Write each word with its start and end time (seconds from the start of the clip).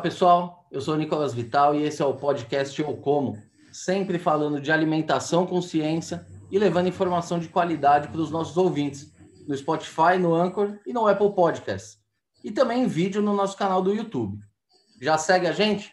pessoal. 0.00 0.66
Eu 0.70 0.80
sou 0.80 0.96
Nicolas 0.96 1.34
Vital 1.34 1.74
e 1.74 1.82
esse 1.82 2.00
é 2.00 2.04
o 2.04 2.14
podcast 2.14 2.80
Eu 2.80 2.96
Como, 2.96 3.36
sempre 3.70 4.18
falando 4.18 4.60
de 4.60 4.72
alimentação 4.72 5.46
com 5.46 5.60
ciência 5.60 6.26
e 6.50 6.58
levando 6.58 6.88
informação 6.88 7.38
de 7.38 7.48
qualidade 7.48 8.08
para 8.08 8.20
os 8.20 8.30
nossos 8.30 8.56
ouvintes 8.56 9.12
no 9.46 9.54
Spotify, 9.54 10.16
no 10.18 10.34
Anchor 10.34 10.78
e 10.86 10.92
no 10.92 11.06
Apple 11.06 11.34
Podcasts. 11.34 11.98
E 12.42 12.50
também 12.50 12.84
em 12.84 12.86
vídeo 12.86 13.20
no 13.20 13.34
nosso 13.34 13.56
canal 13.56 13.82
do 13.82 13.94
YouTube. 13.94 14.38
Já 15.02 15.18
segue 15.18 15.46
a 15.46 15.52
gente? 15.52 15.92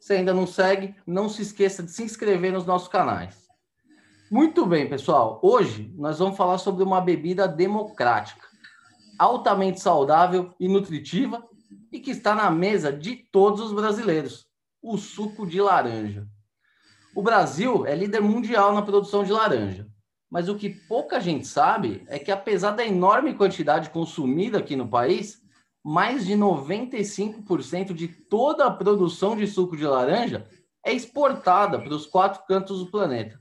Se 0.00 0.14
ainda 0.14 0.34
não 0.34 0.46
segue, 0.46 0.94
não 1.06 1.28
se 1.28 1.42
esqueça 1.42 1.82
de 1.82 1.92
se 1.92 2.02
inscrever 2.02 2.52
nos 2.52 2.66
nossos 2.66 2.88
canais. 2.88 3.46
Muito 4.30 4.66
bem, 4.66 4.88
pessoal. 4.88 5.38
Hoje 5.42 5.94
nós 5.96 6.18
vamos 6.18 6.36
falar 6.36 6.58
sobre 6.58 6.82
uma 6.82 7.00
bebida 7.00 7.46
democrática, 7.46 8.46
altamente 9.16 9.80
saudável 9.80 10.52
e 10.58 10.68
nutritiva 10.68 11.42
e 11.92 12.00
que 12.00 12.10
está 12.10 12.34
na 12.34 12.50
mesa 12.50 12.92
de 12.92 13.16
todos 13.16 13.60
os 13.60 13.72
brasileiros: 13.72 14.46
o 14.82 14.96
suco 14.96 15.46
de 15.46 15.60
laranja. 15.60 16.26
O 17.14 17.22
Brasil 17.22 17.86
é 17.86 17.94
líder 17.94 18.20
mundial 18.20 18.74
na 18.74 18.82
produção 18.82 19.24
de 19.24 19.32
laranja, 19.32 19.88
mas 20.30 20.48
o 20.48 20.54
que 20.54 20.70
pouca 20.70 21.20
gente 21.20 21.46
sabe 21.46 22.04
é 22.06 22.18
que, 22.18 22.30
apesar 22.30 22.72
da 22.72 22.86
enorme 22.86 23.34
quantidade 23.34 23.90
consumida 23.90 24.58
aqui 24.58 24.76
no 24.76 24.88
país, 24.88 25.40
mais 25.82 26.26
de 26.26 26.34
95% 26.34 27.94
de 27.94 28.08
toda 28.08 28.66
a 28.66 28.70
produção 28.70 29.36
de 29.36 29.46
suco 29.46 29.76
de 29.76 29.86
laranja 29.86 30.46
é 30.84 30.92
exportada 30.92 31.78
para 31.78 31.94
os 31.94 32.06
quatro 32.06 32.44
cantos 32.46 32.80
do 32.80 32.90
planeta. 32.90 33.38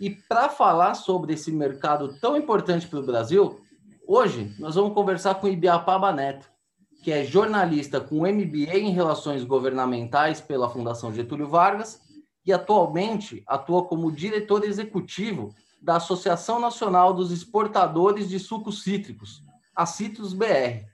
E 0.00 0.10
para 0.10 0.48
falar 0.48 0.94
sobre 0.94 1.34
esse 1.34 1.52
mercado 1.52 2.18
tão 2.20 2.36
importante 2.36 2.86
para 2.86 2.98
o 2.98 3.06
Brasil, 3.06 3.60
hoje 4.06 4.54
nós 4.58 4.74
vamos 4.74 4.94
conversar 4.94 5.36
com 5.36 5.48
Ibiapaba 5.48 6.12
Neto, 6.12 6.50
que 7.04 7.12
é 7.12 7.22
jornalista 7.22 8.00
com 8.00 8.26
MBA 8.26 8.78
em 8.78 8.90
Relações 8.90 9.44
Governamentais 9.44 10.40
pela 10.40 10.70
Fundação 10.70 11.12
Getúlio 11.12 11.46
Vargas 11.46 12.00
e 12.46 12.50
atualmente 12.50 13.42
atua 13.46 13.84
como 13.84 14.10
diretor 14.10 14.64
executivo 14.64 15.54
da 15.82 15.96
Associação 15.96 16.58
Nacional 16.58 17.12
dos 17.12 17.30
Exportadores 17.30 18.26
de 18.26 18.38
Sucos 18.38 18.82
Cítricos, 18.82 19.42
a 19.76 19.84
Citrus 19.84 20.32
BR, 20.32 20.86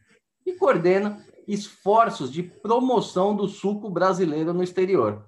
e 0.44 0.52
coordena 0.55 1.25
esforços 1.47 2.33
de 2.33 2.42
promoção 2.42 3.36
do 3.36 3.47
suco 3.47 3.89
brasileiro 3.89 4.52
no 4.52 4.64
exterior. 4.64 5.24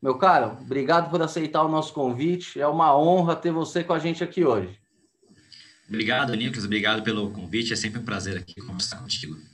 Meu 0.00 0.16
caro, 0.16 0.58
obrigado 0.60 1.10
por 1.10 1.20
aceitar 1.20 1.64
o 1.64 1.68
nosso 1.68 1.92
convite. 1.92 2.60
É 2.60 2.68
uma 2.68 2.96
honra 2.96 3.34
ter 3.34 3.50
você 3.50 3.82
com 3.82 3.92
a 3.92 3.98
gente 3.98 4.22
aqui 4.22 4.44
hoje. 4.44 4.78
Obrigado, 5.88 6.32
Nicolas. 6.36 6.64
Obrigado 6.64 7.02
pelo 7.02 7.32
convite. 7.32 7.72
É 7.72 7.76
sempre 7.76 7.98
um 7.98 8.04
prazer 8.04 8.38
aqui 8.38 8.60
conversar 8.60 8.98
contigo. 8.98 9.49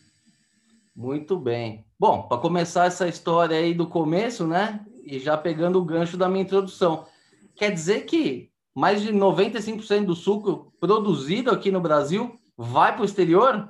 Muito 0.97 1.39
bem. 1.39 1.85
Bom, 2.01 2.23
para 2.23 2.39
começar 2.39 2.87
essa 2.87 3.07
história 3.07 3.59
aí 3.59 3.75
do 3.75 3.87
começo, 3.87 4.47
né? 4.47 4.81
E 5.05 5.19
já 5.19 5.37
pegando 5.37 5.79
o 5.79 5.85
gancho 5.85 6.17
da 6.17 6.27
minha 6.27 6.43
introdução, 6.43 7.07
quer 7.55 7.71
dizer 7.71 8.07
que 8.07 8.49
mais 8.75 9.03
de 9.03 9.13
95% 9.13 10.07
do 10.07 10.15
suco 10.15 10.73
produzido 10.81 11.51
aqui 11.51 11.71
no 11.71 11.83
Brasil 11.83 12.41
vai 12.57 12.95
para 12.95 13.03
o 13.03 13.05
exterior? 13.05 13.69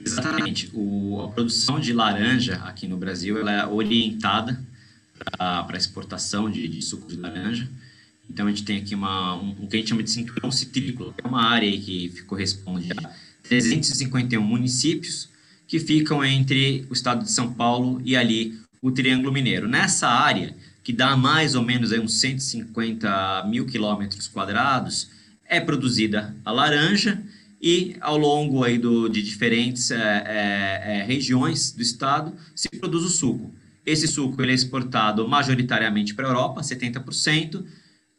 Exatamente. 0.00 0.72
O, 0.74 1.22
a 1.22 1.28
produção 1.28 1.78
de 1.78 1.92
laranja 1.92 2.56
aqui 2.64 2.88
no 2.88 2.96
Brasil 2.96 3.38
ela 3.38 3.52
é 3.52 3.66
orientada 3.66 4.60
para 5.38 5.76
exportação 5.76 6.50
de, 6.50 6.66
de, 6.66 6.82
suco 6.82 7.06
de 7.06 7.16
laranja. 7.16 7.70
Então 8.28 8.46
a 8.46 8.48
gente 8.48 8.64
tem 8.64 8.78
aqui 8.78 8.94
uma, 8.96 9.36
um, 9.36 9.50
o 9.52 9.68
que 9.68 9.76
a 9.76 9.78
gente 9.78 9.88
chama 9.88 10.02
de 10.02 10.10
cinturão 10.10 10.50
citrícola, 10.50 11.12
que 11.12 11.24
é 11.24 11.28
uma 11.28 11.44
área 11.44 11.70
que 11.70 12.22
corresponde 12.22 12.90
a 12.92 13.12
351 13.44 14.42
municípios 14.42 15.35
que 15.66 15.78
ficam 15.78 16.24
entre 16.24 16.86
o 16.88 16.92
estado 16.92 17.24
de 17.24 17.30
São 17.30 17.52
Paulo 17.52 18.00
e 18.04 18.16
ali 18.16 18.58
o 18.80 18.90
Triângulo 18.90 19.32
Mineiro. 19.32 19.68
Nessa 19.68 20.08
área, 20.08 20.54
que 20.82 20.92
dá 20.92 21.16
mais 21.16 21.54
ou 21.54 21.62
menos 21.62 21.92
aí 21.92 21.98
uns 21.98 22.14
150 22.20 23.44
mil 23.48 23.66
quilômetros 23.66 24.28
quadrados, 24.28 25.10
é 25.48 25.60
produzida 25.60 26.34
a 26.44 26.52
laranja 26.52 27.22
e 27.60 27.96
ao 28.00 28.16
longo 28.16 28.62
aí 28.62 28.78
do, 28.78 29.08
de 29.08 29.22
diferentes 29.22 29.90
é, 29.90 29.96
é, 29.96 30.98
é, 30.98 31.02
regiões 31.04 31.72
do 31.72 31.82
estado 31.82 32.32
se 32.54 32.68
produz 32.68 33.04
o 33.04 33.08
suco. 33.08 33.52
Esse 33.84 34.06
suco 34.06 34.40
ele 34.42 34.52
é 34.52 34.54
exportado 34.54 35.26
majoritariamente 35.28 36.14
para 36.14 36.26
a 36.26 36.30
Europa, 36.30 36.60
70%, 36.60 37.64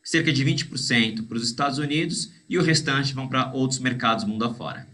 cerca 0.03 0.31
de 0.31 0.43
20% 0.43 1.27
para 1.27 1.37
os 1.37 1.43
Estados 1.43 1.77
Unidos 1.77 2.31
e 2.49 2.57
o 2.57 2.61
restante 2.61 3.13
vão 3.13 3.27
para 3.27 3.51
outros 3.53 3.79
mercados 3.79 4.23
mundo 4.23 4.45
afora. 4.45 4.87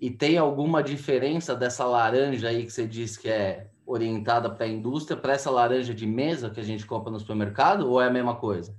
E 0.00 0.10
tem 0.10 0.36
alguma 0.36 0.82
diferença 0.82 1.54
dessa 1.54 1.84
laranja 1.84 2.48
aí 2.48 2.64
que 2.64 2.72
você 2.72 2.86
diz 2.86 3.16
que 3.16 3.28
é 3.28 3.68
orientada 3.86 4.50
para 4.50 4.66
a 4.66 4.68
indústria 4.68 5.16
para 5.16 5.32
essa 5.32 5.50
laranja 5.50 5.94
de 5.94 6.06
mesa 6.06 6.50
que 6.50 6.60
a 6.60 6.64
gente 6.64 6.84
compra 6.84 7.10
no 7.10 7.20
supermercado 7.20 7.88
ou 7.88 8.02
é 8.02 8.06
a 8.06 8.10
mesma 8.10 8.34
coisa? 8.34 8.74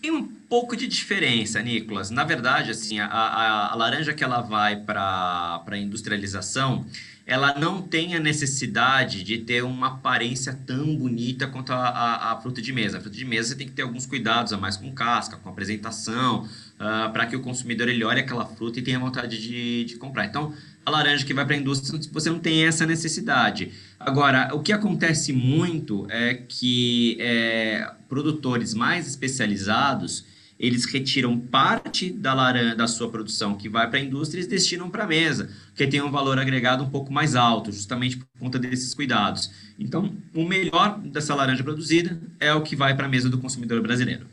Tem 0.00 0.12
um 0.12 0.24
pouco 0.24 0.76
de 0.76 0.86
diferença, 0.86 1.60
Nicolas. 1.60 2.10
Na 2.10 2.22
verdade, 2.22 2.70
assim, 2.70 3.00
a, 3.00 3.06
a, 3.06 3.72
a 3.72 3.74
laranja 3.74 4.14
que 4.14 4.22
ela 4.22 4.40
vai 4.40 4.76
para 4.76 5.64
a 5.66 5.76
industrialização, 5.76 6.86
ela 7.26 7.58
não 7.58 7.82
tem 7.82 8.14
a 8.14 8.20
necessidade 8.20 9.24
de 9.24 9.38
ter 9.38 9.64
uma 9.64 9.88
aparência 9.88 10.54
tão 10.66 10.96
bonita 10.96 11.48
quanto 11.48 11.72
a, 11.72 11.88
a, 11.88 12.32
a, 12.32 12.40
fruta 12.40 12.62
de 12.62 12.72
mesa. 12.72 12.98
A 12.98 13.00
fruta 13.00 13.16
de 13.16 13.24
mesa 13.24 13.48
você 13.48 13.54
tem 13.56 13.66
que 13.66 13.74
ter 13.74 13.82
alguns 13.82 14.06
cuidados 14.06 14.52
a 14.52 14.56
mais 14.56 14.76
com 14.76 14.92
casca, 14.94 15.36
com 15.36 15.48
apresentação, 15.48 16.48
uh, 16.78 17.06
ah, 17.06 17.10
para 17.12 17.26
que 17.26 17.36
o 17.36 17.40
consumidor 17.40 17.88
ele 17.88 18.04
olhe 18.04 18.20
aquela 18.20 18.46
fruta 18.46 18.78
e 18.78 18.82
tenha 18.82 18.98
vontade 18.98 19.40
de, 19.40 19.84
de 19.84 19.96
comprar. 19.96 20.26
Então, 20.26 20.52
a 20.84 20.90
laranja 20.90 21.24
que 21.24 21.34
vai 21.34 21.44
para 21.44 21.54
a 21.54 21.58
indústria, 21.58 22.00
você 22.12 22.30
não 22.30 22.38
tem 22.38 22.64
essa 22.64 22.86
necessidade. 22.86 23.72
Agora, 23.98 24.50
o 24.54 24.60
que 24.60 24.72
acontece 24.72 25.32
muito 25.32 26.06
é 26.10 26.34
que 26.34 27.16
é, 27.20 27.90
produtores 28.08 28.74
mais 28.74 29.06
especializados 29.06 30.24
eles 30.58 30.84
retiram 30.86 31.38
parte 31.38 32.10
da 32.10 32.34
laranja 32.34 32.74
da 32.74 32.88
sua 32.88 33.08
produção 33.08 33.54
que 33.54 33.68
vai 33.68 33.88
para 33.88 34.00
a 34.00 34.02
indústria 34.02 34.42
e 34.42 34.46
destinam 34.46 34.90
para 34.90 35.04
a 35.04 35.06
mesa, 35.06 35.50
que 35.74 35.86
tem 35.86 36.02
um 36.02 36.10
valor 36.10 36.38
agregado 36.38 36.82
um 36.82 36.90
pouco 36.90 37.12
mais 37.12 37.36
alto, 37.36 37.70
justamente 37.70 38.16
por 38.16 38.26
conta 38.40 38.58
desses 38.58 38.92
cuidados. 38.92 39.50
Então, 39.78 40.12
o 40.34 40.44
melhor 40.44 40.98
dessa 40.98 41.34
laranja 41.34 41.62
produzida 41.62 42.20
é 42.40 42.52
o 42.52 42.62
que 42.62 42.74
vai 42.74 42.96
para 42.96 43.06
a 43.06 43.08
mesa 43.08 43.30
do 43.30 43.38
consumidor 43.38 43.80
brasileiro. 43.80 44.26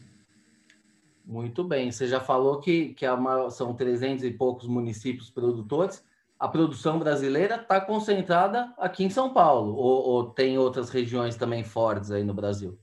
Muito 1.25 1.63
bem. 1.63 1.91
Você 1.91 2.07
já 2.07 2.19
falou 2.19 2.59
que, 2.59 2.93
que 2.93 3.07
uma, 3.07 3.49
são 3.49 3.73
300 3.73 4.23
e 4.23 4.31
poucos 4.31 4.67
municípios 4.67 5.29
produtores. 5.29 6.03
A 6.39 6.47
produção 6.47 6.99
brasileira 6.99 7.55
está 7.55 7.81
concentrada 7.81 8.73
aqui 8.77 9.03
em 9.03 9.09
São 9.09 9.33
Paulo, 9.33 9.73
ou, 9.73 10.03
ou 10.07 10.23
tem 10.25 10.57
outras 10.57 10.89
regiões 10.89 11.35
também 11.35 11.63
fortes 11.63 12.11
aí 12.11 12.23
no 12.23 12.33
Brasil? 12.33 12.77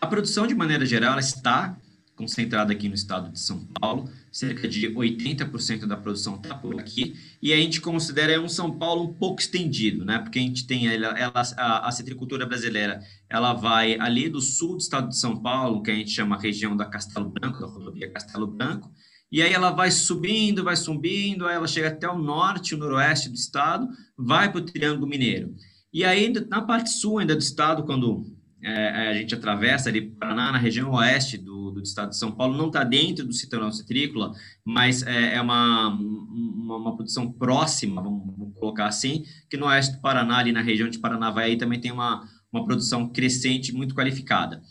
A 0.00 0.06
produção, 0.06 0.46
de 0.46 0.54
maneira 0.54 0.84
geral, 0.84 1.18
está 1.18 1.76
concentrada 2.22 2.72
aqui 2.72 2.88
no 2.88 2.94
estado 2.94 3.32
de 3.32 3.40
São 3.40 3.66
Paulo, 3.80 4.08
cerca 4.30 4.68
de 4.68 4.88
80% 4.88 5.86
da 5.86 5.96
produção 5.96 6.36
está 6.36 6.54
por 6.54 6.78
aqui, 6.78 7.14
e 7.42 7.52
a 7.52 7.56
gente 7.56 7.80
considera 7.80 8.40
um 8.40 8.48
São 8.48 8.78
Paulo 8.78 9.02
um 9.02 9.12
pouco 9.12 9.40
estendido, 9.40 10.04
né? 10.04 10.20
Porque 10.20 10.38
a 10.38 10.42
gente 10.42 10.64
tem 10.64 10.86
ela, 10.86 11.18
ela 11.18 11.42
a, 11.56 11.88
a 11.88 11.90
citricultura 11.90 12.46
brasileira, 12.46 13.00
ela 13.28 13.52
vai 13.52 13.98
ali 13.98 14.28
do 14.28 14.40
sul 14.40 14.76
do 14.76 14.78
estado 14.78 15.08
de 15.08 15.18
São 15.18 15.42
Paulo, 15.42 15.82
que 15.82 15.90
a 15.90 15.94
gente 15.94 16.10
chama 16.10 16.38
região 16.38 16.76
da 16.76 16.86
Castelo 16.86 17.28
Branco, 17.28 17.60
da 17.60 17.66
rodovia 17.66 18.10
Castelo 18.10 18.46
Branco, 18.46 18.88
e 19.30 19.42
aí 19.42 19.52
ela 19.52 19.70
vai 19.70 19.90
subindo, 19.90 20.62
vai 20.62 20.76
subindo, 20.76 21.46
aí 21.46 21.56
ela 21.56 21.66
chega 21.66 21.88
até 21.88 22.08
o 22.08 22.18
norte, 22.18 22.74
o 22.74 22.78
noroeste 22.78 23.28
do 23.28 23.34
estado, 23.34 23.88
vai 24.16 24.52
para 24.52 24.60
o 24.60 24.64
Triângulo 24.64 25.08
Mineiro. 25.08 25.54
E 25.92 26.04
aí, 26.04 26.32
na 26.48 26.62
parte 26.62 26.90
sul 26.90 27.18
ainda 27.18 27.34
do 27.34 27.42
estado, 27.42 27.84
quando 27.84 28.24
é, 28.62 29.08
a 29.08 29.14
gente 29.14 29.34
atravessa 29.34 29.88
ali 29.88 30.02
Paraná, 30.02 30.52
na 30.52 30.58
região 30.58 30.92
oeste 30.92 31.36
do, 31.36 31.72
do 31.72 31.82
estado 31.82 32.10
de 32.10 32.16
São 32.16 32.30
Paulo, 32.30 32.56
não 32.56 32.68
está 32.68 32.84
dentro 32.84 33.26
do 33.26 33.32
cinturão 33.32 33.72
citrícola, 33.72 34.32
mas 34.64 35.02
é, 35.02 35.34
é 35.34 35.40
uma, 35.40 35.88
uma, 35.88 36.76
uma, 36.76 36.94
produção 36.94 37.30
próxima, 37.32 38.00
vamos, 38.00 38.22
vamos, 38.36 38.54
colocar 38.54 38.86
assim, 38.86 39.24
que 39.50 39.56
no 39.56 39.66
oeste 39.66 39.96
do 39.96 40.00
Paraná, 40.00 40.38
ali 40.38 40.52
na 40.52 40.62
região 40.62 40.88
de 40.88 40.98
Paranavaí, 40.98 41.56
também 41.56 41.80
tem 41.80 41.90
uma, 41.90 42.24
uma 42.52 42.64
produção 42.64 43.08
crescente 43.08 43.74
muito 43.74 43.94
qualificada. 43.94 44.62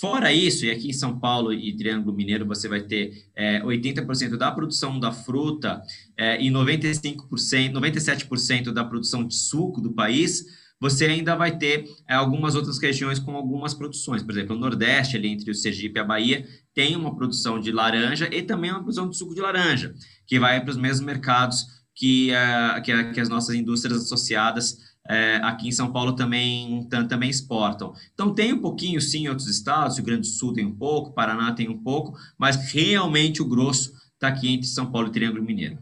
Fora 0.00 0.32
isso, 0.32 0.64
e 0.64 0.70
aqui 0.70 0.88
em 0.88 0.92
São 0.92 1.18
Paulo 1.20 1.52
e 1.52 1.76
Triângulo 1.76 2.16
Mineiro, 2.16 2.46
você 2.46 2.68
vai 2.68 2.82
ter 2.82 3.26
é, 3.36 3.60
80% 3.60 4.36
da 4.36 4.50
produção 4.50 4.98
da 4.98 5.12
fruta 5.12 5.82
é, 6.16 6.42
e 6.42 6.48
95%, 6.48 7.72
97% 7.72 8.72
da 8.72 8.84
produção 8.84 9.24
de 9.24 9.34
suco 9.34 9.80
do 9.80 9.92
país, 9.92 10.44
você 10.84 11.06
ainda 11.06 11.34
vai 11.34 11.56
ter 11.56 11.88
é, 12.06 12.12
algumas 12.14 12.54
outras 12.54 12.78
regiões 12.78 13.18
com 13.18 13.34
algumas 13.34 13.72
produções. 13.72 14.22
Por 14.22 14.32
exemplo, 14.32 14.54
o 14.54 14.58
Nordeste, 14.58 15.16
ali 15.16 15.28
entre 15.28 15.50
o 15.50 15.54
Sergipe 15.54 15.98
e 15.98 16.02
a 16.02 16.04
Bahia, 16.04 16.46
tem 16.74 16.94
uma 16.94 17.16
produção 17.16 17.58
de 17.58 17.72
laranja 17.72 18.28
e 18.30 18.42
também 18.42 18.70
uma 18.70 18.80
produção 18.80 19.08
de 19.08 19.16
suco 19.16 19.34
de 19.34 19.40
laranja, 19.40 19.94
que 20.26 20.38
vai 20.38 20.60
para 20.60 20.70
os 20.70 20.76
mesmos 20.76 21.06
mercados 21.06 21.64
que, 21.94 22.32
uh, 22.32 22.82
que, 22.82 23.04
que, 23.12 23.20
as 23.20 23.30
nossas 23.30 23.54
indústrias 23.54 24.02
associadas 24.02 24.72
uh, 25.08 25.44
aqui 25.44 25.68
em 25.68 25.72
São 25.72 25.90
Paulo 25.90 26.12
também, 26.12 26.86
também 27.08 27.30
exportam. 27.30 27.94
Então, 28.12 28.34
tem 28.34 28.52
um 28.52 28.60
pouquinho, 28.60 29.00
sim, 29.00 29.24
em 29.24 29.28
outros 29.30 29.48
estados, 29.48 29.94
o 29.94 29.96
Rio 29.96 30.04
Grande 30.04 30.28
do 30.28 30.34
Sul 30.34 30.52
tem 30.52 30.66
um 30.66 30.76
pouco, 30.76 31.14
Paraná 31.14 31.50
tem 31.52 31.66
um 31.66 31.82
pouco, 31.82 32.14
mas 32.36 32.56
realmente 32.70 33.40
o 33.40 33.48
grosso 33.48 33.90
está 34.12 34.28
aqui 34.28 34.52
entre 34.52 34.66
São 34.66 34.92
Paulo 34.92 35.08
e 35.08 35.12
Triângulo 35.12 35.42
Mineiro. 35.42 35.78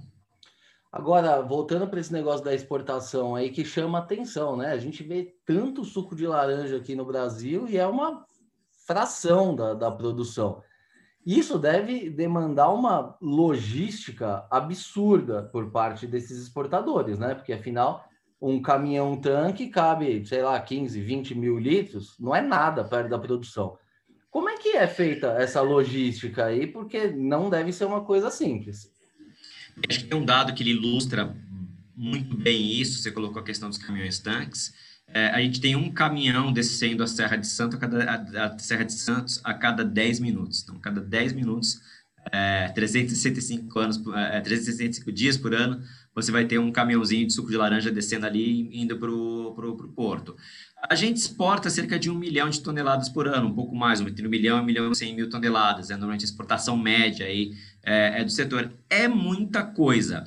Agora, 0.93 1.41
voltando 1.41 1.89
para 1.89 1.99
esse 1.99 2.13
negócio 2.13 2.45
da 2.45 2.55
exportação 2.55 3.35
aí, 3.35 3.49
que 3.49 3.65
chama 3.65 3.99
atenção, 3.99 4.59
né? 4.59 4.73
A 4.73 4.77
gente 4.77 5.03
vê 5.03 5.35
tanto 5.47 5.87
suco 5.87 6.15
de 6.15 6.27
laranja 6.27 6.77
aqui 6.77 6.95
no 6.95 7.07
Brasil 7.07 7.67
e 7.67 7.79
é 7.79 7.87
uma 7.87 8.27
fração 8.87 9.57
da, 9.57 9.73
da 9.73 9.91
produção. 9.91 10.63
Isso 11.25 11.59
deve 11.59 12.11
demandar 12.11 12.71
uma 12.71 13.17
logística 13.23 14.47
absurda 14.51 15.45
por 15.45 15.71
parte 15.71 16.07
desses 16.07 16.39
exportadores, 16.39 17.19
né? 17.19 17.35
Porque 17.35 17.55
afinal, 17.55 18.05
um 18.39 18.61
caminhão 18.61 19.19
tanque 19.19 19.69
cabe, 19.69 20.27
sei 20.27 20.43
lá, 20.43 20.61
15, 20.61 21.01
20 21.01 21.35
mil 21.35 21.59
litros, 21.59 22.19
não 22.19 22.37
é 22.37 22.43
nada 22.43 22.85
perto 22.85 23.09
da 23.09 23.19
produção. 23.19 23.79
Como 24.31 24.51
é 24.51 24.59
que 24.59 24.77
é 24.77 24.87
feita 24.87 25.29
essa 25.39 25.63
logística 25.63 26.45
aí? 26.45 26.67
Porque 26.67 27.07
não 27.07 27.49
deve 27.49 27.73
ser 27.73 27.87
uma 27.87 28.05
coisa 28.05 28.31
simples. 28.31 28.92
Acho 29.89 30.01
que 30.01 30.07
tem 30.07 30.19
um 30.19 30.25
dado 30.25 30.55
que 30.55 30.63
ele 30.63 30.71
ilustra 30.71 31.35
muito 31.97 32.37
bem 32.37 32.81
isso. 32.81 33.03
Você 33.03 33.11
colocou 33.11 33.41
a 33.41 33.45
questão 33.45 33.69
dos 33.69 33.79
caminhões 33.79 34.19
tanques. 34.19 34.73
É, 35.07 35.29
a 35.29 35.41
gente 35.41 35.61
tem 35.61 35.77
um 35.77 35.91
caminhão 35.93 36.53
descendo 36.53 37.03
a 37.03 37.07
Serra 37.07 37.37
de 37.37 37.47
Santos 37.47 37.77
a, 37.77 37.81
cada, 37.81 38.05
a, 38.05 38.47
a 38.47 38.59
Serra 38.59 38.85
de 38.85 38.93
Santos 38.95 39.41
a 39.45 39.53
cada 39.53 39.85
10 39.85 40.21
minutos. 40.21 40.63
Então, 40.63 40.79
cada 40.79 41.01
10 41.01 41.35
minutos, 41.35 41.81
é, 42.31 42.69
365 42.69 43.79
anos, 43.79 44.01
é, 44.15 44.41
365 44.41 45.13
dias 45.13 45.37
por 45.37 45.55
ano, 45.55 45.83
você 46.15 46.31
vai 46.31 46.45
ter 46.45 46.59
um 46.59 46.71
caminhãozinho 46.71 47.27
de 47.27 47.33
suco 47.33 47.51
de 47.51 47.57
laranja 47.57 47.91
descendo 47.91 48.27
ali 48.27 48.69
indo 48.73 48.99
para 48.99 49.11
o 49.11 49.93
porto. 49.95 50.37
A 50.89 50.95
gente 50.95 51.19
exporta 51.19 51.71
cerca 51.71 51.99
de 51.99 52.11
um 52.11 52.15
milhão 52.15 52.51
de 52.51 52.61
toneladas 52.61 53.09
por 53.09 53.29
ano, 53.29 53.49
um 53.49 53.55
pouco 53.55 53.75
mais, 53.75 54.01
entre 54.01 54.27
um 54.27 54.31
milhão 54.31 54.59
e 54.59 54.61
um 54.61 54.65
milhão 54.65 54.91
e 54.91 54.95
cem 54.97 55.15
mil 55.15 55.29
toneladas. 55.29 55.91
É 55.91 55.95
normalmente 55.95 56.23
a 56.23 56.29
exportação 56.29 56.77
média 56.77 57.27
aí, 57.27 57.53
é, 57.85 58.21
é 58.21 58.25
do 58.25 58.31
setor. 58.31 58.73
É 58.89 59.09
muita 59.09 59.63
coisa. 59.63 60.25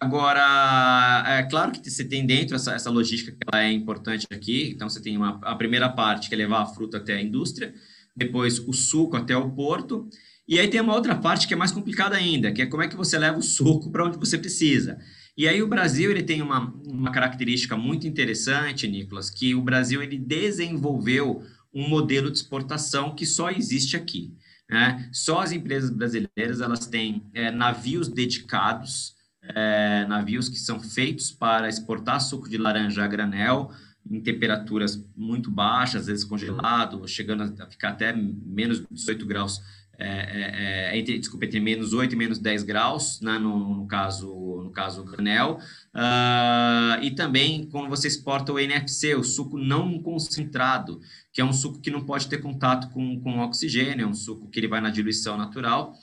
Agora, 0.00 1.22
é 1.26 1.42
claro 1.44 1.70
que 1.70 1.90
você 1.90 2.04
tem 2.04 2.24
dentro 2.24 2.56
essa, 2.56 2.72
essa 2.72 2.90
logística 2.90 3.32
que 3.32 3.38
ela 3.52 3.62
é 3.62 3.70
importante 3.70 4.26
aqui. 4.30 4.70
Então, 4.74 4.88
você 4.88 5.00
tem 5.00 5.16
uma, 5.16 5.38
a 5.42 5.54
primeira 5.54 5.88
parte, 5.88 6.28
que 6.28 6.34
é 6.34 6.38
levar 6.38 6.62
a 6.62 6.66
fruta 6.66 6.96
até 6.96 7.14
a 7.14 7.22
indústria, 7.22 7.74
depois 8.16 8.58
o 8.58 8.72
suco 8.72 9.16
até 9.16 9.36
o 9.36 9.50
porto, 9.50 10.08
e 10.46 10.58
aí 10.58 10.68
tem 10.68 10.80
uma 10.80 10.94
outra 10.94 11.14
parte 11.14 11.46
que 11.46 11.54
é 11.54 11.56
mais 11.56 11.72
complicada 11.72 12.16
ainda, 12.16 12.52
que 12.52 12.62
é 12.62 12.66
como 12.66 12.82
é 12.82 12.88
que 12.88 12.96
você 12.96 13.18
leva 13.18 13.38
o 13.38 13.42
suco 13.42 13.90
para 13.90 14.04
onde 14.04 14.18
você 14.18 14.36
precisa. 14.36 14.98
E 15.36 15.48
aí 15.48 15.62
o 15.62 15.68
Brasil 15.68 16.10
ele 16.10 16.22
tem 16.22 16.42
uma, 16.42 16.74
uma 16.84 17.10
característica 17.10 17.76
muito 17.76 18.06
interessante, 18.06 18.88
Nicolas, 18.88 19.30
que 19.30 19.54
o 19.54 19.62
Brasil 19.62 20.02
ele 20.02 20.18
desenvolveu 20.18 21.42
um 21.72 21.88
modelo 21.88 22.30
de 22.30 22.36
exportação 22.36 23.14
que 23.14 23.24
só 23.24 23.50
existe 23.50 23.96
aqui. 23.96 24.34
Né? 24.72 25.06
Só 25.12 25.40
as 25.40 25.52
empresas 25.52 25.90
brasileiras 25.90 26.62
elas 26.62 26.86
têm 26.86 27.22
é, 27.34 27.50
navios 27.50 28.08
dedicados, 28.08 29.14
é, 29.42 30.06
navios 30.06 30.48
que 30.48 30.58
são 30.58 30.80
feitos 30.80 31.30
para 31.30 31.68
exportar 31.68 32.18
suco 32.22 32.48
de 32.48 32.56
laranja 32.56 33.04
a 33.04 33.06
granel 33.06 33.70
em 34.10 34.18
temperaturas 34.18 35.04
muito 35.14 35.50
baixas, 35.50 36.02
às 36.02 36.06
vezes 36.06 36.24
congelado, 36.24 37.06
chegando 37.06 37.42
a 37.62 37.66
ficar 37.66 37.90
até 37.90 38.14
menos 38.14 38.82
18 38.90 39.26
graus 39.26 39.60
é, 40.02 40.90
é, 40.90 40.94
é, 40.94 40.98
entre, 40.98 41.18
desculpa, 41.18 41.44
entre 41.46 41.60
menos 41.60 41.92
8 41.92 42.12
e 42.12 42.16
menos 42.16 42.38
10 42.38 42.64
graus, 42.64 43.20
né, 43.20 43.38
no, 43.38 43.76
no, 43.76 43.86
caso 43.86 44.60
no 44.64 44.70
caso 44.70 45.04
granel, 45.04 45.58
uh, 45.94 47.02
e 47.02 47.10
também 47.12 47.68
quando 47.70 47.88
você 47.88 48.08
exporta 48.08 48.52
o 48.52 48.58
NFC, 48.58 49.14
o 49.14 49.22
suco 49.22 49.56
não 49.56 49.98
concentrado, 50.00 51.00
que 51.32 51.40
é 51.40 51.44
um 51.44 51.52
suco 51.52 51.80
que 51.80 51.90
não 51.90 52.04
pode 52.04 52.26
ter 52.28 52.38
contato 52.38 52.90
com, 52.90 53.20
com 53.20 53.40
oxigênio, 53.40 54.04
é 54.04 54.06
um 54.06 54.14
suco 54.14 54.48
que 54.48 54.58
ele 54.58 54.68
vai 54.68 54.80
na 54.80 54.90
diluição 54.90 55.36
natural, 55.36 55.94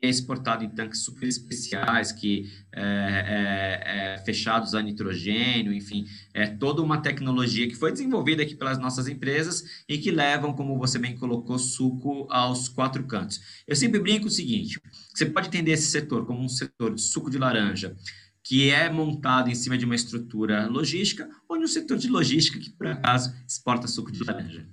é 0.00 0.08
exportado 0.08 0.64
em 0.64 0.68
tanques 0.68 1.00
super 1.00 1.26
especiais, 1.26 2.12
que 2.12 2.50
é, 2.72 2.82
é, 2.82 4.14
é, 4.14 4.18
fechados 4.24 4.74
a 4.74 4.82
nitrogênio, 4.82 5.72
enfim, 5.72 6.06
é 6.34 6.46
toda 6.46 6.82
uma 6.82 7.00
tecnologia 7.00 7.66
que 7.66 7.74
foi 7.74 7.92
desenvolvida 7.92 8.42
aqui 8.42 8.54
pelas 8.54 8.78
nossas 8.78 9.08
empresas 9.08 9.64
e 9.88 9.98
que 9.98 10.10
levam, 10.10 10.52
como 10.52 10.78
você 10.78 10.98
bem 10.98 11.16
colocou, 11.16 11.58
suco 11.58 12.26
aos 12.30 12.68
quatro 12.68 13.04
cantos. 13.04 13.40
Eu 13.66 13.74
sempre 13.74 14.00
brinco 14.00 14.26
o 14.26 14.30
seguinte: 14.30 14.80
você 15.14 15.26
pode 15.26 15.48
entender 15.48 15.72
esse 15.72 15.90
setor 15.90 16.26
como 16.26 16.42
um 16.42 16.48
setor 16.48 16.94
de 16.94 17.00
suco 17.00 17.30
de 17.30 17.38
laranja, 17.38 17.96
que 18.42 18.70
é 18.70 18.88
montado 18.90 19.50
em 19.50 19.54
cima 19.54 19.76
de 19.76 19.84
uma 19.84 19.94
estrutura 19.94 20.66
logística, 20.66 21.28
ou 21.48 21.56
um 21.58 21.66
setor 21.66 21.98
de 21.98 22.08
logística 22.08 22.58
que, 22.58 22.70
por 22.70 22.86
acaso, 22.86 23.34
exporta 23.46 23.88
suco 23.88 24.12
de 24.12 24.22
laranja. 24.22 24.68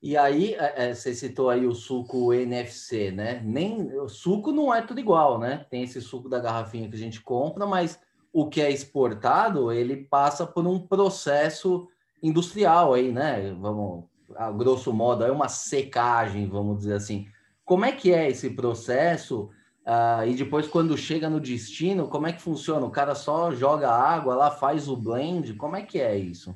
E 0.00 0.16
aí, 0.16 0.54
é, 0.54 0.90
é, 0.90 0.94
você 0.94 1.12
citou 1.12 1.50
aí 1.50 1.66
o 1.66 1.74
suco 1.74 2.32
NFC, 2.32 3.10
né? 3.10 3.40
Nem 3.44 3.92
o 3.98 4.08
suco 4.08 4.52
não 4.52 4.72
é 4.72 4.80
tudo 4.80 5.00
igual, 5.00 5.38
né? 5.38 5.66
Tem 5.68 5.82
esse 5.82 6.00
suco 6.00 6.28
da 6.28 6.38
garrafinha 6.38 6.88
que 6.88 6.94
a 6.94 6.98
gente 6.98 7.20
compra, 7.20 7.66
mas 7.66 7.98
o 8.32 8.48
que 8.48 8.60
é 8.60 8.70
exportado, 8.70 9.72
ele 9.72 9.96
passa 9.96 10.46
por 10.46 10.64
um 10.66 10.78
processo 10.78 11.88
industrial 12.22 12.94
aí, 12.94 13.10
né? 13.10 13.52
Vamos, 13.60 14.04
a 14.36 14.52
grosso 14.52 14.92
modo, 14.92 15.24
é 15.24 15.32
uma 15.32 15.48
secagem, 15.48 16.48
vamos 16.48 16.78
dizer 16.78 16.94
assim. 16.94 17.26
Como 17.64 17.84
é 17.84 17.90
que 17.90 18.12
é 18.12 18.28
esse 18.28 18.50
processo? 18.50 19.50
Uh, 19.84 20.28
e 20.28 20.34
depois, 20.34 20.68
quando 20.68 20.96
chega 20.96 21.28
no 21.28 21.40
destino, 21.40 22.06
como 22.06 22.26
é 22.28 22.32
que 22.32 22.42
funciona? 22.42 22.86
O 22.86 22.90
cara 22.90 23.16
só 23.16 23.50
joga 23.50 23.90
água 23.90 24.36
lá, 24.36 24.50
faz 24.50 24.88
o 24.88 24.96
blend? 24.96 25.54
Como 25.54 25.74
é 25.74 25.82
que 25.82 26.00
é 26.00 26.16
isso? 26.16 26.54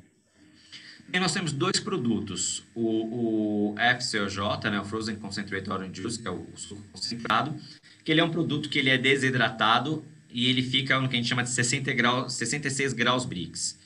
E 1.11 1.19
nós 1.19 1.31
temos 1.31 1.51
dois 1.51 1.79
produtos, 1.79 2.63
o, 2.73 3.71
o 3.71 3.75
FCOJ, 3.77 4.71
né, 4.71 4.79
o 4.79 4.85
Frozen 4.85 5.15
Concentrated 5.17 5.69
Orange 5.69 6.01
Juice, 6.01 6.19
que 6.19 6.27
é 6.27 6.31
o 6.31 6.47
suco 6.55 6.81
concentrado, 6.91 7.55
que 8.03 8.11
ele 8.11 8.19
é 8.19 8.23
um 8.23 8.31
produto 8.31 8.67
que 8.67 8.79
ele 8.79 8.89
é 8.89 8.97
desidratado 8.97 10.03
e 10.31 10.49
ele 10.49 10.63
fica 10.63 10.99
no 10.99 11.07
que 11.07 11.15
a 11.15 11.17
gente 11.17 11.29
chama 11.29 11.43
de 11.43 11.51
60 11.51 11.93
graus, 11.93 12.33
66 12.33 12.93
graus 12.93 13.25
Brix. 13.25 13.77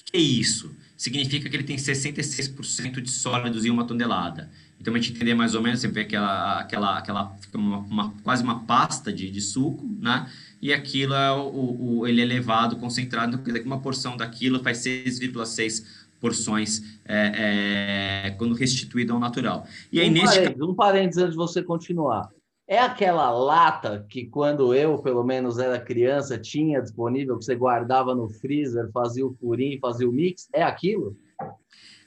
O 0.00 0.04
que 0.10 0.16
é 0.16 0.20
isso? 0.20 0.74
Significa 0.96 1.48
que 1.48 1.56
ele 1.56 1.62
tem 1.62 1.76
66% 1.76 3.00
de 3.00 3.10
sólidos 3.10 3.64
em 3.64 3.70
uma 3.70 3.84
tonelada. 3.84 4.50
Então, 4.80 4.92
a 4.92 4.98
gente 4.98 5.12
entender 5.12 5.34
mais 5.34 5.54
ou 5.54 5.62
menos, 5.62 5.80
você 5.80 5.88
vê 5.88 6.02
aquela, 6.02 6.60
aquela, 6.60 6.98
aquela 6.98 7.36
uma, 7.54 7.78
uma, 7.78 8.10
quase 8.22 8.42
uma 8.42 8.64
pasta 8.64 9.12
de, 9.12 9.30
de 9.30 9.40
suco, 9.40 9.88
né? 10.00 10.28
E 10.60 10.72
aquilo 10.72 11.14
é 11.14 11.32
o, 11.32 12.00
o, 12.00 12.06
ele 12.06 12.20
é 12.20 12.24
levado, 12.24 12.76
concentrado, 12.76 13.40
então, 13.46 13.62
uma 13.64 13.80
porção 13.80 14.16
daquilo 14.16 14.62
faz 14.62 14.78
6,6 14.78 15.84
porções 16.24 16.80
é, 17.04 18.28
é, 18.28 18.30
quando 18.38 18.54
restituído 18.54 19.12
ao 19.12 19.20
natural. 19.20 19.66
E 19.92 20.00
aí, 20.00 20.08
um 20.08 20.12
neste... 20.12 20.38
Parênteses, 20.38 20.62
um 20.62 20.74
parênteses 20.74 21.22
antes 21.22 21.32
de 21.32 21.36
você 21.36 21.62
continuar. 21.62 22.30
É 22.66 22.78
aquela 22.78 23.30
lata 23.30 24.06
que 24.08 24.24
quando 24.24 24.74
eu, 24.74 24.96
pelo 25.02 25.22
menos, 25.22 25.58
era 25.58 25.78
criança, 25.78 26.38
tinha 26.38 26.80
disponível, 26.80 27.36
que 27.36 27.44
você 27.44 27.54
guardava 27.54 28.14
no 28.14 28.30
freezer, 28.30 28.90
fazia 28.90 29.26
o 29.26 29.34
furinho, 29.34 29.78
fazia 29.78 30.08
o 30.08 30.12
mix? 30.12 30.48
É 30.50 30.62
aquilo? 30.62 31.14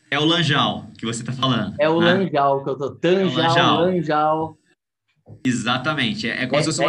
É 0.10 0.18
o 0.18 0.26
lanjal 0.26 0.88
que 0.98 1.06
você 1.06 1.22
está 1.22 1.32
falando. 1.32 1.76
É 1.80 1.88
o 1.88 2.02
né? 2.02 2.14
lanjal 2.14 2.64
que 2.64 2.70
eu 2.72 2.76
tô. 2.76 2.96
Tanjal, 2.96 3.40
é 3.40 3.48
lanjal. 3.48 3.82
lanjal. 3.82 4.58
Exatamente. 5.46 6.28
É, 6.28 6.42
é 6.42 6.48
como 6.48 6.60
é, 6.60 6.64
se 6.64 6.70
fosse 6.70 6.84
é 6.84 6.88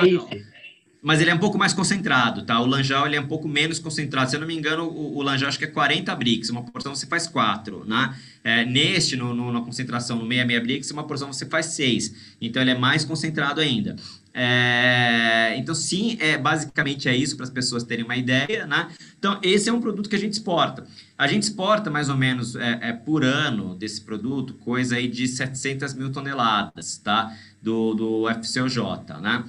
mas 1.02 1.20
ele 1.20 1.30
é 1.30 1.34
um 1.34 1.38
pouco 1.38 1.56
mais 1.56 1.72
concentrado, 1.72 2.42
tá? 2.42 2.60
O 2.60 2.66
lanjal 2.66 3.06
ele 3.06 3.16
é 3.16 3.20
um 3.20 3.26
pouco 3.26 3.46
menos 3.46 3.78
concentrado. 3.78 4.30
Se 4.30 4.36
eu 4.36 4.40
não 4.40 4.46
me 4.46 4.56
engano, 4.56 4.84
o, 4.84 5.16
o 5.16 5.22
lanjal 5.22 5.48
acho 5.48 5.58
que 5.58 5.64
é 5.64 5.68
40 5.68 6.14
brix, 6.16 6.50
uma 6.50 6.64
porção 6.64 6.94
você 6.94 7.06
faz 7.06 7.26
4, 7.26 7.84
né? 7.86 8.16
É, 8.42 8.64
neste, 8.64 9.16
no, 9.16 9.34
no, 9.34 9.52
na 9.52 9.60
concentração 9.60 10.16
no 10.16 10.22
66 10.26 10.62
brix, 10.62 10.90
uma 10.90 11.04
porção 11.04 11.32
você 11.32 11.46
faz 11.46 11.66
6. 11.66 12.36
Então 12.40 12.60
ele 12.60 12.72
é 12.72 12.78
mais 12.78 13.04
concentrado 13.04 13.60
ainda. 13.60 13.96
É, 14.40 15.54
então, 15.56 15.74
sim, 15.74 16.16
é, 16.20 16.38
basicamente 16.38 17.08
é 17.08 17.16
isso 17.16 17.36
para 17.36 17.44
as 17.44 17.50
pessoas 17.50 17.82
terem 17.82 18.04
uma 18.04 18.16
ideia, 18.16 18.66
né? 18.66 18.88
Então, 19.18 19.40
esse 19.42 19.68
é 19.68 19.72
um 19.72 19.80
produto 19.80 20.08
que 20.08 20.14
a 20.14 20.18
gente 20.18 20.34
exporta. 20.34 20.86
A 21.16 21.26
gente 21.26 21.42
exporta 21.42 21.90
mais 21.90 22.08
ou 22.08 22.16
menos 22.16 22.54
é, 22.54 22.78
é 22.82 22.92
por 22.92 23.24
ano 23.24 23.74
desse 23.74 24.00
produto, 24.00 24.54
coisa 24.54 24.94
aí 24.94 25.08
de 25.08 25.26
700 25.26 25.94
mil 25.94 26.12
toneladas, 26.12 26.98
tá? 26.98 27.36
Do, 27.60 27.94
do 27.94 28.28
FCOJ, 28.28 29.20
né? 29.20 29.44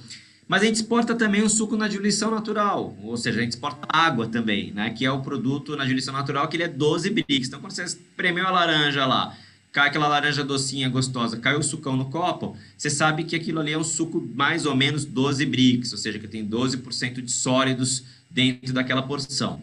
Mas 0.50 0.62
a 0.62 0.64
gente 0.64 0.74
exporta 0.74 1.14
também 1.14 1.44
o 1.44 1.48
suco 1.48 1.76
na 1.76 1.86
diluição 1.86 2.28
natural, 2.28 2.98
ou 3.04 3.16
seja, 3.16 3.38
a 3.38 3.42
gente 3.44 3.52
exporta 3.52 3.86
água 3.88 4.26
também, 4.26 4.72
né? 4.72 4.90
Que 4.90 5.04
é 5.06 5.12
o 5.12 5.20
produto 5.20 5.76
na 5.76 5.84
diluição 5.84 6.12
natural, 6.12 6.48
que 6.48 6.56
ele 6.56 6.64
é 6.64 6.68
12 6.68 7.08
brix. 7.08 7.46
Então, 7.46 7.60
quando 7.60 7.70
você 7.70 7.84
espremeu 7.84 8.44
a 8.44 8.50
laranja 8.50 9.06
lá, 9.06 9.38
cai 9.70 9.86
aquela 9.86 10.08
laranja 10.08 10.42
docinha, 10.42 10.88
gostosa, 10.88 11.36
cai 11.36 11.54
o 11.54 11.62
sucão 11.62 11.96
no 11.96 12.06
copo, 12.06 12.56
você 12.76 12.90
sabe 12.90 13.22
que 13.22 13.36
aquilo 13.36 13.60
ali 13.60 13.70
é 13.70 13.78
um 13.78 13.84
suco 13.84 14.20
mais 14.34 14.66
ou 14.66 14.74
menos 14.74 15.04
12 15.04 15.46
brix, 15.46 15.92
ou 15.92 15.98
seja, 15.98 16.18
que 16.18 16.26
tem 16.26 16.44
12% 16.44 17.22
de 17.22 17.30
sólidos 17.30 18.02
dentro 18.28 18.74
daquela 18.74 19.02
porção. 19.02 19.62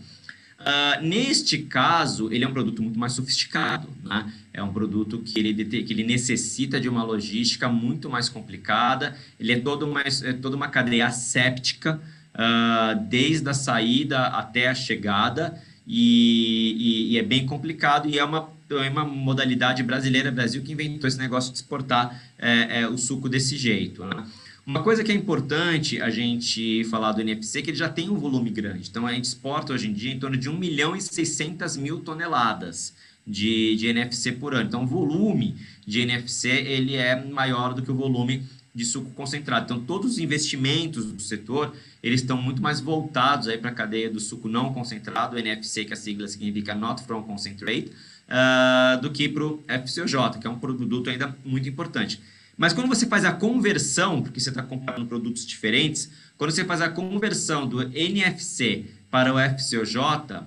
Uh, 0.59 1.05
neste 1.05 1.59
caso, 1.59 2.31
ele 2.33 2.43
é 2.43 2.47
um 2.47 2.51
produto 2.51 2.81
muito 2.81 2.97
mais 2.97 3.13
sofisticado, 3.13 3.87
né? 4.03 4.33
É 4.51 4.63
um 4.63 4.73
produto 4.73 5.19
que 5.19 5.39
ele, 5.39 5.53
que 5.63 5.93
ele 5.93 6.03
necessita 6.03 6.79
de 6.79 6.89
uma 6.89 7.03
logística 7.03 7.69
muito 7.69 8.09
mais 8.09 8.27
complicada, 8.27 9.15
ele 9.39 9.51
é, 9.53 9.59
todo 9.59 9.87
é 9.99 10.33
toda 10.33 10.55
uma 10.55 10.67
cadeia 10.67 11.05
asséptica, 11.07 12.01
uh, 12.33 13.07
desde 13.07 13.47
a 13.47 13.53
saída 13.53 14.27
até 14.27 14.67
a 14.67 14.73
chegada, 14.73 15.61
e, 15.85 16.75
e, 16.77 17.13
e, 17.13 17.17
é 17.17 17.23
bem 17.23 17.45
complicado, 17.45 18.09
e 18.09 18.17
é 18.17 18.23
uma, 18.23 18.49
é 18.69 18.89
uma 18.89 19.05
modalidade 19.05 19.81
brasileira, 19.83 20.31
Brasil, 20.31 20.63
que 20.63 20.73
inventou 20.73 21.07
esse 21.07 21.19
negócio 21.19 21.51
de 21.51 21.59
exportar 21.59 22.21
é, 22.37 22.81
é, 22.81 22.87
o 22.87 22.97
suco 22.97 23.29
desse 23.29 23.55
jeito, 23.55 24.03
né? 24.03 24.25
Uma 24.67 24.83
coisa 24.83 25.01
que 25.01 25.13
é 25.13 25.15
importante 25.15 26.01
a 26.01 26.09
gente 26.09 26.83
falar 26.89 27.13
do 27.13 27.21
NFC 27.21 27.59
é 27.59 27.62
que 27.62 27.69
ele 27.69 27.77
já 27.77 27.88
tem 27.88 28.09
um 28.09 28.17
volume 28.17 28.50
grande. 28.50 28.89
Então, 28.89 29.07
a 29.07 29.13
gente 29.13 29.24
exporta 29.24 29.71
hoje 29.71 29.88
em 29.88 29.93
dia 29.93 30.12
em 30.12 30.19
torno 30.19 30.36
de 30.36 30.50
1 30.50 30.57
milhão 30.57 30.93
e 30.93 31.00
600 31.00 31.77
mil 31.77 32.01
toneladas 32.01 32.93
de, 33.25 33.77
de 33.77 33.88
NFC 33.88 34.33
por 34.33 34.53
ano. 34.53 34.67
Então, 34.67 34.83
o 34.83 34.86
volume 34.86 35.55
de 35.86 36.01
NFC 36.01 36.50
ele 36.50 36.97
é 36.97 37.15
maior 37.15 37.74
do 37.74 37.81
que 37.81 37.89
o 37.89 37.95
volume 37.95 38.43
de 38.75 38.83
suco 38.83 39.09
concentrado. 39.12 39.63
Então, 39.63 39.79
todos 39.79 40.12
os 40.12 40.19
investimentos 40.19 41.13
do 41.13 41.21
setor, 41.21 41.74
eles 42.03 42.19
estão 42.19 42.36
muito 42.36 42.62
mais 42.62 42.81
voltados 42.81 43.47
aí 43.47 43.57
para 43.57 43.69
a 43.69 43.74
cadeia 43.74 44.09
do 44.09 44.19
suco 44.19 44.50
não 44.50 44.74
concentrado, 44.74 45.39
NFC, 45.39 45.86
que 45.86 45.93
a 45.93 45.95
sigla 45.95 46.27
significa 46.27 46.75
Not 46.75 47.03
From 47.03 47.24
Concentrate, 47.24 47.89
uh, 48.27 49.01
do 49.01 49.12
que 49.12 49.29
para 49.29 49.45
o 49.45 49.63
FCOJ, 49.65 50.41
que 50.41 50.45
é 50.45 50.50
um 50.50 50.59
produto 50.59 51.09
ainda 51.09 51.33
muito 51.45 51.69
importante. 51.69 52.19
Mas 52.57 52.73
quando 52.73 52.87
você 52.87 53.05
faz 53.05 53.23
a 53.23 53.31
conversão, 53.31 54.21
porque 54.23 54.39
você 54.39 54.49
está 54.49 54.63
comprando 54.63 55.05
produtos 55.05 55.45
diferentes, 55.45 56.09
quando 56.37 56.51
você 56.51 56.65
faz 56.65 56.81
a 56.81 56.89
conversão 56.89 57.67
do 57.67 57.83
NFC 57.95 58.85
para 59.11 59.33
o 59.33 59.37
FCOJ, 59.37 60.41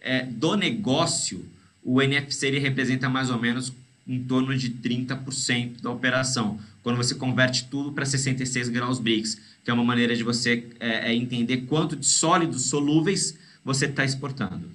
é, 0.00 0.24
do 0.24 0.54
negócio, 0.56 1.44
o 1.82 2.02
NFC 2.02 2.48
ele 2.48 2.58
representa 2.58 3.08
mais 3.08 3.30
ou 3.30 3.40
menos 3.40 3.72
em 4.06 4.22
torno 4.22 4.56
de 4.56 4.70
30% 4.70 5.80
da 5.80 5.90
operação, 5.90 6.58
quando 6.82 6.96
você 6.96 7.14
converte 7.14 7.66
tudo 7.70 7.92
para 7.92 8.04
66 8.04 8.68
graus 8.68 8.98
Brix, 8.98 9.40
que 9.64 9.70
é 9.70 9.72
uma 9.72 9.82
maneira 9.82 10.14
de 10.14 10.22
você 10.22 10.66
é, 10.78 11.10
é 11.10 11.14
entender 11.14 11.62
quanto 11.62 11.96
de 11.96 12.04
sólidos 12.04 12.66
solúveis 12.66 13.38
você 13.64 13.86
está 13.86 14.04
exportando. 14.04 14.70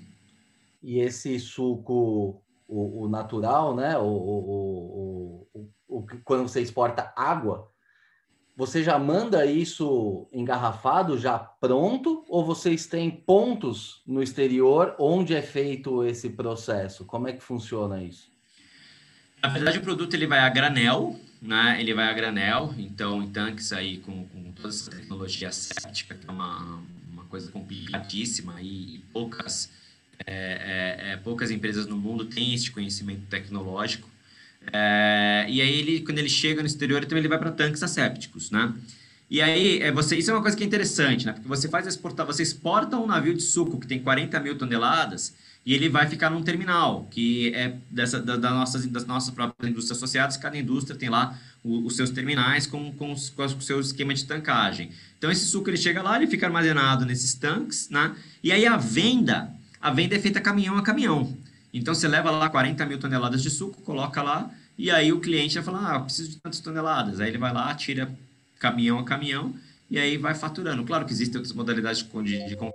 E 0.81 0.98
esse 1.00 1.39
suco, 1.39 2.41
o, 2.67 3.03
o 3.03 3.08
natural, 3.08 3.75
né, 3.75 3.96
o, 3.98 4.01
o, 4.01 5.19
o 5.19 5.19
o, 5.89 6.05
quando 6.24 6.48
você 6.48 6.62
exporta 6.62 7.12
água, 7.15 7.69
você 8.55 8.84
já 8.84 9.00
manda 9.00 9.46
isso 9.46 10.27
engarrafado, 10.34 11.17
já 11.17 11.39
pronto, 11.39 12.25
ou 12.27 12.46
vocês 12.46 12.86
têm 12.86 13.10
pontos 13.10 14.01
no 14.05 14.22
exterior 14.22 14.96
onde 15.00 15.34
é 15.34 15.41
feito 15.41 16.03
esse 16.03 16.29
processo? 16.29 17.05
Como 17.05 17.27
é 17.27 17.34
que 17.34 17.41
funciona 17.41 18.03
isso? 18.03 18.29
Na 19.41 19.48
verdade, 19.48 19.77
o 19.77 19.81
produto 19.81 20.13
ele 20.13 20.27
vai 20.27 20.39
a 20.39 20.50
granel, 20.50 21.17
né? 21.41 21.77
Ele 21.79 21.93
vai 21.93 22.10
a 22.10 22.13
granel, 22.13 22.74
então 22.77 23.24
em 23.24 23.29
tanques 23.29 23.72
aí 23.72 24.00
com, 24.00 24.25
com 24.27 24.51
toda 24.51 24.67
essa 24.67 24.91
tecnologia 24.91 25.51
séptica, 25.51 26.13
que 26.15 26.27
é 26.27 26.31
uma, 26.31 26.84
uma 27.10 27.24
coisa 27.25 27.50
complicadíssima 27.50 28.62
e, 28.62 29.01
poucas, 29.13 29.72
é, 30.27 30.34
é, 30.34 31.12
é, 31.12 31.17
poucas 31.17 31.50
empresas 31.50 31.88
no 31.88 31.98
mundo 31.98 32.25
têm 32.25 32.53
esse 32.53 32.69
conhecimento 32.69 33.25
tecnológico. 33.27 34.10
É, 34.72 35.46
e 35.50 35.62
aí, 35.62 35.80
ele, 35.80 36.01
quando 36.01 36.20
ele 36.20 36.30
chega 36.30 36.62
no 36.62 36.68
exterior, 36.68 37.04
também 37.06 37.20
ele 37.20 37.28
vai 37.28 37.39
para 37.39 37.51
tanques 37.51 37.82
assépticos, 37.82 38.51
né? 38.51 38.74
E 39.30 39.42
aí, 39.42 39.80
é, 39.82 39.92
você, 39.92 40.18
isso 40.18 40.32
é 40.32 40.34
uma 40.34 40.42
coisa 40.42 40.58
que 40.58 40.63
é 40.63 40.66
interessante, 40.66 41.25
né? 41.25 41.34
Porque 41.34 41.48
você 41.48 41.70
faz 41.70 41.86
exportar, 41.86 42.25
você 42.25 42.42
exporta 42.42 42.98
um 42.98 43.06
navio 43.06 43.34
de 43.34 43.44
suco 43.44 43.80
que 43.80 43.88
tem 43.88 44.00
40 44.00 44.39
mil 44.39 44.58
toneladas 44.58 45.36
e 45.66 45.74
ele 45.74 45.88
vai 45.88 46.08
ficar 46.08 46.30
num 46.32 46.42
terminal, 46.42 47.08
que 47.12 47.54
é 47.54 47.75
dessa, 47.92 48.20
da, 48.20 48.38
da 48.38 48.50
nossas, 48.51 48.88
das 48.88 49.06
nossas 49.06 49.34
próprias 49.34 49.70
indústrias 49.70 49.98
associadas, 49.98 50.36
cada 50.36 50.58
indústria 50.58 50.98
tem 50.98 51.10
lá 51.10 51.38
o, 51.63 51.86
os 51.86 51.96
seus 51.96 52.10
terminais 52.10 52.66
com, 52.66 52.92
com, 52.94 53.12
os, 53.12 53.30
com 53.30 53.44
o 53.44 53.62
seu 53.62 53.80
esquema 53.80 54.13
de 54.13 54.25
tancagem. 54.25 54.89
Então, 55.18 55.30
esse 55.30 55.46
suco 55.46 55.70
ele 55.70 55.78
chega 55.78 56.01
lá, 56.01 56.16
ele 56.16 56.28
fica 56.28 56.48
armazenado 56.48 57.06
nesses 57.06 57.36
tanques, 57.36 57.89
né? 57.89 58.16
E 58.44 58.51
aí 58.51 58.66
a 58.66 58.78
venda, 58.78 59.54
a 59.80 59.92
venda 59.92 60.16
é 60.16 60.20
feita 60.20 60.42
caminhão 60.42 60.78
a 60.78 60.82
caminhão. 60.82 61.38
Então 61.74 61.94
você 61.94 62.08
leva 62.08 62.32
lá 62.32 62.50
40 62.50 62.86
mil 62.86 63.00
toneladas 63.00 63.42
de 63.42 63.50
suco, 63.50 63.82
coloca 63.82 64.22
lá, 64.22 64.50
e 64.78 64.90
aí 64.90 65.12
o 65.12 65.20
cliente 65.20 65.56
vai 65.56 65.64
falar, 65.64 65.92
ah, 65.92 65.96
eu 65.98 66.04
preciso 66.04 66.30
de 66.30 66.38
tantas 66.38 66.60
toneladas. 66.60 67.20
Aí 67.20 67.30
ele 67.30 67.38
vai 67.38 67.54
lá, 67.54 67.74
tira 67.76 68.12
caminhão 68.60 69.00
a 69.00 69.04
caminhão, 69.04 69.54
e 69.90 70.00
aí 70.00 70.18
vai 70.18 70.34
faturando. 70.34 70.84
Claro 70.84 71.06
que 71.06 71.12
existem 71.12 71.38
outras 71.38 71.54
modalidades 71.54 72.02
de, 72.02 72.48
de, 72.48 72.58
mas 72.60 72.72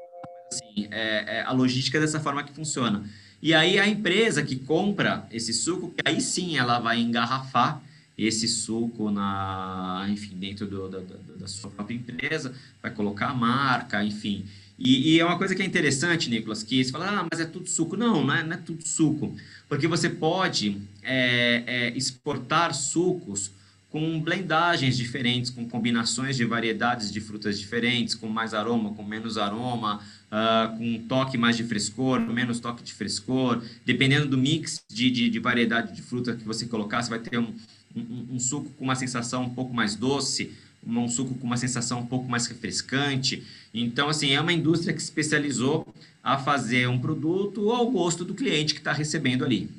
assim, 0.52 0.88
é, 0.90 1.38
é, 1.38 1.42
a 1.42 1.52
logística 1.52 1.98
é 1.98 2.00
dessa 2.00 2.20
forma 2.20 2.42
que 2.42 2.52
funciona. 2.52 3.04
E 3.42 3.52
aí 3.52 3.78
a 3.78 3.86
empresa 3.86 4.42
que 4.42 4.56
compra 4.56 5.26
esse 5.30 5.52
suco, 5.52 5.90
que 5.90 6.02
aí 6.08 6.20
sim 6.20 6.56
ela 6.56 6.78
vai 6.78 7.00
engarrafar 7.00 7.82
esse 8.16 8.46
suco 8.46 9.10
na, 9.10 10.06
enfim, 10.08 10.36
dentro 10.36 10.66
do, 10.66 10.88
da, 10.88 11.00
da 11.36 11.46
sua 11.46 11.70
própria 11.70 11.96
empresa, 11.96 12.54
vai 12.80 12.90
colocar 12.90 13.28
a 13.28 13.34
marca, 13.34 14.02
enfim. 14.04 14.46
E, 14.78 15.14
e, 15.14 15.20
é 15.20 15.24
uma 15.24 15.38
coisa 15.38 15.54
que 15.54 15.62
é 15.62 15.64
interessante, 15.64 16.28
Nicolas, 16.28 16.62
que 16.62 16.84
você 16.84 16.90
fala, 16.90 17.20
ah, 17.20 17.26
mas 17.30 17.40
é 17.40 17.44
tudo 17.44 17.68
suco. 17.68 17.96
Não, 17.96 18.24
não 18.24 18.34
é, 18.34 18.42
não 18.42 18.54
é 18.54 18.56
tudo 18.56 18.86
suco. 18.86 19.34
Porque 19.68 19.86
você 19.86 20.08
pode 20.08 20.80
é, 21.02 21.62
é, 21.66 21.96
exportar 21.96 22.74
sucos 22.74 23.52
com 23.94 24.20
blendagens 24.20 24.96
diferentes, 24.96 25.52
com 25.52 25.68
combinações 25.68 26.36
de 26.36 26.44
variedades 26.44 27.12
de 27.12 27.20
frutas 27.20 27.60
diferentes, 27.60 28.12
com 28.16 28.28
mais 28.28 28.52
aroma, 28.52 28.92
com 28.92 29.04
menos 29.04 29.38
aroma, 29.38 30.00
uh, 30.32 30.76
com 30.76 30.84
um 30.84 31.06
toque 31.06 31.38
mais 31.38 31.56
de 31.56 31.62
frescor, 31.62 32.18
menos 32.18 32.58
toque 32.58 32.82
de 32.82 32.92
frescor. 32.92 33.62
Dependendo 33.86 34.26
do 34.26 34.36
mix 34.36 34.82
de, 34.90 35.08
de, 35.12 35.30
de 35.30 35.38
variedade 35.38 35.94
de 35.94 36.02
fruta 36.02 36.34
que 36.34 36.44
você 36.44 36.66
colocar, 36.66 37.04
você 37.04 37.10
vai 37.10 37.20
ter 37.20 37.38
um, 37.38 37.54
um, 37.94 38.26
um 38.32 38.40
suco 38.40 38.68
com 38.70 38.82
uma 38.82 38.96
sensação 38.96 39.44
um 39.44 39.50
pouco 39.50 39.72
mais 39.72 39.94
doce, 39.94 40.52
um 40.86 41.08
suco 41.08 41.34
com 41.34 41.46
uma 41.46 41.56
sensação 41.56 42.00
um 42.00 42.06
pouco 42.06 42.28
mais 42.28 42.46
refrescante. 42.46 43.46
Então, 43.72 44.08
assim, 44.08 44.32
é 44.32 44.40
uma 44.40 44.52
indústria 44.52 44.92
que 44.92 45.00
se 45.00 45.06
especializou 45.06 45.86
a 46.22 46.38
fazer 46.38 46.88
um 46.88 46.98
produto 46.98 47.70
ao 47.70 47.90
gosto 47.90 48.24
do 48.24 48.34
cliente 48.34 48.74
que 48.74 48.80
está 48.80 48.92
recebendo 48.92 49.44
ali. 49.44 49.70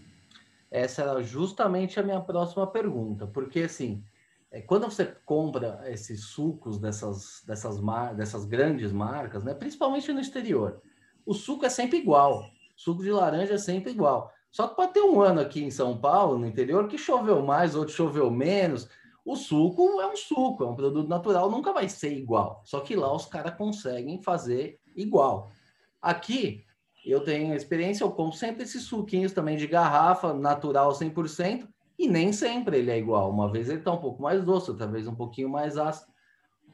Essa 0.70 1.04
era 1.04 1.24
justamente 1.24 2.00
a 2.00 2.04
minha 2.04 2.20
próxima 2.20 2.68
pergunta, 2.68 3.26
porque 3.26 3.62
assim, 3.62 4.04
é, 4.52 4.62
quando 4.62 4.84
você 4.84 5.06
compra 5.26 5.82
esses 5.88 6.26
sucos 6.26 6.78
dessas, 6.78 7.42
dessas, 7.46 7.80
mar, 7.80 8.14
dessas 8.14 8.46
grandes 8.46 8.92
marcas, 8.92 9.44
né, 9.44 9.54
principalmente 9.54 10.12
no 10.12 10.20
exterior, 10.20 10.82
o 11.26 11.34
suco 11.34 11.66
é 11.66 11.70
sempre 11.70 11.98
igual. 11.98 12.50
O 12.78 12.80
suco 12.80 13.04
de 13.04 13.12
laranja 13.12 13.54
é 13.54 13.58
sempre 13.58 13.92
igual. 13.92 14.34
Só 14.52 14.68
que 14.68 14.76
pode 14.76 14.94
ter 14.94 15.02
um 15.02 15.20
ano 15.22 15.42
aqui 15.42 15.64
em 15.64 15.72
São 15.72 15.98
Paulo, 15.98 16.38
no 16.38 16.46
interior, 16.46 16.88
que 16.88 16.98
choveu 16.98 17.42
mais, 17.42 17.76
outro 17.76 17.94
choveu 17.94 18.30
menos 18.30 18.88
o 19.26 19.36
suco 19.36 20.00
é 20.00 20.08
um 20.08 20.16
suco, 20.16 20.64
é 20.64 20.68
um 20.68 20.76
produto 20.76 21.10
natural, 21.10 21.50
nunca 21.50 21.74
vai 21.74 21.90
ser 21.90 22.16
igual. 22.16 22.62
Só 22.64 22.80
que 22.82 22.96
lá 22.96 23.12
os 23.14 23.26
caras 23.26 23.56
conseguem 23.56 24.22
fazer 24.22 24.80
igual. 24.96 25.52
Aqui, 26.00 26.64
eu 27.04 27.24
tenho 27.24 27.56
experiência, 27.56 28.04
eu 28.04 28.12
compro 28.12 28.38
sempre 28.38 28.64
esses 28.64 28.84
suquinhos 28.84 29.32
também 29.32 29.58
de 29.58 29.66
garrafa, 29.66 30.32
natural 30.32 30.92
100%, 30.92 31.68
e 31.98 32.08
nem 32.08 32.32
sempre 32.32 32.78
ele 32.78 32.92
é 32.92 33.00
igual. 33.00 33.32
Uma 33.32 33.52
vez 33.52 33.68
ele 33.68 33.80
está 33.80 33.92
um 33.92 33.98
pouco 33.98 34.22
mais 34.22 34.44
doce, 34.44 34.70
outra 34.70 34.86
vez 34.86 35.08
um 35.08 35.16
pouquinho 35.16 35.50
mais 35.50 35.76
ácido. 35.76 36.14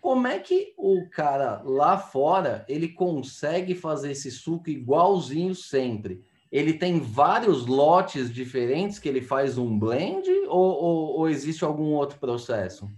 Como 0.01 0.27
é 0.27 0.37
que 0.37 0.73
o 0.77 1.07
cara 1.09 1.61
lá 1.63 1.97
fora, 1.97 2.65
ele 2.67 2.89
consegue 2.89 3.75
fazer 3.75 4.11
esse 4.11 4.29
suco 4.29 4.69
igualzinho 4.69 5.55
sempre? 5.55 6.21
Ele 6.51 6.73
tem 6.73 6.99
vários 6.99 7.65
lotes 7.65 8.33
diferentes 8.33 8.99
que 8.99 9.07
ele 9.07 9.21
faz 9.21 9.57
um 9.57 9.79
blend 9.79 10.27
ou, 10.47 10.83
ou, 10.83 11.19
ou 11.19 11.29
existe 11.29 11.63
algum 11.63 11.93
outro 11.93 12.19
processo? 12.19 12.91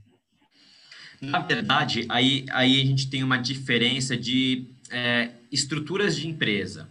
Na 1.21 1.39
verdade, 1.39 2.05
aí, 2.09 2.45
aí 2.51 2.81
a 2.81 2.85
gente 2.85 3.09
tem 3.09 3.23
uma 3.23 3.37
diferença 3.37 4.17
de 4.17 4.67
é, 4.89 5.29
estruturas 5.51 6.15
de 6.17 6.27
empresa. 6.27 6.89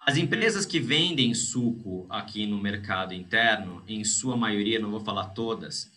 As 0.00 0.16
empresas 0.16 0.66
que 0.66 0.80
vendem 0.80 1.32
suco 1.32 2.06
aqui 2.10 2.46
no 2.46 2.58
mercado 2.58 3.14
interno, 3.14 3.82
em 3.86 4.04
sua 4.04 4.36
maioria, 4.36 4.78
não 4.78 4.90
vou 4.90 5.00
falar 5.00 5.26
todas, 5.28 5.90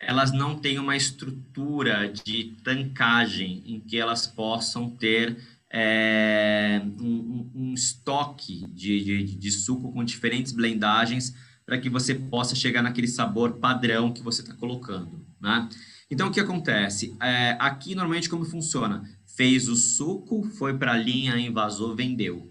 elas 0.00 0.32
não 0.32 0.56
têm 0.56 0.78
uma 0.78 0.96
estrutura 0.96 2.08
de 2.08 2.56
tancagem 2.62 3.62
em 3.66 3.80
que 3.80 3.98
elas 3.98 4.26
possam 4.26 4.90
ter 4.90 5.36
é, 5.70 6.82
um, 7.00 7.50
um, 7.54 7.74
estoque 7.74 8.66
de, 8.68 9.04
de, 9.04 9.36
de, 9.36 9.50
suco 9.50 9.92
com 9.92 10.02
diferentes 10.02 10.52
blendagens 10.52 11.34
para 11.66 11.78
que 11.78 11.90
você 11.90 12.14
possa 12.14 12.54
chegar 12.54 12.82
naquele 12.82 13.08
sabor 13.08 13.54
padrão 13.54 14.12
que 14.12 14.22
você 14.22 14.40
está 14.40 14.54
colocando, 14.54 15.26
né? 15.40 15.68
Então, 16.10 16.28
o 16.28 16.30
que 16.30 16.40
acontece? 16.40 17.14
É, 17.20 17.56
aqui, 17.60 17.94
normalmente, 17.94 18.30
como 18.30 18.44
funciona? 18.44 19.02
Fez 19.26 19.68
o 19.68 19.76
suco, 19.76 20.42
foi 20.42 20.76
para 20.78 20.92
a 20.92 20.96
linha, 20.96 21.38
invasou, 21.38 21.94
vendeu. 21.94 22.50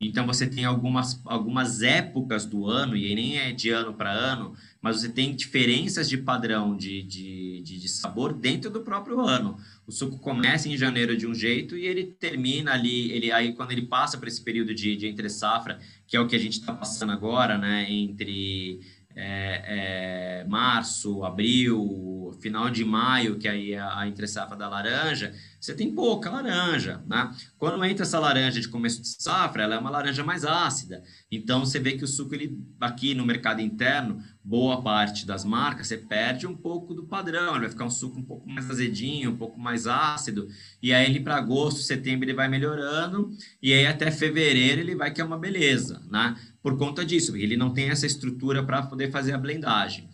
Então, 0.00 0.26
você 0.26 0.46
tem 0.46 0.64
algumas, 0.64 1.20
algumas 1.24 1.82
épocas 1.82 2.46
do 2.46 2.66
ano, 2.66 2.96
e 2.96 3.06
aí 3.06 3.14
nem 3.14 3.38
é 3.38 3.52
de 3.52 3.70
ano 3.70 3.94
para 3.94 4.12
ano, 4.12 4.54
mas 4.80 5.00
você 5.00 5.08
tem 5.08 5.34
diferenças 5.34 6.08
de 6.08 6.16
padrão 6.16 6.76
de, 6.76 7.02
de, 7.02 7.62
de, 7.62 7.78
de, 7.80 7.88
sabor 7.88 8.32
dentro 8.32 8.70
do 8.70 8.82
próprio 8.82 9.20
ano. 9.20 9.56
O 9.86 9.90
suco 9.90 10.18
começa 10.18 10.68
em 10.68 10.76
janeiro 10.76 11.16
de 11.16 11.26
um 11.26 11.34
jeito 11.34 11.76
e 11.76 11.86
ele 11.86 12.04
termina 12.04 12.72
ali, 12.72 13.10
ele, 13.10 13.32
aí 13.32 13.54
quando 13.54 13.72
ele 13.72 13.86
passa 13.86 14.18
para 14.18 14.28
esse 14.28 14.42
período 14.42 14.74
de, 14.74 14.94
de 14.94 15.06
entre 15.06 15.28
safra, 15.28 15.80
que 16.06 16.16
é 16.16 16.20
o 16.20 16.26
que 16.26 16.36
a 16.36 16.40
gente 16.40 16.60
está 16.60 16.72
passando 16.72 17.12
agora, 17.12 17.58
né, 17.58 17.90
entre 17.90 18.80
é, 19.16 20.42
é, 20.42 20.44
março, 20.48 21.24
abril, 21.24 22.36
final 22.40 22.68
de 22.68 22.84
maio, 22.84 23.38
que 23.38 23.48
aí 23.48 23.72
é 23.72 23.80
a 23.80 24.06
entre 24.06 24.26
safra 24.26 24.56
da 24.56 24.68
laranja, 24.68 25.32
você 25.64 25.74
tem 25.74 25.94
pouca 25.94 26.28
laranja, 26.28 27.02
né? 27.06 27.34
Quando 27.56 27.82
entra 27.86 28.04
essa 28.04 28.18
laranja 28.18 28.60
de 28.60 28.68
começo 28.68 29.00
de 29.00 29.08
safra, 29.08 29.62
ela 29.62 29.76
é 29.76 29.78
uma 29.78 29.88
laranja 29.88 30.22
mais 30.22 30.44
ácida. 30.44 31.02
Então 31.32 31.64
você 31.64 31.78
vê 31.78 31.92
que 31.92 32.04
o 32.04 32.06
suco 32.06 32.34
ele 32.34 32.58
aqui 32.78 33.14
no 33.14 33.24
mercado 33.24 33.62
interno 33.62 34.22
boa 34.44 34.82
parte 34.82 35.24
das 35.24 35.42
marcas, 35.42 35.86
você 35.86 35.96
perde 35.96 36.46
um 36.46 36.54
pouco 36.54 36.92
do 36.92 37.06
padrão, 37.06 37.52
ele 37.52 37.60
vai 37.60 37.70
ficar 37.70 37.86
um 37.86 37.90
suco 37.90 38.18
um 38.18 38.22
pouco 38.22 38.46
mais 38.46 38.68
azedinho, 38.68 39.30
um 39.30 39.36
pouco 39.38 39.58
mais 39.58 39.86
ácido, 39.86 40.46
e 40.82 40.92
aí 40.92 41.06
ele 41.06 41.20
para 41.20 41.36
agosto, 41.36 41.80
setembro 41.80 42.26
ele 42.26 42.34
vai 42.34 42.46
melhorando, 42.46 43.30
e 43.62 43.72
aí 43.72 43.86
até 43.86 44.10
fevereiro 44.10 44.82
ele 44.82 44.94
vai 44.94 45.14
que 45.14 45.22
é 45.22 45.24
uma 45.24 45.38
beleza, 45.38 46.02
né? 46.10 46.36
Por 46.62 46.76
conta 46.76 47.02
disso, 47.06 47.34
ele 47.38 47.56
não 47.56 47.72
tem 47.72 47.88
essa 47.88 48.04
estrutura 48.04 48.62
para 48.62 48.82
poder 48.82 49.10
fazer 49.10 49.32
a 49.32 49.38
blendagem. 49.38 50.10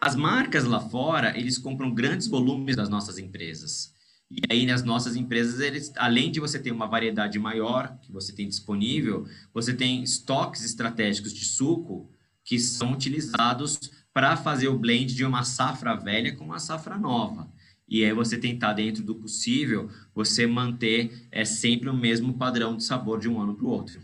As 0.00 0.16
marcas 0.16 0.64
lá 0.64 0.80
fora, 0.80 1.38
eles 1.38 1.58
compram 1.58 1.94
grandes 1.94 2.28
volumes 2.28 2.76
das 2.76 2.88
nonossas 2.88 3.18
empresas. 3.18 3.94
E 4.30 4.40
aí, 4.50 4.66
nas 4.66 4.82
nossas 4.82 5.14
empresas, 5.14 5.60
eles, 5.60 5.92
além 5.96 6.32
de 6.32 6.40
você 6.40 6.58
ter 6.58 6.72
uma 6.72 6.86
variedade 6.86 7.38
maior 7.38 7.96
que 8.02 8.10
você 8.10 8.32
tem 8.32 8.48
disponível, 8.48 9.26
você 9.54 9.72
tem 9.72 10.02
estoques 10.02 10.64
estratégicos 10.64 11.32
de 11.32 11.44
suco 11.44 12.10
que 12.44 12.58
são 12.58 12.92
utilizados 12.92 13.78
para 14.12 14.36
fazer 14.36 14.68
o 14.68 14.78
blend 14.78 15.14
de 15.14 15.24
uma 15.24 15.44
safra 15.44 15.94
velha 15.94 16.34
com 16.34 16.44
uma 16.44 16.58
safra 16.58 16.96
nova. 16.96 17.52
E 17.88 18.04
aí 18.04 18.12
você 18.12 18.36
tentar, 18.36 18.72
dentro 18.72 19.02
do 19.04 19.14
possível, 19.14 19.88
você 20.12 20.46
manter 20.46 21.28
é, 21.30 21.44
sempre 21.44 21.88
o 21.88 21.94
mesmo 21.94 22.36
padrão 22.36 22.76
de 22.76 22.82
sabor 22.82 23.20
de 23.20 23.28
um 23.28 23.40
ano 23.40 23.54
para 23.54 23.64
o 23.64 23.70
outro. 23.70 24.00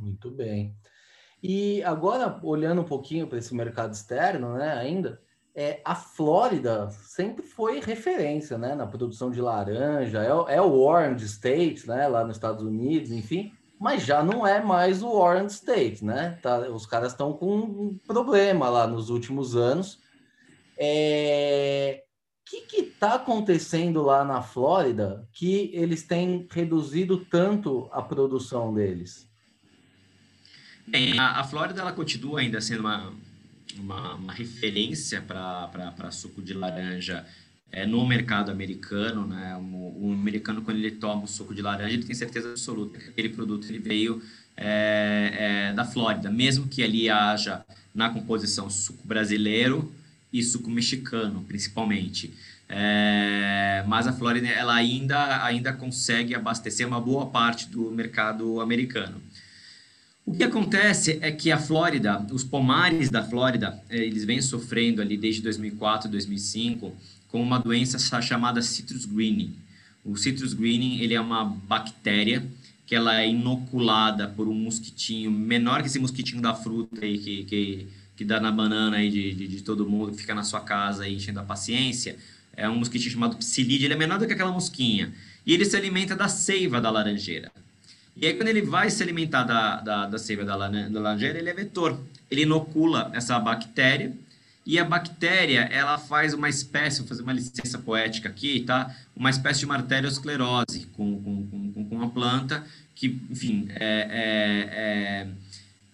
Muito 0.00 0.30
bem. 0.30 0.74
E 1.42 1.82
agora, 1.82 2.40
olhando 2.42 2.80
um 2.80 2.86
pouquinho 2.86 3.26
para 3.26 3.38
esse 3.38 3.54
mercado 3.54 3.92
externo, 3.92 4.54
né, 4.54 4.72
ainda, 4.72 5.20
é, 5.54 5.80
a 5.84 5.94
Flórida 5.94 6.88
sempre 6.90 7.44
foi 7.44 7.80
referência, 7.80 8.56
né, 8.56 8.74
na 8.74 8.86
produção 8.86 9.30
de 9.30 9.40
laranja, 9.40 10.22
é, 10.22 10.56
é 10.56 10.60
o 10.60 10.80
Orange 10.80 11.26
State, 11.26 11.86
né, 11.86 12.08
lá 12.08 12.24
nos 12.24 12.36
Estados 12.36 12.64
Unidos, 12.64 13.10
enfim, 13.10 13.52
mas 13.78 14.04
já 14.04 14.22
não 14.22 14.46
é 14.46 14.62
mais 14.62 15.02
o 15.02 15.10
Orange 15.10 15.54
State, 15.54 16.04
né? 16.04 16.38
Tá, 16.40 16.60
os 16.70 16.86
caras 16.86 17.10
estão 17.12 17.32
com 17.32 17.58
um 17.58 17.98
problema 18.06 18.68
lá 18.68 18.86
nos 18.86 19.10
últimos 19.10 19.56
anos. 19.56 19.98
É... 20.78 22.04
O 22.46 22.68
que 22.68 22.82
está 22.82 23.14
acontecendo 23.14 24.02
lá 24.02 24.24
na 24.24 24.40
Flórida 24.40 25.28
que 25.32 25.70
eles 25.74 26.04
têm 26.04 26.46
reduzido 26.48 27.24
tanto 27.24 27.88
a 27.90 28.00
produção 28.00 28.72
deles? 28.72 29.28
Bem, 30.86 31.18
a, 31.18 31.40
a 31.40 31.44
Flórida 31.44 31.80
ela 31.80 31.92
continua 31.92 32.38
ainda 32.38 32.60
sendo 32.60 32.80
uma, 32.80 33.12
uma, 33.78 34.14
uma 34.14 34.32
referência 34.32 35.20
para 35.20 36.10
suco 36.10 36.42
de 36.42 36.54
laranja 36.54 37.24
é, 37.70 37.86
no 37.86 38.06
mercado 38.06 38.50
americano, 38.50 39.26
né? 39.26 39.56
O, 39.56 40.08
o, 40.08 40.12
americano 40.12 40.62
quando 40.62 40.76
ele 40.76 40.90
toma 40.90 41.24
o 41.24 41.26
suco 41.26 41.54
de 41.54 41.62
laranja, 41.62 41.94
ele 41.94 42.04
tem 42.04 42.14
certeza 42.14 42.50
absoluta 42.50 42.98
que 42.98 43.08
aquele 43.08 43.30
produto 43.30 43.66
ele 43.68 43.78
veio 43.78 44.22
é, 44.56 45.70
é, 45.70 45.72
da 45.72 45.84
Flórida, 45.84 46.30
mesmo 46.30 46.68
que 46.68 46.82
ali 46.82 47.08
haja 47.08 47.64
na 47.94 48.10
composição 48.10 48.68
suco 48.68 49.06
brasileiro 49.06 49.92
e 50.32 50.42
suco 50.42 50.70
mexicano, 50.70 51.44
principalmente. 51.48 52.34
É, 52.68 53.84
mas 53.86 54.06
a 54.06 54.12
Flórida 54.12 54.48
ela 54.48 54.74
ainda 54.74 55.44
ainda 55.44 55.72
consegue 55.72 56.34
abastecer 56.34 56.86
uma 56.86 57.00
boa 57.00 57.26
parte 57.26 57.68
do 57.68 57.90
mercado 57.90 58.60
americano. 58.60 59.20
O 60.24 60.32
que 60.32 60.44
acontece 60.44 61.18
é 61.20 61.32
que 61.32 61.50
a 61.50 61.58
Flórida, 61.58 62.24
os 62.30 62.44
pomares 62.44 63.10
da 63.10 63.24
Flórida, 63.24 63.82
é, 63.90 63.98
eles 63.98 64.24
vêm 64.24 64.40
sofrendo 64.40 65.02
ali 65.02 65.16
desde 65.16 65.42
2004, 65.42 66.08
2005 66.08 66.94
com 67.28 67.42
uma 67.42 67.58
doença 67.58 67.98
chamada 68.20 68.62
citrus 68.62 69.04
greening. 69.04 69.56
O 70.04 70.16
citrus 70.16 70.54
greening 70.54 71.00
ele 71.00 71.14
é 71.14 71.20
uma 71.20 71.44
bactéria 71.44 72.46
que 72.86 72.94
ela 72.94 73.20
é 73.20 73.28
inoculada 73.28 74.28
por 74.28 74.46
um 74.48 74.54
mosquitinho 74.54 75.30
menor 75.30 75.80
que 75.80 75.88
esse 75.88 75.98
mosquitinho 75.98 76.40
da 76.40 76.54
fruta 76.54 77.04
aí 77.04 77.18
que, 77.18 77.44
que, 77.44 77.88
que 78.16 78.24
dá 78.24 78.38
na 78.38 78.52
banana 78.52 78.98
aí 78.98 79.10
de, 79.10 79.34
de, 79.34 79.48
de 79.48 79.62
todo 79.62 79.88
mundo 79.88 80.12
que 80.12 80.18
fica 80.18 80.34
na 80.34 80.44
sua 80.44 80.60
casa 80.60 81.04
aí 81.04 81.16
enchendo 81.16 81.40
a 81.40 81.44
paciência. 81.44 82.16
É 82.56 82.68
um 82.68 82.76
mosquitinho 82.76 83.12
chamado 83.12 83.36
psilídeo, 83.36 83.86
ele 83.86 83.94
é 83.94 83.96
menor 83.96 84.18
do 84.18 84.26
que 84.26 84.34
aquela 84.34 84.52
mosquinha. 84.52 85.12
E 85.44 85.52
ele 85.52 85.64
se 85.64 85.76
alimenta 85.76 86.14
da 86.14 86.28
seiva 86.28 86.80
da 86.80 86.90
laranjeira. 86.90 87.50
E 88.16 88.26
aí, 88.26 88.34
quando 88.34 88.48
ele 88.48 88.62
vai 88.62 88.90
se 88.90 89.02
alimentar 89.02 89.44
da, 89.44 89.80
da, 89.80 90.06
da 90.06 90.18
seiva 90.18 90.44
da, 90.44 90.56
da 90.56 91.00
laranjeira, 91.00 91.38
ele 91.38 91.48
é 91.48 91.54
vetor. 91.54 91.98
Ele 92.30 92.42
inocula 92.42 93.10
essa 93.14 93.38
bactéria 93.38 94.12
e 94.64 94.78
a 94.78 94.84
bactéria, 94.84 95.62
ela 95.72 95.98
faz 95.98 96.34
uma 96.34 96.48
espécie, 96.48 97.00
vou 97.00 97.08
fazer 97.08 97.22
uma 97.22 97.32
licença 97.32 97.78
poética 97.78 98.28
aqui, 98.28 98.60
tá? 98.60 98.94
Uma 99.14 99.28
espécie 99.28 99.60
de 99.60 99.64
uma 99.64 99.74
arteriosclerose 99.74 100.86
com, 100.92 101.20
com, 101.20 101.72
com, 101.72 101.84
com 101.84 102.02
a 102.02 102.08
planta, 102.08 102.64
que, 102.94 103.20
enfim, 103.28 103.66
é, 103.70 104.06
é, 104.10 104.68
é, 104.72 105.26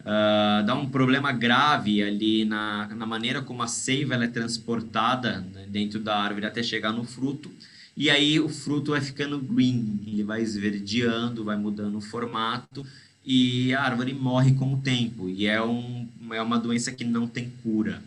uh, 0.03 0.67
dá 0.67 0.75
um 0.75 0.87
problema 0.87 1.33
grave 1.33 2.03
ali 2.03 2.45
na, 2.45 2.89
na 2.89 3.07
maneira 3.07 3.41
como 3.41 3.63
a 3.63 3.67
seiva 3.67 4.13
ela 4.13 4.25
é 4.25 4.29
transportada 4.29 5.41
né, 5.41 5.65
dentro 5.67 5.99
da 5.99 6.15
árvore 6.19 6.45
até 6.45 6.63
chegar 6.63 6.93
no 6.93 7.05
fruto. 7.05 7.51
E 7.99 8.09
aí 8.09 8.39
o 8.39 8.49
fruto 8.49 8.93
vai 8.93 9.01
ficando 9.01 9.41
green, 9.41 9.99
ele 10.07 10.23
vai 10.23 10.41
esverdeando, 10.41 11.43
vai 11.43 11.57
mudando 11.57 11.99
o 11.99 12.01
formato 12.01 12.87
e 13.27 13.75
a 13.75 13.83
árvore 13.83 14.15
morre 14.15 14.55
com 14.55 14.73
o 14.73 14.81
tempo. 14.81 15.29
E 15.29 15.49
é, 15.49 15.61
um, 15.61 16.09
é 16.31 16.41
uma 16.41 16.61
doença 16.61 16.93
que 16.93 17.03
não 17.03 17.27
tem 17.27 17.53
cura. 17.61 18.01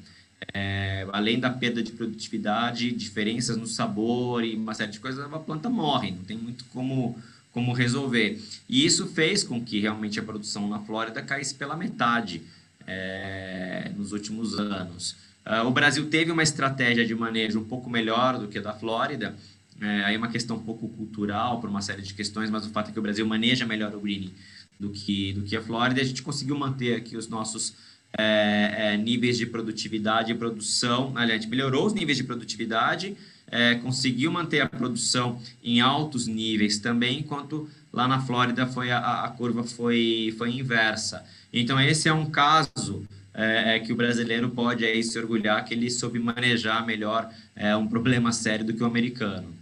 É, 0.53 1.05
além 1.11 1.41
da 1.41 1.49
perda 1.49 1.83
de 1.83 1.91
produtividade, 1.91 2.89
diferenças 2.93 3.57
no 3.57 3.67
sabor 3.67 4.45
e 4.45 4.55
uma 4.55 4.73
série 4.73 4.93
de 4.93 4.99
coisas, 5.01 5.25
a 5.25 5.39
planta 5.39 5.69
morre, 5.69 6.11
não 6.11 6.23
tem 6.23 6.37
muito 6.37 6.63
como, 6.73 7.19
como 7.51 7.73
resolver. 7.73 8.41
E 8.69 8.85
isso 8.85 9.07
fez 9.07 9.43
com 9.43 9.61
que 9.61 9.81
realmente 9.81 10.17
a 10.17 10.23
produção 10.23 10.69
na 10.69 10.79
Flórida 10.79 11.21
caísse 11.21 11.53
pela 11.53 11.75
metade 11.75 12.41
é, 12.87 13.91
nos 13.97 14.13
últimos 14.13 14.57
anos. 14.57 15.17
Uh, 15.45 15.65
o 15.67 15.71
Brasil 15.71 16.07
teve 16.09 16.31
uma 16.31 16.43
estratégia 16.43 17.05
de 17.05 17.13
manejo 17.13 17.59
um 17.59 17.63
pouco 17.63 17.89
melhor 17.89 18.37
do 18.39 18.47
que 18.47 18.59
a 18.59 18.61
da 18.61 18.73
Flórida, 18.73 19.35
é, 19.81 20.03
aí 20.03 20.15
é 20.15 20.17
uma 20.17 20.27
questão 20.27 20.57
um 20.57 20.63
pouco 20.63 20.87
cultural, 20.89 21.59
por 21.59 21.69
uma 21.69 21.81
série 21.81 22.03
de 22.03 22.13
questões, 22.13 22.49
mas 22.49 22.65
o 22.65 22.69
fato 22.69 22.89
é 22.89 22.93
que 22.93 22.99
o 22.99 23.01
Brasil 23.01 23.25
maneja 23.25 23.65
melhor 23.65 23.93
o 23.95 23.99
greening 23.99 24.31
do 24.79 24.89
que, 24.89 25.33
do 25.33 25.41
que 25.41 25.57
a 25.57 25.61
Flórida, 25.61 25.99
e 25.99 26.03
a 26.03 26.05
gente 26.05 26.21
conseguiu 26.21 26.57
manter 26.57 26.95
aqui 26.95 27.17
os 27.17 27.27
nossos 27.27 27.73
é, 28.17 28.93
é, 28.93 28.97
níveis 28.97 29.37
de 29.37 29.45
produtividade 29.45 30.31
e 30.31 30.35
produção. 30.35 31.13
Aliás, 31.15 31.39
a 31.39 31.41
gente 31.41 31.49
melhorou 31.49 31.85
os 31.85 31.93
níveis 31.93 32.17
de 32.17 32.23
produtividade, 32.23 33.15
é, 33.49 33.75
conseguiu 33.75 34.31
manter 34.31 34.61
a 34.61 34.69
produção 34.69 35.41
em 35.63 35.81
altos 35.81 36.27
níveis 36.27 36.79
também, 36.79 37.19
enquanto 37.19 37.69
lá 37.91 38.07
na 38.07 38.21
Flórida 38.21 38.67
foi 38.67 38.91
a, 38.91 39.23
a 39.23 39.29
curva 39.29 39.63
foi, 39.63 40.33
foi 40.37 40.51
inversa. 40.51 41.25
Então, 41.51 41.79
esse 41.79 42.07
é 42.07 42.13
um 42.13 42.29
caso 42.29 43.05
é, 43.33 43.75
é, 43.75 43.79
que 43.79 43.91
o 43.91 43.95
brasileiro 43.95 44.49
pode 44.49 44.85
aí 44.85 45.03
se 45.03 45.17
orgulhar 45.17 45.63
que 45.65 45.73
ele 45.73 45.89
soube 45.89 46.19
manejar 46.19 46.85
melhor 46.85 47.29
é, 47.55 47.75
um 47.75 47.87
problema 47.87 48.31
sério 48.31 48.65
do 48.65 48.73
que 48.73 48.83
o 48.83 48.85
americano. 48.85 49.60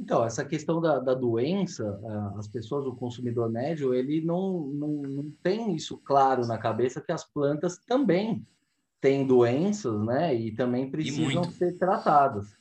Então, 0.00 0.24
essa 0.24 0.42
questão 0.42 0.80
da, 0.80 0.98
da 0.98 1.12
doença, 1.12 2.00
as 2.38 2.48
pessoas, 2.48 2.86
o 2.86 2.96
consumidor 2.96 3.50
médio, 3.50 3.92
ele 3.92 4.22
não, 4.22 4.60
não, 4.68 4.88
não 5.02 5.30
tem 5.42 5.74
isso 5.74 5.98
claro 5.98 6.46
na 6.46 6.56
cabeça 6.56 7.02
que 7.02 7.12
as 7.12 7.22
plantas 7.22 7.76
também 7.86 8.46
têm 8.98 9.26
doenças, 9.26 10.00
né? 10.02 10.34
E 10.34 10.52
também 10.52 10.90
precisam 10.90 11.42
e 11.42 11.52
ser 11.52 11.76
tratadas. 11.76 12.56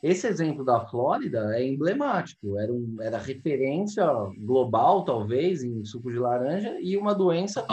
Esse 0.00 0.28
exemplo 0.28 0.64
da 0.64 0.86
Flórida 0.86 1.58
é 1.58 1.66
emblemático, 1.66 2.56
era, 2.58 2.72
um, 2.72 2.96
era 3.00 3.18
referência 3.18 4.06
global, 4.38 5.04
talvez, 5.04 5.64
em 5.64 5.84
suco 5.84 6.12
de 6.12 6.18
laranja, 6.18 6.78
e 6.80 6.96
uma 6.96 7.14
doença 7.14 7.66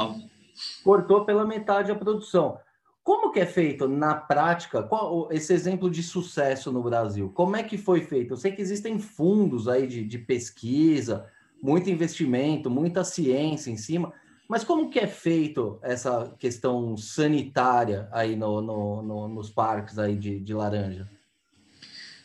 cortou 0.83 1.25
pela 1.25 1.45
metade 1.45 1.91
a 1.91 1.95
produção. 1.95 2.57
Como 3.03 3.31
que 3.31 3.39
é 3.39 3.45
feito 3.45 3.87
na 3.87 4.13
prática? 4.13 4.83
Qual 4.83 5.27
esse 5.31 5.51
exemplo 5.53 5.89
de 5.89 6.03
sucesso 6.03 6.71
no 6.71 6.83
Brasil? 6.83 7.29
Como 7.29 7.55
é 7.55 7.63
que 7.63 7.77
foi 7.77 8.01
feito? 8.01 8.33
Eu 8.33 8.37
sei 8.37 8.51
que 8.51 8.61
existem 8.61 8.99
fundos 8.99 9.67
aí 9.67 9.87
de, 9.87 10.03
de 10.03 10.19
pesquisa, 10.19 11.25
muito 11.61 11.89
investimento, 11.89 12.69
muita 12.69 13.03
ciência 13.03 13.71
em 13.71 13.77
cima, 13.77 14.13
mas 14.47 14.63
como 14.63 14.89
que 14.89 14.99
é 14.99 15.07
feito 15.07 15.79
essa 15.81 16.35
questão 16.37 16.95
sanitária 16.97 18.07
aí 18.11 18.35
no, 18.35 18.61
no, 18.61 19.01
no, 19.01 19.27
nos 19.27 19.49
parques 19.49 19.97
aí 19.97 20.15
de, 20.15 20.39
de 20.39 20.53
laranja? 20.53 21.09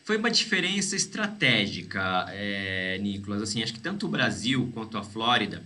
Foi 0.03 0.17
uma 0.17 0.31
diferença 0.31 0.95
estratégica, 0.95 2.27
é, 2.29 2.97
Nicolas. 2.99 3.41
Assim, 3.41 3.63
acho 3.63 3.73
que 3.73 3.79
tanto 3.79 4.05
o 4.05 4.09
Brasil 4.09 4.69
quanto 4.73 4.97
a 4.97 5.03
Flórida 5.03 5.63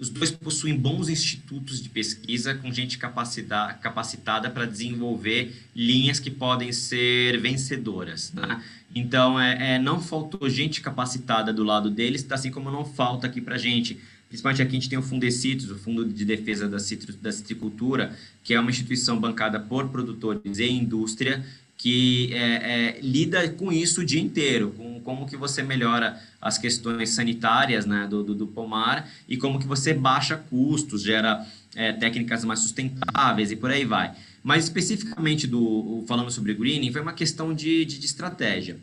os 0.00 0.08
dois 0.08 0.30
possuem 0.30 0.74
bons 0.74 1.10
institutos 1.10 1.82
de 1.82 1.90
pesquisa 1.90 2.54
com 2.54 2.72
gente 2.72 2.96
capacitada 2.96 4.48
para 4.48 4.64
desenvolver 4.64 5.54
linhas 5.76 6.18
que 6.18 6.30
podem 6.30 6.72
ser 6.72 7.38
vencedoras. 7.38 8.32
Né? 8.32 8.64
Então, 8.94 9.38
é, 9.38 9.74
é, 9.74 9.78
não 9.78 10.00
faltou 10.00 10.48
gente 10.48 10.80
capacitada 10.80 11.52
do 11.52 11.62
lado 11.62 11.90
deles, 11.90 12.26
assim 12.30 12.50
como 12.50 12.70
não 12.70 12.82
falta 12.82 13.26
aqui 13.26 13.42
para 13.42 13.58
gente. 13.58 14.00
Principalmente 14.30 14.62
aqui 14.62 14.70
a 14.70 14.80
gente 14.80 14.88
tem 14.88 14.98
o 14.98 15.02
Fundecitos, 15.02 15.70
o 15.70 15.76
Fundo 15.76 16.04
de 16.06 16.24
Defesa 16.24 16.66
da, 16.66 16.78
Citru, 16.78 17.12
da 17.14 17.30
Citricultura, 17.30 18.16
que 18.42 18.54
é 18.54 18.60
uma 18.60 18.70
instituição 18.70 19.20
bancada 19.20 19.60
por 19.60 19.88
produtores 19.88 20.58
e 20.58 20.70
indústria, 20.70 21.44
que 21.80 22.28
é, 22.34 22.98
é, 22.98 23.00
lida 23.00 23.48
com 23.48 23.72
isso 23.72 24.02
o 24.02 24.04
dia 24.04 24.20
inteiro, 24.20 24.74
com 24.76 25.00
como 25.00 25.26
que 25.26 25.34
você 25.34 25.62
melhora 25.62 26.20
as 26.38 26.58
questões 26.58 27.08
sanitárias 27.08 27.86
né, 27.86 28.06
do, 28.06 28.22
do, 28.22 28.34
do 28.34 28.46
pomar 28.46 29.08
e 29.26 29.38
como 29.38 29.58
que 29.58 29.66
você 29.66 29.94
baixa 29.94 30.36
custos, 30.36 31.02
gera 31.02 31.42
é, 31.74 31.90
técnicas 31.94 32.44
mais 32.44 32.58
sustentáveis 32.58 33.50
e 33.50 33.56
por 33.56 33.70
aí 33.70 33.86
vai. 33.86 34.12
Mas 34.44 34.64
especificamente 34.64 35.46
do 35.46 36.04
falando 36.06 36.30
sobre 36.30 36.52
greening, 36.52 36.92
foi 36.92 37.00
uma 37.00 37.14
questão 37.14 37.54
de, 37.54 37.86
de, 37.86 37.98
de 37.98 38.04
estratégia. 38.04 38.76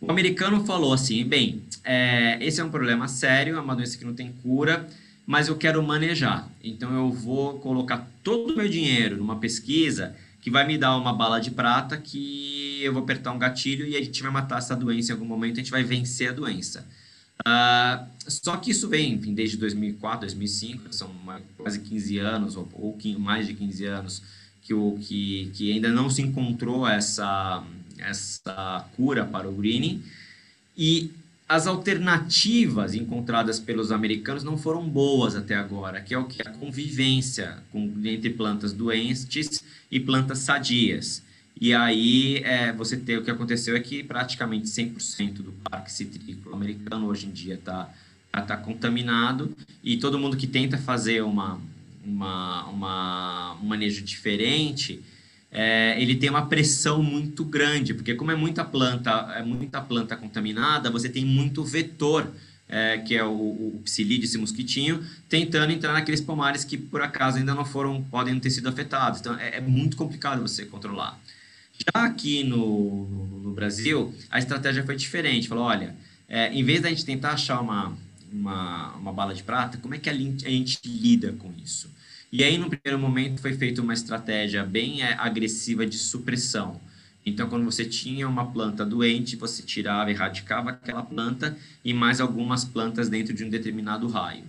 O 0.00 0.10
americano 0.10 0.66
falou 0.66 0.92
assim: 0.92 1.24
bem, 1.24 1.62
é, 1.84 2.38
esse 2.40 2.60
é 2.60 2.64
um 2.64 2.70
problema 2.70 3.06
sério, 3.06 3.56
é 3.56 3.60
uma 3.60 3.76
doença 3.76 3.96
que 3.96 4.04
não 4.04 4.14
tem 4.14 4.32
cura, 4.42 4.88
mas 5.24 5.46
eu 5.46 5.54
quero 5.54 5.80
manejar. 5.80 6.50
Então 6.60 6.92
eu 6.92 7.12
vou 7.12 7.60
colocar 7.60 8.10
todo 8.24 8.52
o 8.52 8.56
meu 8.56 8.68
dinheiro 8.68 9.16
numa 9.16 9.36
pesquisa 9.36 10.16
que 10.42 10.50
vai 10.50 10.66
me 10.66 10.76
dar 10.76 10.96
uma 10.96 11.12
bala 11.12 11.40
de 11.40 11.52
prata 11.52 11.96
que 11.96 12.82
eu 12.82 12.92
vou 12.92 13.04
apertar 13.04 13.30
um 13.30 13.38
gatilho 13.38 13.86
e 13.86 13.96
a 13.96 14.02
gente 14.02 14.20
vai 14.20 14.30
matar 14.30 14.58
essa 14.58 14.74
doença 14.74 15.12
em 15.12 15.14
algum 15.14 15.24
momento, 15.24 15.54
a 15.54 15.62
gente 15.62 15.70
vai 15.70 15.84
vencer 15.84 16.30
a 16.30 16.32
doença. 16.32 16.84
Uh, 17.46 18.06
só 18.28 18.56
que 18.56 18.72
isso 18.72 18.88
vem, 18.88 19.14
enfim, 19.14 19.34
desde 19.34 19.56
2004, 19.56 20.20
2005, 20.22 20.92
são 20.92 21.10
quase 21.56 21.78
15 21.78 22.18
anos, 22.18 22.56
ou, 22.56 22.68
ou 22.74 22.98
mais 23.18 23.46
de 23.46 23.54
15 23.54 23.84
anos, 23.86 24.22
que, 24.60 24.74
o, 24.74 24.98
que, 25.00 25.50
que 25.54 25.72
ainda 25.72 25.88
não 25.88 26.10
se 26.10 26.22
encontrou 26.22 26.86
essa, 26.88 27.64
essa 27.98 28.84
cura 28.96 29.24
para 29.24 29.48
o 29.48 29.52
greening. 29.52 30.02
E 30.76 31.12
as 31.52 31.66
alternativas 31.66 32.94
encontradas 32.94 33.60
pelos 33.60 33.92
americanos 33.92 34.42
não 34.42 34.56
foram 34.56 34.88
boas 34.88 35.36
até 35.36 35.54
agora, 35.54 36.00
que 36.00 36.14
é 36.14 36.18
o 36.18 36.24
que 36.24 36.40
a 36.40 36.50
convivência 36.50 37.58
com, 37.70 37.92
entre 38.04 38.30
plantas 38.30 38.72
doentes 38.72 39.62
e 39.90 40.00
plantas 40.00 40.38
sadias. 40.38 41.22
E 41.60 41.74
aí 41.74 42.38
é, 42.38 42.72
você 42.72 42.96
tem 42.96 43.18
o 43.18 43.22
que 43.22 43.30
aconteceu 43.30 43.76
é 43.76 43.80
que 43.80 44.02
praticamente 44.02 44.66
100% 44.66 45.42
do 45.42 45.52
parque 45.70 45.92
citrícola 45.92 46.56
americano 46.56 47.06
hoje 47.06 47.26
em 47.26 47.30
dia 47.30 47.56
está 47.56 47.92
tá 48.32 48.56
contaminado 48.56 49.54
e 49.84 49.98
todo 49.98 50.18
mundo 50.18 50.38
que 50.38 50.46
tenta 50.46 50.78
fazer 50.78 51.22
uma, 51.22 51.60
uma, 52.02 52.64
uma 52.68 53.54
um 53.62 53.66
manejo 53.66 54.02
diferente 54.02 55.02
é, 55.52 56.00
ele 56.00 56.16
tem 56.16 56.30
uma 56.30 56.46
pressão 56.46 57.02
muito 57.02 57.44
grande 57.44 57.92
porque 57.94 58.14
como 58.14 58.30
é 58.30 58.34
muita 58.34 58.64
planta 58.64 59.10
é 59.36 59.42
muita 59.42 59.80
planta 59.80 60.16
contaminada 60.16 60.90
você 60.90 61.08
tem 61.08 61.24
muito 61.24 61.62
vetor 61.62 62.26
é, 62.72 62.96
que 62.96 63.14
é 63.14 63.22
o, 63.22 63.30
o 63.30 63.80
psilídeo, 63.84 64.24
esse 64.24 64.38
mosquitinho, 64.38 65.04
tentando 65.28 65.70
entrar 65.70 65.92
naqueles 65.92 66.22
pomares 66.22 66.64
que 66.64 66.78
por 66.78 67.02
acaso 67.02 67.36
ainda 67.36 67.54
não 67.54 67.66
foram, 67.66 68.02
podem 68.04 68.40
ter 68.40 68.48
sido 68.48 68.66
afetados. 68.66 69.20
Então 69.20 69.38
é, 69.38 69.58
é 69.58 69.60
muito 69.60 69.94
complicado 69.94 70.40
você 70.40 70.64
controlar. 70.64 71.20
Já 71.78 72.06
aqui 72.06 72.42
no, 72.42 73.06
no, 73.42 73.52
Brasil, 73.52 74.14
a 74.30 74.38
estratégia 74.38 74.82
foi 74.84 74.96
diferente. 74.96 75.48
Falou, 75.48 75.64
olha, 75.64 75.94
é, 76.26 76.50
em 76.50 76.64
vez 76.64 76.80
da 76.80 76.88
gente 76.88 77.04
tentar 77.04 77.32
achar 77.32 77.60
uma, 77.60 77.94
uma, 78.32 78.92
uma 78.94 79.12
bala 79.12 79.34
de 79.34 79.42
prata, 79.42 79.76
como 79.76 79.94
é 79.94 79.98
que 79.98 80.08
a 80.08 80.14
gente 80.14 80.80
lida 80.86 81.32
com 81.32 81.52
isso? 81.62 81.90
E 82.32 82.42
aí, 82.42 82.56
no 82.56 82.70
primeiro 82.70 82.98
momento, 82.98 83.42
foi 83.42 83.52
feita 83.52 83.82
uma 83.82 83.92
estratégia 83.92 84.64
bem 84.64 85.02
é, 85.02 85.12
agressiva 85.18 85.84
de 85.84 85.98
supressão. 85.98 86.80
Então, 87.26 87.46
quando 87.46 87.66
você 87.66 87.84
tinha 87.84 88.26
uma 88.26 88.50
planta 88.50 88.86
doente, 88.86 89.36
você 89.36 89.62
tirava, 89.62 90.10
erradicava 90.10 90.70
aquela 90.70 91.02
planta 91.02 91.54
e 91.84 91.92
mais 91.92 92.22
algumas 92.22 92.64
plantas 92.64 93.10
dentro 93.10 93.34
de 93.34 93.44
um 93.44 93.50
determinado 93.50 94.08
raio. 94.08 94.44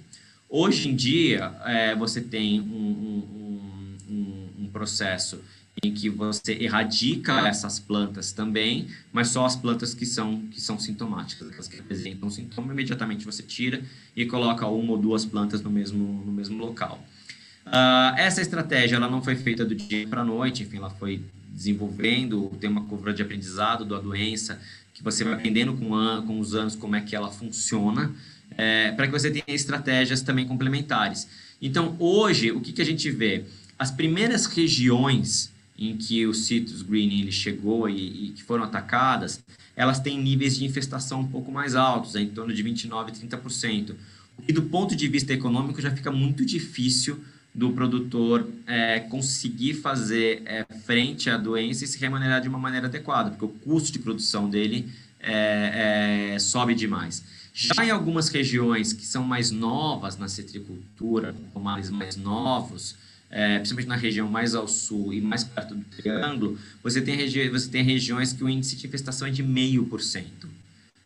Hoje 0.50 0.88
em 0.88 0.96
dia, 0.96 1.54
é, 1.66 1.94
você 1.94 2.22
tem 2.22 2.62
um, 2.62 2.66
um, 2.66 3.98
um, 4.10 4.50
um 4.60 4.68
processo 4.72 5.42
em 5.84 5.94
que 5.94 6.10
você 6.10 6.54
erradica 6.54 7.46
essas 7.50 7.80
plantas 7.80 8.32
também, 8.32 8.88
mas 9.12 9.28
só 9.28 9.46
as 9.46 9.58
plantas 9.58 9.94
que 9.94 10.06
são, 10.06 10.44
que 10.48 10.62
são 10.62 10.80
sintomáticas, 10.80 11.50
aquelas 11.50 11.68
que 11.68 11.82
apresentam 11.82 12.30
sintoma, 12.30 12.72
imediatamente 12.72 13.26
você 13.26 13.44
tira 13.44 13.84
e 14.16 14.26
coloca 14.26 14.66
uma 14.68 14.94
ou 14.94 14.98
duas 14.98 15.26
plantas 15.26 15.62
no 15.62 15.70
mesmo, 15.70 16.24
no 16.26 16.32
mesmo 16.32 16.58
local. 16.58 17.04
Uh, 17.66 18.18
essa 18.18 18.42
estratégia 18.42 18.98
ela 18.98 19.10
não 19.10 19.22
foi 19.22 19.36
feita 19.36 19.66
do 19.66 19.74
dia 19.74 20.08
para 20.08 20.22
a 20.22 20.26
noite, 20.26 20.64
enfim, 20.64 20.78
ela 20.78 20.90
foi 20.90 21.22
desenvolvendo, 21.50 22.52
tem 22.60 22.70
uma 22.70 22.84
curva 22.86 23.14
de 23.14 23.22
aprendizado 23.22 23.86
da 23.86 24.00
doença, 24.00 24.60
que 24.94 25.04
você 25.04 25.24
vai 25.24 25.34
aprendendo 25.34 25.74
com, 25.74 25.96
an 25.96 26.26
com 26.26 26.40
os 26.40 26.54
anos 26.54 26.76
como 26.76 26.96
é 26.96 27.02
que 27.02 27.16
ela 27.16 27.32
funciona, 27.32 28.14
é, 28.58 28.92
para 28.92 29.08
que 29.08 29.12
você 29.12 29.32
tenha 29.32 29.44
estratégias 29.48 30.22
também 30.22 30.46
complementares. 30.46 31.28
Então, 31.62 31.96
hoje, 32.00 32.52
o 32.52 32.60
que, 32.60 32.74
que 32.74 32.82
a 32.82 32.86
gente 32.86 33.10
vê? 33.10 33.46
As 33.80 33.90
primeiras 33.90 34.46
regiões 34.46 35.52
em 35.78 35.98
que 35.98 36.26
o 36.28 36.34
Citrus 36.34 36.82
Green 36.82 37.20
ele 37.20 37.32
chegou 37.32 37.90
e, 37.90 38.28
e, 38.28 38.30
que 38.30 38.44
foram 38.44 38.64
atacadas, 38.64 39.44
elas 39.76 40.00
têm 40.00 40.22
níveis 40.22 40.58
de 40.58 40.66
infestação 40.66 41.22
um 41.22 41.28
pouco 41.28 41.52
mais 41.52 41.76
altos, 41.76 42.16
em 42.16 42.28
torno 42.28 42.54
de 42.54 42.64
29% 42.64 43.10
e 43.10 43.28
30%. 43.28 43.96
E 44.48 44.54
do 44.54 44.64
ponto 44.64 44.96
de 44.96 45.08
vista 45.08 45.34
econômico 45.34 45.82
já 45.82 45.92
fica 45.92 46.12
muito 46.12 46.46
difícil 46.46 47.24
do 47.54 47.72
produtor 47.72 48.48
é, 48.66 49.00
conseguir 49.00 49.76
fazer 49.76 50.42
é, 50.46 50.66
frente 50.86 51.30
à 51.30 51.38
doença 51.38 51.86
e 51.86 51.88
se 51.88 52.00
remunerar 52.00 52.42
de 52.42 52.50
uma 52.50 52.58
maneira 52.58 52.88
adequada, 52.88 53.30
porque 53.30 53.46
o 53.46 53.50
custo 53.50 53.92
de 53.92 54.00
produção 54.00 54.50
dele 54.50 54.92
é, 55.20 56.34
é 56.34 56.40
sobe 56.40 56.74
demais. 56.74 57.24
Já 57.54 57.86
em 57.86 57.92
algumas 57.92 58.30
regiões 58.30 58.94
que 58.94 59.06
são 59.06 59.24
mais 59.24 59.52
novas 59.52 60.18
na 60.18 60.28
citricultura, 60.28 61.36
pomares 61.54 61.92
mais 61.92 62.16
novos, 62.16 62.96
é, 63.30 63.58
principalmente 63.58 63.90
na 63.90 63.96
região 63.96 64.28
mais 64.28 64.56
ao 64.56 64.68
sul 64.68 65.14
e 65.14 65.22
mais 65.22 65.44
perto 65.44 65.76
do 65.76 65.84
Triângulo, 65.86 66.58
você 66.82 67.02
tem, 67.02 67.16
regi 67.16 67.50
você 67.50 67.70
tem 67.70 67.84
regiões 67.84 68.34
que 68.34 68.44
o 68.44 68.50
índice 68.50 68.76
de 68.76 68.88
infestação 68.88 69.28
é 69.28 69.32
de 69.32 69.44
0,5%. 69.44 70.24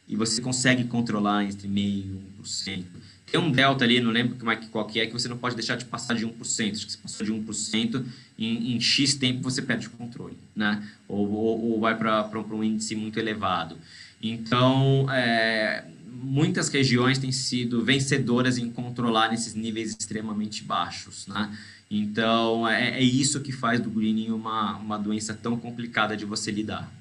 E 0.07 0.15
você 0.15 0.41
consegue 0.41 0.85
controlar 0.85 1.43
entre 1.43 1.67
0,5% 1.67 1.75
e 1.75 2.19
1%. 2.41 2.85
Tem 3.29 3.39
um 3.39 3.51
delta 3.51 3.83
ali, 3.83 3.99
não 3.99 4.11
lembro 4.11 4.37
como 4.37 4.49
é, 4.49 4.55
qual 4.55 4.85
que 4.85 4.99
é, 5.01 5.05
que 5.05 5.11
você 5.11 5.27
não 5.27 5.37
pode 5.37 5.55
deixar 5.55 5.75
de 5.75 5.83
passar 5.83 6.13
de 6.13 6.25
1%. 6.25 6.71
Acho 6.71 6.85
que 6.85 6.91
se 6.91 6.97
passou 6.97 7.25
de 7.25 7.33
1%, 7.33 8.05
em, 8.39 8.75
em 8.75 8.79
X 8.79 9.15
tempo 9.15 9.43
você 9.43 9.61
perde 9.61 9.87
o 9.87 9.91
controle, 9.91 10.37
né? 10.55 10.81
Ou, 11.07 11.29
ou, 11.29 11.71
ou 11.71 11.79
vai 11.81 11.95
para 11.97 12.39
um 12.39 12.63
índice 12.63 12.95
muito 12.95 13.19
elevado. 13.19 13.77
Então, 14.21 15.11
é, 15.11 15.83
muitas 16.05 16.69
regiões 16.69 17.17
têm 17.17 17.31
sido 17.31 17.83
vencedoras 17.83 18.57
em 18.57 18.69
controlar 18.71 19.33
esses 19.33 19.53
níveis 19.53 19.95
extremamente 19.97 20.63
baixos, 20.63 21.27
né? 21.27 21.55
Então, 21.91 22.67
é, 22.67 22.99
é 22.99 23.03
isso 23.03 23.41
que 23.41 23.51
faz 23.51 23.79
do 23.79 23.89
greening 23.89 24.31
uma, 24.31 24.77
uma 24.77 24.97
doença 24.97 25.33
tão 25.33 25.57
complicada 25.57 26.15
de 26.15 26.25
você 26.25 26.49
lidar. 26.51 26.91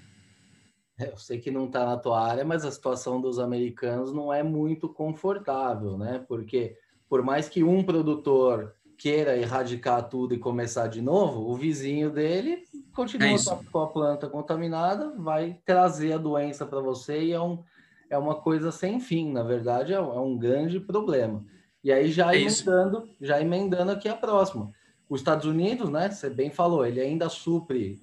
É, 0.98 1.10
eu 1.10 1.18
sei 1.18 1.38
que 1.38 1.50
não 1.50 1.66
está 1.66 1.84
na 1.84 1.96
tua 1.96 2.20
área, 2.20 2.44
mas 2.44 2.64
a 2.64 2.72
situação 2.72 3.20
dos 3.20 3.38
americanos 3.38 4.12
não 4.12 4.32
é 4.32 4.42
muito 4.42 4.88
confortável, 4.88 5.98
né? 5.98 6.24
Porque 6.26 6.76
por 7.08 7.22
mais 7.22 7.48
que 7.48 7.62
um 7.62 7.84
produtor 7.84 8.74
queira 8.96 9.36
erradicar 9.36 10.08
tudo 10.08 10.34
e 10.34 10.38
começar 10.38 10.86
de 10.86 11.02
novo, 11.02 11.50
o 11.50 11.54
vizinho 11.54 12.10
dele 12.10 12.64
continua 12.94 13.28
é 13.28 13.70
com 13.70 13.80
a 13.80 13.86
planta 13.86 14.26
contaminada, 14.26 15.12
vai 15.18 15.60
trazer 15.66 16.14
a 16.14 16.18
doença 16.18 16.64
para 16.64 16.80
você 16.80 17.24
e 17.24 17.32
é, 17.32 17.40
um, 17.40 17.62
é 18.08 18.16
uma 18.16 18.36
coisa 18.36 18.72
sem 18.72 18.98
fim, 18.98 19.30
na 19.30 19.42
verdade 19.42 19.92
é, 19.92 20.00
um 20.00 20.34
é 20.34 20.38
grande 20.38 20.80
problema. 20.80 21.44
E 21.84 21.92
aí 21.92 22.10
já 22.10 22.34
é 22.34 22.40
emendando, 22.40 23.08
já 23.20 23.40
emendando 23.40 23.92
aqui 23.92 24.08
a 24.08 24.16
próxima. 24.16 24.72
Os 25.08 25.20
Estados 25.20 25.44
Unidos, 25.44 25.90
né, 25.90 26.10
você 26.10 26.30
bem 26.30 26.50
falou, 26.50 26.84
ele 26.84 27.00
ainda 27.00 27.28
supre 27.28 28.00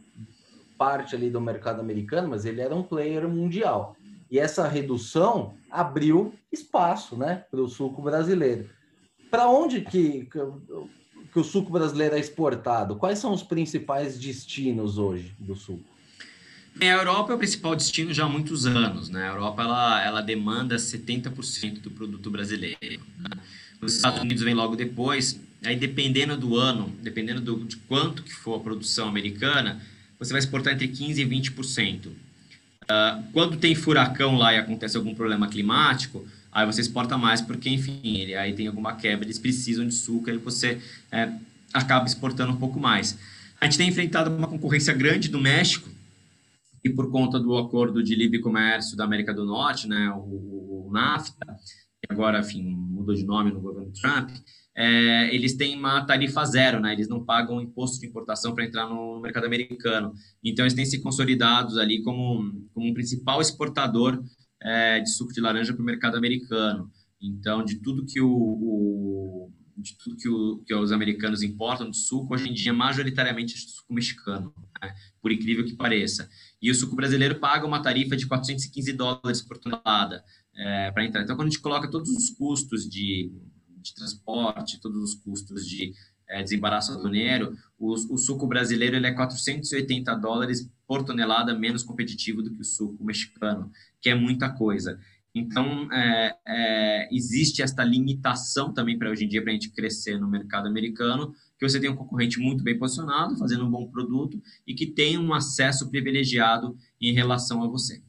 parte 0.84 1.16
ali 1.16 1.30
do 1.30 1.40
mercado 1.40 1.80
americano, 1.80 2.28
mas 2.28 2.44
ele 2.44 2.60
era 2.60 2.76
um 2.76 2.84
player 2.84 3.26
mundial. 3.26 3.96
E 4.30 4.38
essa 4.38 4.68
redução 4.68 5.54
abriu 5.72 6.34
espaço, 6.52 7.16
né, 7.16 7.46
para 7.50 7.62
o 7.62 7.70
suco 7.70 8.02
brasileiro. 8.02 8.70
Para 9.32 9.48
onde 9.48 9.80
que, 9.80 10.28
que 11.32 11.40
o 11.40 11.44
suco 11.44 11.72
brasileiro 11.72 12.16
é 12.16 12.20
exportado? 12.20 12.98
Quais 12.98 13.18
são 13.18 13.32
os 13.32 13.42
principais 13.42 14.20
destinos 14.20 14.98
hoje 14.98 15.34
do 15.40 15.56
suco? 15.56 15.86
A 16.82 16.86
Europa 16.86 17.32
é 17.32 17.36
o 17.36 17.38
principal 17.38 17.78
destino 17.78 18.14
já 18.14 18.26
há 18.26 18.30
muitos 18.30 18.66
anos. 18.66 19.08
Né? 19.08 19.24
A 19.24 19.32
Europa 19.32 19.62
ela, 19.62 20.04
ela 20.04 20.22
demanda 20.22 20.76
70% 20.76 21.80
do 21.80 21.92
produto 21.92 22.30
brasileiro. 22.30 23.00
Né? 23.20 23.38
Os 23.82 23.96
Estados 23.96 24.20
Unidos 24.20 24.44
vem 24.44 24.54
logo 24.54 24.76
depois. 24.76 25.40
Aí, 25.64 25.78
dependendo 25.78 26.36
do 26.36 26.58
ano, 26.58 26.94
dependendo 27.02 27.40
do, 27.40 27.64
de 27.64 27.78
quanto 27.78 28.22
que 28.22 28.34
for 28.34 28.60
a 28.60 28.60
produção 28.60 29.08
americana, 29.08 29.82
você 30.24 30.34
vai 30.34 30.40
exportar 30.40 30.74
entre 30.74 30.88
15% 30.88 31.18
e 31.18 31.26
20%. 31.26 32.06
Uh, 32.08 32.14
ah, 32.90 33.24
quando 33.32 33.58
tem 33.58 33.74
furacão 33.76 34.36
lá 34.36 34.54
e 34.54 34.58
acontece 34.58 34.98
algum 34.98 35.16
problema 35.16 35.48
climático, 35.48 36.26
aí 36.52 36.66
você 36.66 36.82
exporta 36.82 37.18
mais, 37.18 37.42
porque, 37.42 37.70
enfim, 37.70 38.00
ele, 38.04 38.36
aí 38.36 38.54
tem 38.54 38.68
alguma 38.68 38.96
quebra, 38.96 39.26
eles 39.26 39.40
precisam 39.40 39.88
de 39.88 39.94
suco, 39.94 40.30
aí 40.30 40.38
você 40.38 40.82
é, 41.12 41.32
acaba 41.74 42.06
exportando 42.06 42.52
um 42.52 42.58
pouco 42.58 42.80
mais. 42.80 43.18
A 43.60 43.66
gente 43.66 43.78
tem 43.78 43.88
enfrentado 43.88 44.36
uma 44.36 44.48
concorrência 44.48 44.94
grande 44.94 45.30
do 45.30 45.40
México, 45.40 45.90
e 46.84 46.90
por 46.90 47.10
conta 47.10 47.40
do 47.40 47.58
acordo 47.58 48.04
de 48.04 48.14
livre 48.14 48.40
comércio 48.40 48.98
da 48.98 49.06
América 49.06 49.34
do 49.34 49.46
Norte, 49.46 49.88
né, 49.88 50.10
o, 50.10 50.88
o 50.88 50.90
NAFTA, 50.92 51.46
que 51.46 52.12
agora, 52.12 52.40
enfim, 52.40 52.62
mudou 52.62 53.16
de 53.16 53.24
nome 53.24 53.52
no 53.52 53.62
governo 53.62 53.92
Trump, 53.94 54.30
é, 54.76 55.34
eles 55.34 55.56
têm 55.56 55.78
uma 55.78 56.04
tarifa 56.06 56.44
zero, 56.46 56.80
né? 56.80 56.94
Eles 56.94 57.08
não 57.08 57.24
pagam 57.24 57.62
imposto 57.62 58.00
de 58.00 58.08
importação 58.08 58.56
para 58.56 58.66
entrar 58.66 58.88
no 58.88 59.20
mercado 59.20 59.46
americano. 59.46 60.14
Então, 60.44 60.66
eles 60.66 60.74
têm 60.74 60.86
se 60.86 61.00
consolidados 61.02 61.78
ali 61.78 62.02
como, 62.02 62.68
como 62.74 62.88
um 62.88 62.94
principal 62.94 63.40
exportador 63.40 64.24
é, 64.62 65.00
de 65.00 65.10
suco 65.10 65.34
de 65.34 65.42
laranja 65.42 65.74
para 65.74 65.82
o 65.82 65.86
mercado 65.86 66.18
americano. 66.18 66.90
Então, 67.22 67.64
de 67.64 67.76
tudo 67.76 68.06
que 68.06 68.20
o, 68.20 68.30
o, 68.30 69.52
de 69.78 69.96
tudo 69.98 70.18
que, 70.18 70.28
o, 70.28 70.64
que 70.66 70.74
os 70.74 70.92
americanos 70.92 71.44
importam 71.44 71.90
de 71.90 71.98
suco, 71.98 72.34
hoje 72.34 72.50
em 72.50 72.54
dia, 72.54 72.74
majoritariamente 72.74 73.54
é 73.56 73.58
suco 73.58 73.94
mexicano, 73.94 74.54
né? 74.82 74.94
por 75.22 75.32
incrível 75.32 75.64
que 75.66 75.76
pareça. 75.76 76.28
E 76.60 76.72
o 76.72 76.76
suco 76.76 76.96
brasileiro 76.96 77.40
paga 77.40 77.68
uma 77.68 77.82
tarifa 77.82 78.18
de 78.18 78.26
415 78.26 78.92
dólares 78.94 79.42
por 79.42 79.60
tonelada 79.60 80.24
é, 80.56 80.92
para 80.92 81.06
entrar. 81.06 81.22
Então, 81.22 81.36
quando 81.36 81.48
a 81.48 81.52
gente 81.52 81.62
coloca 81.62 81.90
todos 81.90 82.10
os 82.10 82.32
custos 82.32 82.90
de, 82.90 83.32
de 83.84 83.94
transporte, 83.94 84.80
todos 84.82 85.04
os 85.04 85.16
custos 85.16 85.68
de 85.68 85.94
é, 86.28 86.42
desembaraço 86.42 86.94
aduaneiro, 86.94 87.56
o, 87.78 87.94
o, 87.94 88.18
suco 88.18 88.48
brasileiro 88.48 88.96
ele 88.96 89.08
é 89.08 89.12
480 89.12 90.16
dólares 90.16 90.70
por 90.88 91.04
tonelada 91.04 91.54
menos 91.54 91.84
competitivo 91.84 92.42
do 92.42 92.52
que 92.52 92.62
o 92.62 92.66
suco 92.66 93.04
mexicano, 93.04 93.72
que 94.02 94.10
é 94.10 94.16
muita 94.16 94.50
coisa. 94.50 95.00
Então, 95.36 95.92
é, 95.92 96.36
é, 96.48 97.10
existe 97.12 97.64
esta 97.64 97.84
limitação 97.84 98.72
também 98.72 98.98
para 98.98 99.10
hoje 99.10 99.26
em 99.26 99.28
dia, 99.28 99.42
para 99.42 99.52
a 99.52 99.54
gente 99.54 99.72
crescer 99.72 100.20
no 100.20 100.28
mercado 100.28 100.68
americano, 100.68 101.34
que 101.58 101.68
você 101.68 101.80
tem 101.80 101.90
um 101.90 101.96
concorrente 101.96 102.40
muito 102.40 102.64
bem 102.64 102.78
posicionado, 102.78 103.36
fazendo 103.38 103.66
um 103.66 103.72
bom 103.72 103.88
produto 103.88 104.40
e 104.66 104.76
que 104.76 104.86
tem 104.86 105.18
um 105.18 105.34
acesso 105.34 105.90
privilegiado 105.90 106.78
em 107.02 107.14
relação 107.14 107.64
a 107.64 107.68
você. 107.68 108.04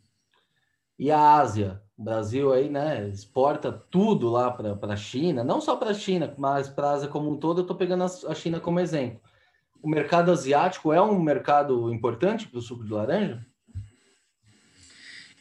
E 0.99 1.11
a 1.11 1.39
Ásia? 1.39 1.81
O 1.97 2.03
Brasil 2.03 2.53
aí, 2.53 2.69
né, 2.69 3.09
exporta 3.09 3.71
tudo 3.71 4.29
lá 4.29 4.51
para 4.51 4.93
a 4.93 4.97
China, 4.97 5.45
não 5.45 5.61
só 5.61 5.77
para 5.77 5.91
a 5.91 5.95
China, 5.95 6.35
mas 6.37 6.69
para 6.69 6.89
a 6.89 6.93
Ásia 6.93 7.09
como 7.09 7.31
um 7.31 7.37
todo. 7.37 7.59
Eu 7.59 7.63
estou 7.63 7.77
pegando 7.77 8.05
a 8.05 8.35
China 8.35 8.59
como 8.59 8.81
exemplo. 8.81 9.21
O 9.81 9.89
mercado 9.89 10.33
asiático 10.33 10.93
é 10.93 11.01
um 11.01 11.21
mercado 11.21 11.93
importante 11.93 12.49
para 12.49 12.59
o 12.59 12.63
suco 12.63 12.85
de 12.85 12.93
laranja? 12.93 13.47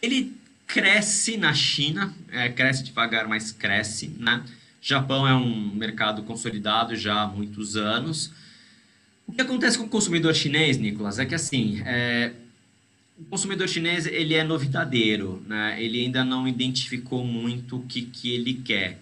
Ele 0.02 0.38
cresce 0.68 1.38
na 1.38 1.54
China, 1.54 2.14
é, 2.32 2.50
cresce 2.50 2.84
devagar, 2.84 3.28
mas 3.28 3.52
cresce, 3.52 4.10
né? 4.20 4.44
Japão 4.82 5.26
é 5.26 5.34
um 5.34 5.74
mercado 5.74 6.24
consolidado 6.24 6.96
já 6.96 7.22
há 7.22 7.28
muitos 7.28 7.78
anos. 7.78 8.34
O 9.26 9.32
que 9.32 9.42
acontece 9.42 9.78
com 9.78 9.86
o 9.86 9.90
consumidor 9.90 10.36
chinês, 10.36 10.78
Nicolas, 10.78 11.20
é 11.20 11.26
que 11.26 11.34
assim, 11.34 11.82
é, 11.86 12.34
o 13.24 13.30
consumidor 13.30 13.68
chinês 13.68 14.06
ele 14.06 14.34
é 14.34 14.44
novidadeiro, 14.44 15.42
né? 15.48 15.82
Ele 15.82 16.02
ainda 16.02 16.24
não 16.24 16.48
identificou 16.48 17.26
muito 17.26 17.78
o 17.78 17.84
que, 17.84 18.02
que 18.02 18.34
ele 18.34 18.54
quer. 18.54 19.00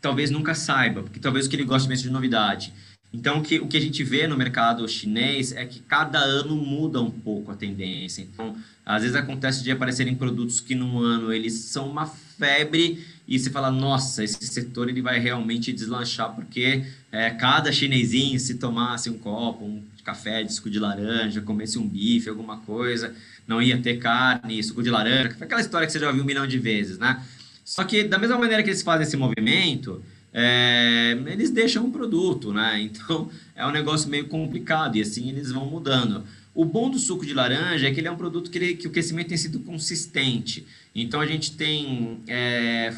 Talvez 0.00 0.30
nunca 0.30 0.54
saiba, 0.54 1.02
porque 1.02 1.18
talvez 1.18 1.46
o 1.46 1.50
que 1.50 1.56
ele 1.56 1.64
gosta 1.64 1.88
mesmo 1.88 2.08
de 2.08 2.12
novidade. 2.12 2.72
Então, 3.12 3.38
o 3.38 3.42
que, 3.42 3.58
o 3.58 3.68
que 3.68 3.76
a 3.76 3.80
gente 3.80 4.02
vê 4.02 4.26
no 4.26 4.36
mercado 4.36 4.88
chinês 4.88 5.52
é 5.52 5.66
que 5.66 5.80
cada 5.80 6.18
ano 6.18 6.56
muda 6.56 7.00
um 7.00 7.10
pouco 7.10 7.50
a 7.50 7.54
tendência. 7.54 8.22
Então, 8.22 8.56
às 8.86 9.02
vezes 9.02 9.16
acontece 9.16 9.62
de 9.62 9.70
aparecerem 9.70 10.14
produtos 10.14 10.60
que 10.60 10.74
num 10.74 10.98
ano 10.98 11.32
eles 11.32 11.52
são 11.52 11.88
uma 11.90 12.06
febre 12.06 13.04
e 13.28 13.38
você 13.38 13.50
fala, 13.50 13.70
nossa, 13.70 14.24
esse 14.24 14.44
setor 14.46 14.88
ele 14.88 15.02
vai 15.02 15.18
realmente 15.18 15.72
deslanchar, 15.72 16.34
porque 16.34 16.84
é, 17.10 17.30
cada 17.30 17.70
chinesinho, 17.70 18.40
se 18.40 18.54
tomasse 18.54 19.10
um 19.10 19.18
copo, 19.18 19.64
um 19.64 19.82
café 20.02 20.42
de 20.42 20.52
suco 20.52 20.70
de 20.70 20.78
laranja, 20.78 21.40
comesse 21.40 21.78
um 21.78 21.86
bife, 21.86 22.28
alguma 22.28 22.58
coisa, 22.58 23.14
não 23.46 23.60
ia 23.60 23.78
ter 23.78 23.98
carne, 23.98 24.62
suco 24.62 24.82
de 24.82 24.90
laranja, 24.90 25.36
aquela 25.40 25.60
história 25.60 25.86
que 25.86 25.92
você 25.92 25.98
já 25.98 26.08
ouviu 26.08 26.22
um 26.22 26.26
milhão 26.26 26.46
de 26.46 26.58
vezes, 26.58 26.98
né? 26.98 27.22
Só 27.64 27.84
que 27.84 28.04
da 28.04 28.18
mesma 28.18 28.38
maneira 28.38 28.62
que 28.62 28.70
eles 28.70 28.82
fazem 28.82 29.06
esse 29.06 29.16
movimento, 29.16 30.02
é, 30.32 31.16
eles 31.26 31.50
deixam 31.50 31.84
um 31.84 31.90
produto, 31.90 32.52
né? 32.52 32.80
Então 32.92 33.30
é 33.54 33.66
um 33.66 33.70
negócio 33.70 34.08
meio 34.08 34.26
complicado 34.28 34.96
e 34.96 35.02
assim 35.02 35.28
eles 35.28 35.52
vão 35.52 35.66
mudando. 35.66 36.24
O 36.54 36.64
bom 36.64 36.90
do 36.90 36.98
suco 36.98 37.24
de 37.24 37.32
laranja 37.32 37.88
é 37.88 37.90
que 37.90 38.00
ele 38.00 38.08
é 38.08 38.10
um 38.10 38.16
produto 38.16 38.50
que, 38.50 38.58
ele, 38.58 38.74
que 38.74 38.86
o 38.86 38.90
crescimento 38.90 39.28
tem 39.28 39.38
sido 39.38 39.60
consistente. 39.60 40.66
Então 40.94 41.20
a 41.20 41.26
gente 41.26 41.52
tem. 41.52 42.20
É, 42.26 42.94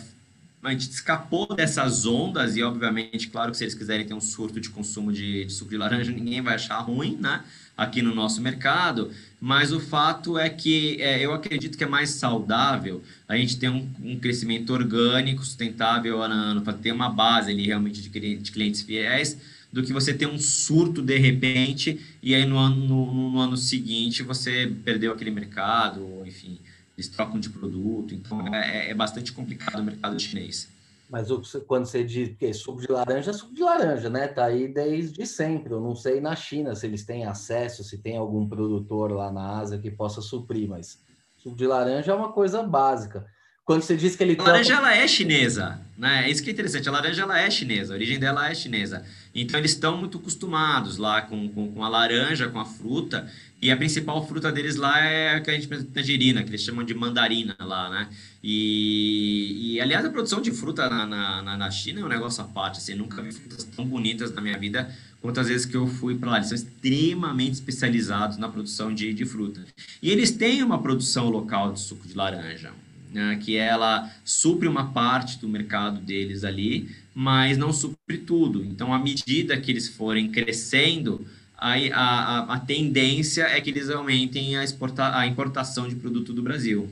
a 0.62 0.70
gente 0.70 0.90
escapou 0.90 1.54
dessas 1.54 2.06
ondas, 2.06 2.56
e 2.56 2.62
obviamente, 2.62 3.28
claro 3.28 3.50
que 3.50 3.58
se 3.58 3.64
eles 3.64 3.74
quiserem 3.74 4.06
ter 4.06 4.14
um 4.14 4.20
surto 4.20 4.58
de 4.58 4.70
consumo 4.70 5.12
de, 5.12 5.44
de 5.44 5.52
suco 5.52 5.70
de 5.70 5.76
laranja, 5.76 6.10
ninguém 6.10 6.40
vai 6.40 6.54
achar 6.54 6.78
ruim, 6.78 7.18
né? 7.20 7.44
Aqui 7.76 8.00
no 8.00 8.14
nosso 8.14 8.40
mercado, 8.40 9.10
mas 9.40 9.72
o 9.72 9.80
fato 9.80 10.38
é 10.38 10.48
que 10.48 10.96
é, 11.02 11.24
eu 11.24 11.34
acredito 11.34 11.76
que 11.76 11.82
é 11.82 11.88
mais 11.88 12.10
saudável 12.10 13.02
a 13.28 13.36
gente 13.36 13.58
ter 13.58 13.68
um, 13.68 13.90
um 14.02 14.18
crescimento 14.18 14.72
orgânico, 14.72 15.44
sustentável 15.44 16.22
ano 16.22 16.34
a 16.34 16.36
ano, 16.36 16.62
para 16.62 16.72
ter 16.72 16.92
uma 16.92 17.08
base 17.08 17.50
ali 17.50 17.66
realmente 17.66 18.00
de, 18.00 18.36
de, 18.36 18.52
clientes 18.52 18.82
fiéis, 18.82 19.36
do 19.72 19.82
que 19.82 19.92
você 19.92 20.14
ter 20.14 20.26
um 20.26 20.38
surto 20.38 21.02
de 21.02 21.18
repente 21.18 22.00
e 22.22 22.32
aí 22.32 22.46
no 22.46 22.56
ano, 22.56 22.76
no, 22.76 23.30
no 23.32 23.38
ano 23.40 23.56
seguinte 23.56 24.22
você 24.22 24.72
perdeu 24.84 25.12
aquele 25.12 25.32
mercado, 25.32 26.22
enfim, 26.24 26.60
eles 26.96 27.08
trocam 27.08 27.40
de 27.40 27.50
produto, 27.50 28.14
então 28.14 28.54
é, 28.54 28.90
é 28.90 28.94
bastante 28.94 29.32
complicado 29.32 29.80
o 29.80 29.84
mercado 29.84 30.18
chinês. 30.20 30.68
Mas 31.08 31.28
quando 31.66 31.86
você 31.86 32.02
diz 32.02 32.36
que 32.36 32.52
suco 32.52 32.80
de 32.80 32.90
laranja, 32.90 33.30
é 33.30 33.34
suco 33.34 33.54
de 33.54 33.62
laranja, 33.62 34.08
né? 34.08 34.26
Tá 34.26 34.46
aí 34.46 34.66
desde 34.66 35.26
sempre. 35.26 35.72
Eu 35.72 35.80
não 35.80 35.94
sei 35.94 36.20
na 36.20 36.34
China 36.34 36.74
se 36.74 36.86
eles 36.86 37.04
têm 37.04 37.24
acesso, 37.24 37.84
se 37.84 37.98
tem 37.98 38.16
algum 38.16 38.48
produtor 38.48 39.12
lá 39.12 39.30
na 39.30 39.58
Ásia 39.58 39.78
que 39.78 39.90
possa 39.90 40.20
suprir, 40.20 40.68
mas 40.68 41.02
suco 41.36 41.56
de 41.56 41.66
laranja 41.66 42.12
é 42.12 42.14
uma 42.14 42.32
coisa 42.32 42.62
básica. 42.62 43.26
Quando 43.64 43.80
você 43.80 43.96
diz 43.96 44.14
que 44.14 44.22
ele. 44.22 44.36
A 44.38 44.42
laranja 44.42 44.74
ela 44.74 44.94
é 44.94 45.08
chinesa, 45.08 45.80
né? 45.96 46.26
É 46.26 46.30
isso 46.30 46.42
que 46.42 46.50
é 46.50 46.52
interessante. 46.52 46.86
A 46.86 46.92
laranja 46.92 47.22
ela 47.22 47.40
é 47.40 47.50
chinesa, 47.50 47.94
a 47.94 47.96
origem 47.96 48.18
dela 48.18 48.50
é 48.50 48.54
chinesa. 48.54 49.02
Então 49.34 49.58
eles 49.58 49.70
estão 49.70 49.96
muito 49.96 50.18
acostumados 50.18 50.98
lá 50.98 51.22
com, 51.22 51.48
com, 51.48 51.72
com 51.72 51.82
a 51.82 51.88
laranja, 51.88 52.46
com 52.48 52.60
a 52.60 52.66
fruta. 52.66 53.26
E 53.62 53.70
a 53.70 53.76
principal 53.76 54.26
fruta 54.28 54.52
deles 54.52 54.76
lá 54.76 55.00
é 55.00 55.36
a 55.36 55.40
que 55.40 55.50
a 55.50 55.54
gente 55.54 55.66
pensa 55.66 55.86
tangerina, 55.94 56.42
que 56.42 56.50
eles 56.50 56.60
chamam 56.60 56.84
de 56.84 56.92
mandarina 56.92 57.56
lá, 57.58 57.88
né? 57.88 58.08
E, 58.42 59.76
e 59.76 59.80
aliás, 59.80 60.04
a 60.04 60.10
produção 60.10 60.42
de 60.42 60.50
fruta 60.50 60.86
na, 60.90 61.06
na, 61.06 61.56
na 61.56 61.70
China 61.70 62.00
é 62.00 62.04
um 62.04 62.08
negócio 62.08 62.44
à 62.44 62.46
parte. 62.46 62.76
Assim, 62.76 62.94
nunca 62.94 63.22
vi 63.22 63.32
frutas 63.32 63.64
tão 63.64 63.86
bonitas 63.86 64.34
na 64.34 64.42
minha 64.42 64.58
vida 64.58 64.94
quantas 65.22 65.48
vezes 65.48 65.64
que 65.64 65.74
eu 65.74 65.86
fui 65.86 66.18
para 66.18 66.32
lá. 66.32 66.36
Eles 66.36 66.48
são 66.48 66.56
extremamente 66.56 67.54
especializados 67.54 68.36
na 68.36 68.46
produção 68.46 68.92
de, 68.92 69.14
de 69.14 69.24
fruta. 69.24 69.64
E 70.02 70.10
eles 70.10 70.32
têm 70.32 70.62
uma 70.62 70.82
produção 70.82 71.30
local 71.30 71.72
de 71.72 71.80
suco 71.80 72.06
de 72.06 72.14
laranja, 72.14 72.70
né? 73.14 73.38
que 73.40 73.56
ela 73.56 74.10
supre 74.24 74.66
uma 74.66 74.92
parte 74.92 75.38
do 75.38 75.48
mercado 75.48 76.00
deles 76.00 76.42
ali, 76.42 76.90
mas 77.14 77.56
não 77.56 77.72
supre 77.72 78.18
tudo. 78.18 78.64
Então, 78.64 78.92
à 78.92 78.98
medida 78.98 79.58
que 79.58 79.70
eles 79.70 79.88
forem 79.88 80.30
crescendo, 80.30 81.24
a, 81.56 81.74
a, 81.94 82.54
a 82.54 82.60
tendência 82.60 83.44
é 83.44 83.60
que 83.60 83.70
eles 83.70 83.88
aumentem 83.88 84.56
a, 84.56 84.64
exporta, 84.64 85.16
a 85.16 85.26
importação 85.26 85.88
de 85.88 85.94
produto 85.94 86.32
do 86.32 86.42
Brasil. 86.42 86.90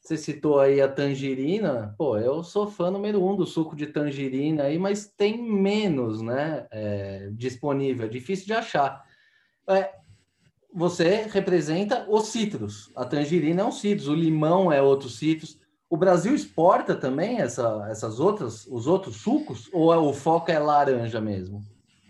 Você 0.00 0.16
citou 0.18 0.60
aí 0.60 0.82
a 0.82 0.88
tangerina, 0.88 1.94
pô, 1.96 2.18
eu 2.18 2.44
sou 2.44 2.70
fã 2.70 2.90
número 2.90 3.24
um 3.24 3.34
do 3.34 3.46
suco 3.46 3.74
de 3.74 3.86
tangerina 3.86 4.64
aí, 4.64 4.78
mas 4.78 5.06
tem 5.06 5.42
menos, 5.42 6.20
né, 6.20 6.66
é, 6.70 7.30
disponível, 7.32 8.04
é 8.04 8.08
difícil 8.08 8.46
de 8.46 8.52
achar. 8.52 9.02
É, 9.66 9.90
você 10.74 11.28
representa 11.30 12.04
os 12.08 12.26
citros, 12.28 12.90
a 12.96 13.04
tangerina 13.04 13.62
é 13.62 13.64
um 13.64 13.70
citrus, 13.70 14.08
o 14.08 14.14
limão 14.14 14.72
é 14.72 14.82
outro 14.82 15.08
citrus. 15.08 15.56
O 15.88 15.96
Brasil 15.96 16.34
exporta 16.34 16.96
também 16.96 17.40
essa, 17.40 17.86
essas 17.88 18.18
outras, 18.18 18.66
os 18.68 18.88
outros 18.88 19.16
sucos, 19.16 19.68
ou 19.72 19.94
é, 19.94 19.96
o 19.96 20.12
foco 20.12 20.50
é 20.50 20.58
laranja 20.58 21.20
mesmo? 21.20 21.64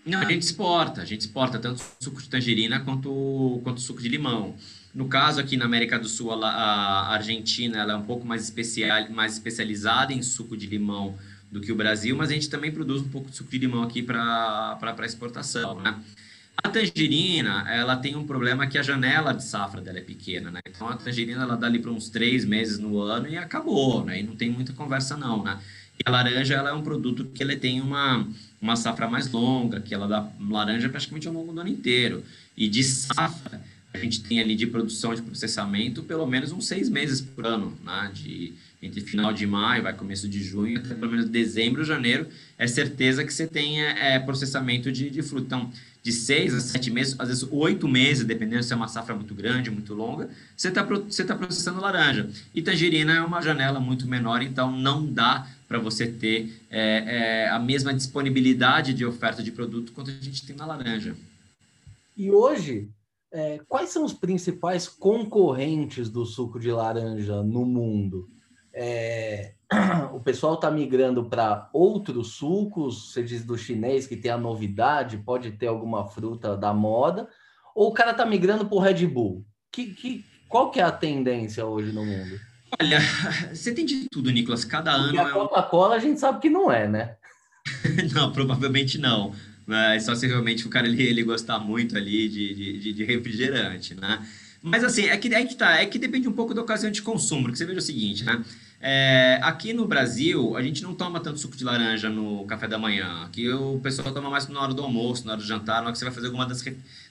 Não, 0.06 0.20
a 0.20 0.24
gente 0.24 0.42
exporta, 0.42 1.02
a 1.02 1.04
gente 1.04 1.22
exporta 1.22 1.58
tanto 1.58 1.82
suco 2.00 2.22
de 2.22 2.28
tangerina 2.28 2.80
quanto, 2.80 3.60
quanto 3.62 3.80
suco 3.80 4.00
de 4.00 4.08
limão. 4.08 4.54
No 4.94 5.08
caso 5.08 5.40
aqui 5.40 5.56
na 5.56 5.66
América 5.66 5.98
do 5.98 6.08
Sul, 6.08 6.32
a, 6.32 7.08
Argentina 7.12 7.78
ela 7.78 7.92
é 7.92 7.96
um 7.96 8.04
pouco 8.04 8.26
mais, 8.26 8.44
especial, 8.44 9.10
mais 9.10 9.34
especializada 9.34 10.12
em 10.12 10.22
suco 10.22 10.56
de 10.56 10.66
limão 10.66 11.14
do 11.50 11.60
que 11.60 11.72
o 11.72 11.76
Brasil, 11.76 12.16
mas 12.16 12.30
a 12.30 12.34
gente 12.34 12.48
também 12.48 12.70
produz 12.70 13.02
um 13.02 13.08
pouco 13.08 13.30
de 13.30 13.36
suco 13.36 13.50
de 13.50 13.58
limão 13.58 13.82
aqui 13.82 14.02
para 14.02 14.94
exportação, 15.04 15.80
né? 15.80 16.00
A 16.62 16.68
tangerina, 16.68 17.70
ela 17.70 17.96
tem 17.96 18.16
um 18.16 18.26
problema 18.26 18.66
que 18.66 18.78
a 18.78 18.82
janela 18.82 19.32
de 19.32 19.44
safra 19.44 19.80
dela 19.80 19.98
é 19.98 20.02
pequena, 20.02 20.50
né? 20.50 20.60
Então 20.66 20.88
a 20.88 20.96
tangerina 20.96 21.42
ela 21.42 21.56
dá 21.56 21.66
ali 21.66 21.78
para 21.78 21.90
uns 21.90 22.08
três 22.08 22.44
meses 22.44 22.78
no 22.78 23.00
ano 23.00 23.28
e 23.28 23.36
acabou, 23.36 24.04
né? 24.04 24.20
E 24.20 24.22
não 24.22 24.36
tem 24.36 24.50
muita 24.50 24.72
conversa 24.72 25.16
não, 25.16 25.42
né? 25.42 25.58
E 25.98 26.02
a 26.04 26.10
laranja 26.10 26.54
ela 26.54 26.70
é 26.70 26.72
um 26.72 26.82
produto 26.82 27.24
que 27.26 27.42
ele 27.42 27.56
tem 27.56 27.80
uma 27.80 28.26
uma 28.60 28.76
safra 28.76 29.06
mais 29.06 29.30
longa, 29.30 29.80
que 29.80 29.94
ela 29.94 30.08
dá 30.08 30.26
laranja 30.40 30.88
praticamente 30.88 31.28
ao 31.28 31.34
longo 31.34 31.52
do 31.52 31.60
ano 31.60 31.68
inteiro. 31.68 32.24
E 32.56 32.66
de 32.66 32.82
safra, 32.82 33.60
a 33.92 33.98
gente 33.98 34.22
tem 34.22 34.40
ali 34.40 34.56
de 34.56 34.66
produção 34.66 35.14
de 35.14 35.20
processamento 35.20 36.02
pelo 36.02 36.26
menos 36.26 36.50
uns 36.50 36.66
seis 36.66 36.88
meses 36.88 37.20
por 37.20 37.44
ano, 37.46 37.76
né? 37.84 38.10
De, 38.14 38.54
entre 38.82 39.00
final 39.02 39.32
de 39.32 39.46
maio, 39.46 39.82
vai 39.82 39.92
começo 39.92 40.28
de 40.28 40.42
junho, 40.42 40.78
até 40.78 40.94
pelo 40.94 41.10
menos 41.10 41.28
dezembro, 41.28 41.84
janeiro, 41.84 42.26
é 42.56 42.66
certeza 42.66 43.24
que 43.24 43.32
você 43.32 43.46
tem 43.46 43.82
é, 43.82 44.18
processamento 44.18 44.90
de, 44.90 45.10
de 45.10 45.22
fruta. 45.22 45.46
Então, 45.46 45.72
de 46.04 46.12
seis 46.12 46.54
a 46.54 46.60
sete 46.60 46.90
meses, 46.90 47.18
às 47.18 47.28
vezes 47.28 47.48
oito 47.50 47.88
meses, 47.88 48.26
dependendo 48.26 48.62
se 48.62 48.74
é 48.74 48.76
uma 48.76 48.88
safra 48.88 49.14
muito 49.14 49.34
grande, 49.34 49.70
muito 49.70 49.94
longa, 49.94 50.28
você 50.54 50.68
está 50.68 50.82
você 50.82 51.24
tá 51.24 51.34
processando 51.34 51.80
laranja. 51.80 52.28
E 52.54 52.60
tangerina 52.60 53.14
é 53.14 53.22
uma 53.22 53.40
janela 53.40 53.80
muito 53.80 54.06
menor, 54.06 54.42
então 54.42 54.70
não 54.70 55.06
dá 55.06 55.48
para 55.66 55.78
você 55.78 56.06
ter 56.06 56.60
é, 56.70 57.44
é, 57.46 57.48
a 57.48 57.58
mesma 57.58 57.94
disponibilidade 57.94 58.92
de 58.92 59.06
oferta 59.06 59.42
de 59.42 59.50
produto 59.50 59.92
quanto 59.92 60.10
a 60.10 60.14
gente 60.22 60.44
tem 60.44 60.54
na 60.54 60.66
laranja. 60.66 61.16
E 62.14 62.30
hoje, 62.30 62.90
é, 63.32 63.58
quais 63.66 63.88
são 63.88 64.04
os 64.04 64.12
principais 64.12 64.86
concorrentes 64.86 66.10
do 66.10 66.26
suco 66.26 66.60
de 66.60 66.70
laranja 66.70 67.42
no 67.42 67.64
mundo? 67.64 68.28
É, 68.74 69.54
o 70.12 70.20
pessoal 70.20 70.54
está 70.54 70.70
migrando 70.70 71.24
para 71.24 71.68
outros 71.72 72.32
sucos, 72.32 73.12
você 73.12 73.22
diz 73.22 73.44
do 73.44 73.56
chinês 73.56 74.06
que 74.06 74.16
tem 74.16 74.30
a 74.30 74.38
novidade, 74.38 75.18
pode 75.18 75.52
ter 75.52 75.66
alguma 75.66 76.06
fruta 76.06 76.56
da 76.56 76.72
moda, 76.72 77.28
ou 77.74 77.88
o 77.88 77.92
cara 77.92 78.12
está 78.12 78.24
migrando 78.24 78.66
para 78.66 78.76
o 78.76 78.80
Red 78.80 79.06
Bull? 79.06 79.44
Que, 79.70 79.86
que, 79.86 80.24
qual 80.48 80.70
que 80.70 80.80
é 80.80 80.84
a 80.84 80.92
tendência 80.92 81.66
hoje 81.66 81.92
no 81.92 82.04
mundo? 82.04 82.38
Olha, 82.80 83.00
você 83.52 83.72
tem 83.72 83.84
de 83.84 84.08
tudo, 84.10 84.30
Nicolas. 84.30 84.64
Cada 84.64 84.96
Porque 84.98 85.18
ano. 85.18 85.28
A 85.28 85.32
Coca-Cola 85.32 85.94
é... 85.94 85.98
a 85.98 86.00
gente 86.00 86.20
sabe 86.20 86.40
que 86.40 86.50
não 86.50 86.70
é, 86.70 86.88
né? 86.88 87.16
não, 88.14 88.32
provavelmente 88.32 88.98
não. 88.98 89.32
Mas 89.66 90.04
só 90.04 90.14
se 90.14 90.26
realmente 90.26 90.66
o 90.66 90.70
cara 90.70 90.86
ele, 90.86 91.02
ele 91.02 91.22
gostar 91.22 91.58
muito 91.58 91.96
ali 91.96 92.28
de, 92.28 92.78
de, 92.80 92.92
de 92.92 93.04
refrigerante, 93.04 93.94
né? 93.94 94.24
Mas 94.62 94.82
assim, 94.82 95.04
é 95.06 95.16
que, 95.16 95.32
é 95.34 95.44
que 95.44 95.54
tá, 95.56 95.80
é 95.80 95.86
que 95.86 95.98
depende 95.98 96.28
um 96.28 96.32
pouco 96.32 96.54
da 96.54 96.62
ocasião 96.62 96.90
de 96.90 97.02
consumo, 97.02 97.42
porque 97.42 97.56
você 97.56 97.66
veja 97.66 97.78
o 97.78 97.82
seguinte, 97.82 98.24
né? 98.24 98.42
É, 98.86 99.38
aqui 99.40 99.72
no 99.72 99.86
Brasil, 99.86 100.58
a 100.58 100.62
gente 100.62 100.82
não 100.82 100.94
toma 100.94 101.18
tanto 101.18 101.40
suco 101.40 101.56
de 101.56 101.64
laranja 101.64 102.10
no 102.10 102.44
café 102.44 102.68
da 102.68 102.76
manhã. 102.76 103.24
Aqui 103.24 103.50
o 103.50 103.80
pessoal 103.80 104.12
toma 104.12 104.28
mais 104.28 104.46
na 104.46 104.60
hora 104.60 104.74
do 104.74 104.82
almoço, 104.82 105.24
na 105.24 105.32
hora 105.32 105.40
do 105.40 105.46
jantar, 105.46 105.76
na 105.76 105.84
hora 105.84 105.92
que 105.92 105.98
você 105.98 106.04
vai 106.04 106.12
fazer 106.12 106.26
alguma 106.26 106.44
das, 106.44 106.62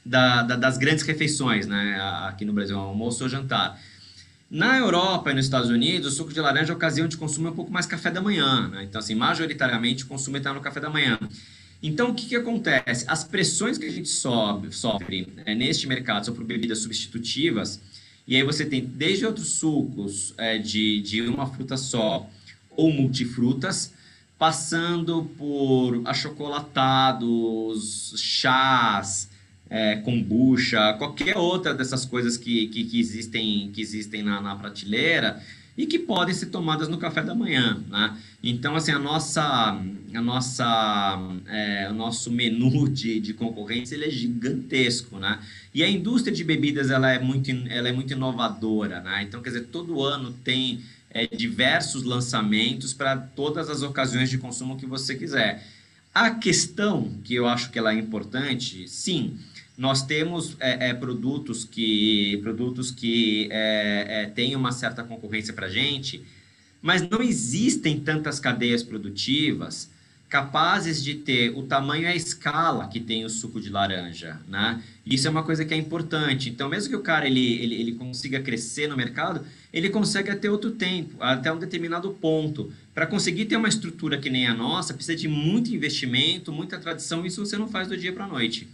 da, 0.06 0.44
da, 0.44 0.56
das 0.56 0.78
grandes 0.78 1.04
refeições, 1.04 1.66
né? 1.66 2.00
Aqui 2.28 2.46
no 2.46 2.54
Brasil, 2.54 2.78
almoço 2.78 3.24
ou 3.24 3.30
jantar. 3.30 3.82
Na 4.52 4.78
Europa 4.78 5.32
e 5.32 5.34
nos 5.34 5.46
Estados 5.46 5.72
Unidos, 5.72 6.14
o 6.14 6.16
suco 6.16 6.32
de 6.32 6.40
laranja, 6.40 6.74
a 6.74 6.76
ocasião 6.76 7.08
de 7.08 7.18
consumo 7.18 7.48
é 7.48 7.50
um 7.50 7.56
pouco 7.56 7.72
mais 7.72 7.88
café 7.88 8.12
da 8.12 8.22
manhã, 8.22 8.68
né? 8.68 8.84
Então, 8.84 9.00
assim, 9.00 9.16
majoritariamente 9.16 10.04
o 10.04 10.08
consumo 10.08 10.38
está 10.38 10.54
no 10.54 10.62
café 10.62 10.80
da 10.80 10.92
manhã. 10.92 11.18
Então, 11.82 12.12
o 12.12 12.14
que, 12.14 12.28
que 12.28 12.36
acontece? 12.36 13.04
As 13.08 13.24
pressões 13.24 13.80
que 13.80 13.88
a 13.88 13.92
gente 13.92 14.10
sobe, 14.10 14.72
sofre 14.72 15.28
é, 15.44 15.56
neste 15.56 15.88
mercado 15.88 16.32
por 16.34 16.44
bebidas 16.44 16.78
substitutivas, 16.78 17.82
e 18.28 18.36
aí 18.36 18.44
você 18.44 18.66
tem 18.66 18.86
desde 18.86 19.26
outros 19.26 19.50
sucos 19.50 20.34
é, 20.38 20.58
de, 20.58 21.02
de 21.02 21.22
uma 21.22 21.46
fruta 21.46 21.76
só 21.76 22.30
ou 22.76 22.92
multifrutas, 22.92 23.94
passando 24.38 25.24
por 25.38 26.02
achocolatados, 26.06 28.14
chás, 28.18 29.30
é, 29.70 29.98
kombucha, 29.98 30.94
qualquer 30.94 31.38
outra 31.38 31.74
dessas 31.74 32.06
coisas 32.06 32.38
que, 32.38 32.68
que, 32.68 32.86
que 32.86 33.00
existem, 33.00 33.72
que 33.72 33.82
existem 33.82 34.24
na, 34.24 34.42
na 34.42 34.56
prateleira, 34.56 35.42
e 35.78 35.88
que 35.88 35.98
podem 35.98 36.34
ser 36.34 36.48
tomadas 36.48 36.88
no 36.88 36.98
café 36.98 37.24
da 37.24 37.34
manhã, 37.34 37.84
né? 37.90 38.18
Então, 38.44 38.76
assim, 38.76 38.92
a 38.92 39.00
nossa, 39.00 39.42
a 40.14 40.22
nossa, 40.22 41.18
é, 41.48 41.88
o 41.90 41.94
nosso 41.94 42.32
menu 42.32 42.90
de, 42.90 43.20
de 43.20 43.34
concorrência 43.34 43.96
ele 43.96 44.06
é 44.06 44.10
gigantesco, 44.10 45.18
né? 45.18 45.40
E 45.74 45.82
a 45.82 45.90
indústria 45.90 46.34
de 46.34 46.44
bebidas 46.44 46.92
ela 46.92 47.12
é 47.12 47.20
muito, 47.20 47.50
ela 47.70 47.90
é 47.90 47.92
muito 47.92 48.14
inovadora, 48.14 49.02
né? 49.02 49.24
Então, 49.24 49.42
quer 49.42 49.50
dizer, 49.50 49.68
todo 49.72 50.04
ano 50.04 50.32
tem 50.44 50.82
é, 51.10 51.26
diversos 51.28 52.04
lançamentos 52.04 52.94
para 52.94 53.18
todas 53.18 53.70
as 53.70 53.82
ocasiões 53.82 54.30
de 54.30 54.38
consumo 54.38 54.78
que 54.78 54.86
você 54.86 55.16
quiser. 55.16 55.66
A 56.14 56.30
questão 56.30 57.12
que 57.24 57.34
eu 57.34 57.48
acho 57.48 57.72
que 57.72 57.80
ela 57.80 57.92
é 57.92 57.98
importante, 57.98 58.88
sim, 58.88 59.40
nós 59.78 60.04
temos 60.04 60.56
é, 60.60 60.90
é, 60.90 60.94
produtos 60.94 61.66
que 61.66 62.38
produtos 62.44 62.92
que 62.92 63.48
é, 63.52 64.24
é 64.24 64.26
têm 64.28 64.56
uma 64.56 64.72
certa 64.72 65.04
concorrência 65.04 65.54
para 65.54 65.68
a 65.68 65.70
gente, 65.70 66.24
mas 66.82 67.08
não 67.08 67.22
existem 67.22 68.00
tantas 68.00 68.40
cadeias 68.40 68.84
produtivas 68.84 69.92
capazes 70.34 71.04
de 71.04 71.14
ter 71.14 71.56
o 71.56 71.62
tamanho 71.62 72.06
e 72.06 72.08
a 72.08 72.16
escala 72.16 72.88
que 72.88 73.00
tem 73.00 73.24
o 73.24 73.30
suco 73.30 73.62
de 73.62 73.70
laranja, 73.70 74.40
né? 74.48 74.82
Isso 75.06 75.28
é 75.28 75.30
uma 75.30 75.44
coisa 75.44 75.64
que 75.64 75.76
é 75.76 75.78
importante. 75.78 76.50
Então, 76.50 76.68
mesmo 76.68 76.90
que 76.90 76.96
o 76.96 77.02
cara 77.02 77.28
ele, 77.28 77.54
ele, 77.62 77.76
ele 77.76 77.92
consiga 77.92 78.40
crescer 78.40 78.88
no 78.88 78.98
mercado, 78.98 79.46
ele 79.72 79.92
consegue 79.92 80.32
até 80.32 80.50
outro 80.50 80.72
tempo, 80.72 81.18
até 81.20 81.54
um 81.54 81.60
determinado 81.60 82.10
ponto. 82.10 82.74
Para 82.96 83.06
conseguir 83.06 83.46
ter 83.46 83.58
uma 83.58 83.70
estrutura 83.70 84.18
que 84.18 84.28
nem 84.28 84.48
a 84.48 84.56
nossa, 84.56 84.96
precisa 84.96 85.16
de 85.16 85.28
muito 85.28 85.70
investimento, 85.70 86.52
muita 86.52 86.80
tradição, 86.80 87.24
isso 87.24 87.46
você 87.46 87.56
não 87.56 87.68
faz 87.68 87.88
do 87.88 87.96
dia 87.96 88.12
para 88.12 88.26
a 88.26 88.28
noite. 88.28 88.68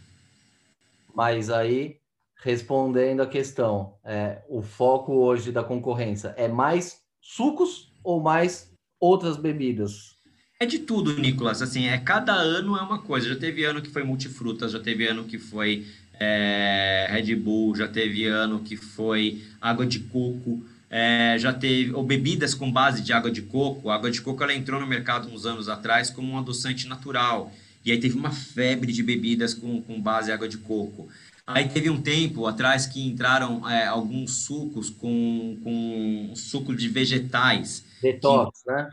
Mas 1.20 1.50
aí, 1.50 1.98
respondendo 2.42 3.20
a 3.20 3.28
questão, 3.28 3.96
é, 4.06 4.42
o 4.48 4.62
foco 4.62 5.16
hoje 5.16 5.52
da 5.52 5.62
concorrência 5.62 6.34
é 6.38 6.48
mais 6.48 7.02
sucos 7.20 7.92
ou 8.02 8.22
mais 8.22 8.72
outras 9.02 9.36
bebidas? 9.36 10.16
É 10.62 10.66
de 10.66 10.80
tudo, 10.80 11.20
Nicolas. 11.20 11.62
Assim, 11.62 11.88
é 11.88 11.98
cada 11.98 12.32
ano 12.32 12.78
é 12.78 12.82
uma 12.82 13.00
coisa. 13.00 13.28
Já 13.28 13.36
teve 13.36 13.66
ano 13.66 13.82
que 13.82 13.90
foi 13.90 14.02
multifrutas, 14.02 14.72
já 14.72 14.80
teve 14.80 15.08
ano 15.08 15.26
que 15.26 15.38
foi 15.38 15.86
é, 16.18 17.10
Red 17.12 17.36
Bull, 17.36 17.76
já 17.76 17.90
teve 17.90 18.26
ano 18.26 18.62
que 18.62 18.78
foi 18.78 19.44
água 19.60 19.86
de 19.86 20.00
coco, 20.00 20.64
é, 20.90 21.36
já 21.38 21.52
teve 21.52 21.92
ou 21.92 22.02
bebidas 22.02 22.54
com 22.54 22.72
base 22.72 23.04
de 23.04 23.12
água 23.12 23.30
de 23.30 23.42
coco. 23.42 23.90
A 23.90 23.96
água 23.96 24.10
de 24.10 24.22
coco 24.22 24.42
ela 24.42 24.56
entrou 24.56 24.80
no 24.80 24.88
mercado 24.88 25.28
uns 25.28 25.46
anos 25.46 25.68
atrás 25.68 26.10
como 26.10 26.32
um 26.32 26.38
adoçante 26.38 26.88
natural. 26.88 27.52
E 27.86 27.92
aí 27.92 28.00
teve 28.00 28.18
uma 28.18 28.32
febre 28.32 28.92
de 28.92 29.02
bebidas 29.02 29.54
com, 29.54 29.82
com 29.82 30.02
base 30.02 30.30
em 30.30 30.34
água 30.34 30.48
de 30.48 30.58
coco. 30.58 31.08
Aí 31.46 31.68
teve 31.68 31.90
um 31.90 32.00
tempo 32.00 32.46
atrás 32.46 32.86
que 32.86 33.02
entraram 33.02 33.68
é, 33.68 33.88
alguns 33.88 34.44
sucos 34.44 34.90
com, 34.90 35.58
com 35.64 36.32
suco 36.36 36.76
de 36.76 36.88
vegetais. 36.88 37.84
Detox, 38.02 38.62
que, 38.62 38.72
né? 38.72 38.90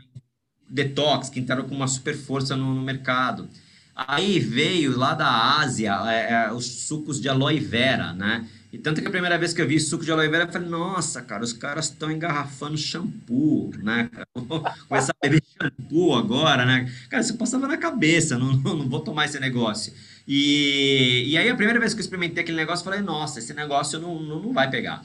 Detox, 0.67 1.29
que 1.29 1.39
entraram 1.39 1.67
com 1.67 1.75
uma 1.75 1.87
super 1.87 2.17
força 2.17 2.55
no, 2.55 2.73
no 2.73 2.81
mercado. 2.81 3.47
Aí 3.95 4.39
veio 4.39 4.97
lá 4.97 5.13
da 5.13 5.59
Ásia 5.59 5.99
é, 6.07 6.33
é, 6.33 6.51
os 6.51 6.65
sucos 6.87 7.21
de 7.21 7.29
aloe 7.29 7.59
vera, 7.59 8.13
né? 8.13 8.47
E 8.71 8.77
tanto 8.77 9.01
que 9.01 9.07
a 9.07 9.11
primeira 9.11 9.37
vez 9.37 9.53
que 9.53 9.61
eu 9.61 9.67
vi 9.67 9.79
suco 9.79 10.03
de 10.03 10.11
aloe 10.11 10.27
vera, 10.27 10.43
eu 10.43 10.51
falei, 10.51 10.67
nossa, 10.67 11.21
cara, 11.21 11.41
os 11.41 11.53
caras 11.53 11.85
estão 11.85 12.11
engarrafando 12.11 12.77
shampoo, 12.77 13.71
né? 13.81 14.09
Vou 14.35 14.61
começar 14.89 15.13
a 15.13 15.27
beber 15.27 15.41
shampoo 15.57 16.13
agora, 16.13 16.65
né? 16.65 16.91
Cara, 17.09 17.21
isso 17.21 17.37
passava 17.37 17.65
na 17.65 17.77
cabeça, 17.77 18.37
não, 18.37 18.53
não, 18.53 18.89
vou 18.89 18.99
tomar 18.99 19.25
esse 19.25 19.39
negócio. 19.39 19.93
E, 20.27 21.25
e 21.27 21.37
aí 21.37 21.49
a 21.49 21.55
primeira 21.55 21.79
vez 21.79 21.93
que 21.93 21.99
eu 21.99 22.03
experimentei 22.03 22.43
aquele 22.43 22.57
negócio, 22.57 22.81
eu 22.81 22.91
falei, 22.91 23.01
nossa, 23.01 23.39
esse 23.39 23.53
negócio 23.53 23.99
não, 23.99 24.21
não, 24.21 24.41
não 24.41 24.53
vai 24.53 24.69
pegar. 24.69 25.01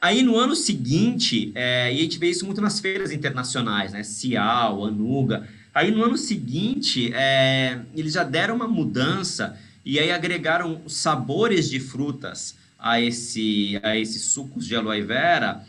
Aí 0.00 0.22
no 0.22 0.36
ano 0.36 0.54
seguinte, 0.54 1.50
é, 1.54 1.92
e 1.92 1.98
a 1.98 2.02
gente 2.02 2.18
vê 2.18 2.30
isso 2.30 2.46
muito 2.46 2.60
nas 2.60 2.78
feiras 2.78 3.10
internacionais, 3.10 3.92
né? 3.92 4.04
Cial, 4.04 4.84
Anuga. 4.84 5.48
Aí 5.74 5.90
no 5.90 6.04
ano 6.04 6.16
seguinte, 6.16 7.12
é, 7.12 7.80
eles 7.92 8.12
já 8.12 8.22
deram 8.22 8.54
uma 8.54 8.68
mudança 8.68 9.58
e 9.84 9.98
aí 9.98 10.12
agregaram 10.12 10.88
sabores 10.88 11.68
de 11.68 11.80
frutas 11.80 12.62
a 12.84 13.00
esse 13.00 13.80
a 13.82 13.96
esses 13.96 14.26
sucos 14.26 14.66
de 14.66 14.76
aloe 14.76 15.00
vera 15.00 15.64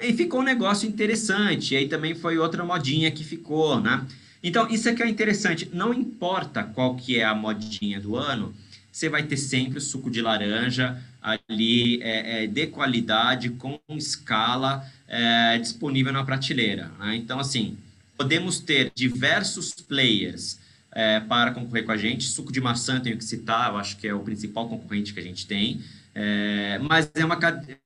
e 0.00 0.12
ficou 0.12 0.38
um 0.40 0.44
negócio 0.44 0.88
interessante. 0.88 1.74
E 1.74 1.76
aí 1.76 1.88
também 1.88 2.14
foi 2.14 2.38
outra 2.38 2.64
modinha 2.64 3.10
que 3.10 3.24
ficou, 3.24 3.80
né? 3.80 4.06
Então, 4.42 4.68
isso 4.70 4.88
é 4.88 4.94
que 4.94 5.02
é 5.02 5.08
interessante. 5.08 5.68
Não 5.72 5.92
importa 5.92 6.62
qual 6.62 6.94
que 6.94 7.18
é 7.18 7.24
a 7.24 7.34
modinha 7.34 8.00
do 8.00 8.16
ano, 8.16 8.54
você 8.90 9.08
vai 9.08 9.24
ter 9.24 9.36
sempre 9.36 9.78
o 9.78 9.80
suco 9.80 10.10
de 10.10 10.22
laranja 10.22 10.96
ali 11.20 12.00
é, 12.02 12.44
é, 12.44 12.46
de 12.46 12.68
qualidade, 12.68 13.50
com 13.50 13.78
escala, 13.90 14.88
é, 15.06 15.58
disponível 15.58 16.12
na 16.12 16.24
prateleira. 16.24 16.90
Né? 16.98 17.16
Então, 17.16 17.38
assim, 17.38 17.76
podemos 18.16 18.60
ter 18.60 18.92
diversos 18.94 19.72
players 19.72 20.58
é, 20.92 21.20
para 21.20 21.52
concorrer 21.52 21.84
com 21.84 21.92
a 21.92 21.96
gente. 21.96 22.24
Suco 22.24 22.52
de 22.52 22.60
maçã, 22.60 23.00
tenho 23.00 23.16
que 23.16 23.24
citar, 23.24 23.70
eu 23.70 23.78
acho 23.78 23.96
que 23.96 24.06
é 24.08 24.14
o 24.14 24.20
principal 24.20 24.68
concorrente 24.68 25.12
que 25.12 25.20
a 25.20 25.22
gente 25.22 25.46
tem. 25.46 25.80
É, 26.14 26.78
mas 26.78 27.10
é 27.14 27.24
uma 27.24 27.36
cadeia, 27.36 27.78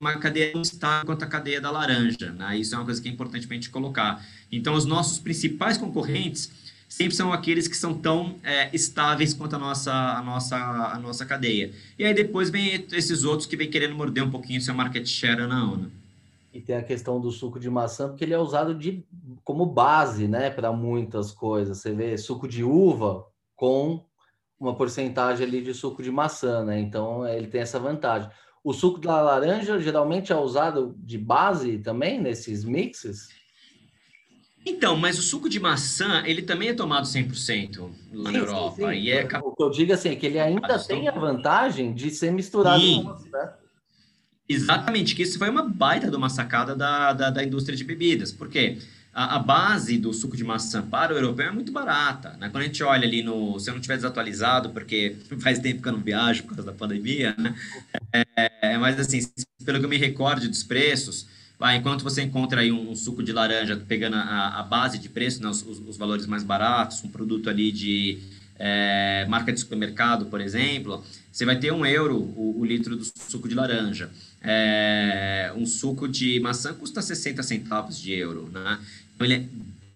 uma 0.00 0.18
cadeia 0.18 0.52
não 0.54 0.62
está 0.62 1.04
quanto 1.04 1.22
a 1.22 1.26
cadeia 1.26 1.60
da 1.60 1.70
laranja, 1.70 2.32
né? 2.32 2.58
Isso 2.58 2.74
é 2.74 2.78
uma 2.78 2.84
coisa 2.84 3.00
que 3.00 3.08
é 3.08 3.12
importante 3.12 3.46
para 3.46 3.54
a 3.54 3.58
gente 3.58 3.70
colocar. 3.70 4.24
Então, 4.50 4.74
os 4.74 4.84
nossos 4.84 5.18
principais 5.18 5.76
concorrentes 5.76 6.50
sempre 6.88 7.14
são 7.14 7.32
aqueles 7.32 7.66
que 7.66 7.76
são 7.76 7.94
tão 7.94 8.36
é, 8.42 8.70
estáveis 8.72 9.34
quanto 9.34 9.56
a 9.56 9.58
nossa, 9.58 9.92
a, 9.92 10.22
nossa, 10.22 10.56
a 10.56 10.98
nossa 10.98 11.26
cadeia. 11.26 11.72
E 11.98 12.04
aí 12.04 12.14
depois 12.14 12.50
vem 12.50 12.86
esses 12.92 13.24
outros 13.24 13.46
que 13.46 13.56
vem 13.56 13.68
querendo 13.68 13.94
morder 13.94 14.22
um 14.22 14.30
pouquinho 14.30 14.60
seu 14.60 14.74
market 14.74 15.06
share 15.06 15.46
na 15.46 15.64
ONU. 15.64 15.90
E 16.56 16.60
tem 16.62 16.76
a 16.76 16.82
questão 16.82 17.20
do 17.20 17.30
suco 17.30 17.60
de 17.60 17.68
maçã, 17.68 18.08
porque 18.08 18.24
ele 18.24 18.32
é 18.32 18.38
usado 18.38 18.74
de, 18.74 19.04
como 19.44 19.66
base 19.66 20.26
né, 20.26 20.48
para 20.48 20.72
muitas 20.72 21.30
coisas. 21.30 21.78
Você 21.78 21.92
vê 21.92 22.16
suco 22.16 22.48
de 22.48 22.64
uva 22.64 23.26
com 23.54 24.02
uma 24.58 24.74
porcentagem 24.74 25.46
ali 25.46 25.62
de 25.62 25.74
suco 25.74 26.02
de 26.02 26.10
maçã, 26.10 26.64
né? 26.64 26.80
Então 26.80 27.28
ele 27.28 27.46
tem 27.46 27.60
essa 27.60 27.78
vantagem. 27.78 28.30
O 28.64 28.72
suco 28.72 28.98
da 28.98 29.20
laranja 29.20 29.78
geralmente 29.78 30.32
é 30.32 30.36
usado 30.36 30.94
de 30.98 31.18
base 31.18 31.76
também 31.78 32.18
nesses 32.18 32.64
mixes? 32.64 33.28
Então, 34.64 34.96
mas 34.96 35.18
o 35.18 35.22
suco 35.22 35.48
de 35.48 35.60
maçã, 35.60 36.24
ele 36.24 36.40
também 36.40 36.70
é 36.70 36.74
tomado 36.74 37.04
100% 37.06 37.80
lá 38.12 38.30
sim, 38.30 38.36
na 38.36 38.38
Europa. 38.38 38.76
Sim, 38.76 38.88
sim. 38.88 38.98
E 39.02 39.10
é... 39.12 39.24
O 39.44 39.54
que 39.54 39.62
eu 39.62 39.70
digo 39.70 39.92
assim 39.92 40.08
é 40.08 40.16
que 40.16 40.24
ele 40.24 40.40
ainda 40.40 40.78
tem 40.78 41.06
a 41.06 41.12
vantagem 41.12 41.94
de 41.94 42.10
ser 42.10 42.32
misturado 42.32 42.82
com 42.82 43.30
né? 43.30 43.54
Exatamente, 44.48 45.14
que 45.14 45.22
isso 45.22 45.38
foi 45.38 45.50
uma 45.50 45.68
baita 45.68 46.08
de 46.08 46.16
uma 46.16 46.28
sacada 46.28 46.74
da, 46.74 47.12
da, 47.12 47.30
da 47.30 47.44
indústria 47.44 47.76
de 47.76 47.82
bebidas. 47.82 48.30
Porque 48.30 48.78
a, 49.12 49.36
a, 49.36 49.38
base 49.38 49.96
do 49.96 50.12
suco 50.12 50.36
de 50.36 50.44
maçã 50.44 50.82
para 50.82 51.14
o 51.14 51.16
europeu 51.16 51.46
é 51.46 51.50
muito 51.50 51.72
barata. 51.72 52.36
Né? 52.38 52.50
Quando 52.50 52.62
a 52.62 52.66
gente 52.66 52.82
olha 52.82 53.06
ali 53.06 53.22
no. 53.22 53.58
Se 53.58 53.70
eu 53.70 53.74
não 53.74 53.80
tiver 53.80 53.96
desatualizado, 53.96 54.70
porque 54.70 55.16
faz 55.40 55.58
tempo 55.58 55.80
que 55.82 55.88
eu 55.88 55.92
não 55.92 56.00
viajo 56.00 56.42
por 56.42 56.54
causa 56.54 56.70
da 56.70 56.76
pandemia, 56.76 57.34
né? 57.38 57.54
É, 58.12 58.50
é 58.60 58.78
mas 58.78 59.00
assim, 59.00 59.26
pelo 59.64 59.78
que 59.78 59.86
eu 59.86 59.88
me 59.88 59.96
recordo 59.96 60.46
dos 60.46 60.62
preços, 60.62 61.26
Ah, 61.58 61.74
enquanto 61.74 62.04
você 62.04 62.22
encontra 62.22 62.60
aí 62.60 62.70
um, 62.70 62.90
um 62.90 62.94
suco 62.94 63.22
de 63.22 63.32
laranja 63.32 63.76
pegando 63.88 64.16
a, 64.16 64.60
a 64.60 64.62
base 64.62 64.98
de 64.98 65.08
preço, 65.08 65.42
né, 65.42 65.48
os, 65.48 65.62
os, 65.62 65.96
valores 65.96 66.26
mais 66.26 66.42
baratos, 66.42 67.02
um 67.02 67.08
produto 67.08 67.48
ali 67.48 67.72
de 67.72 68.18
é, 68.58 69.24
marca 69.28 69.50
de 69.50 69.58
supermercado, 69.58 70.26
por 70.26 70.40
exemplo, 70.40 71.02
você 71.32 71.46
vai 71.46 71.58
ter 71.58 71.72
um 71.72 71.86
euro 71.86 72.16
o, 72.36 72.60
o 72.60 72.64
litro 72.64 72.96
do 72.96 73.04
suco 73.04 73.48
de 73.48 73.54
laranja. 73.54 74.10
É, 74.46 75.52
um 75.56 75.66
suco 75.66 76.06
de 76.06 76.38
maçã 76.40 76.72
custa 76.72 77.02
60 77.02 77.42
centavos 77.42 77.98
de 77.98 78.12
euro, 78.12 78.48
né? 78.52 78.78
Então 79.14 79.26
ele 79.26 79.34
é 79.34 79.44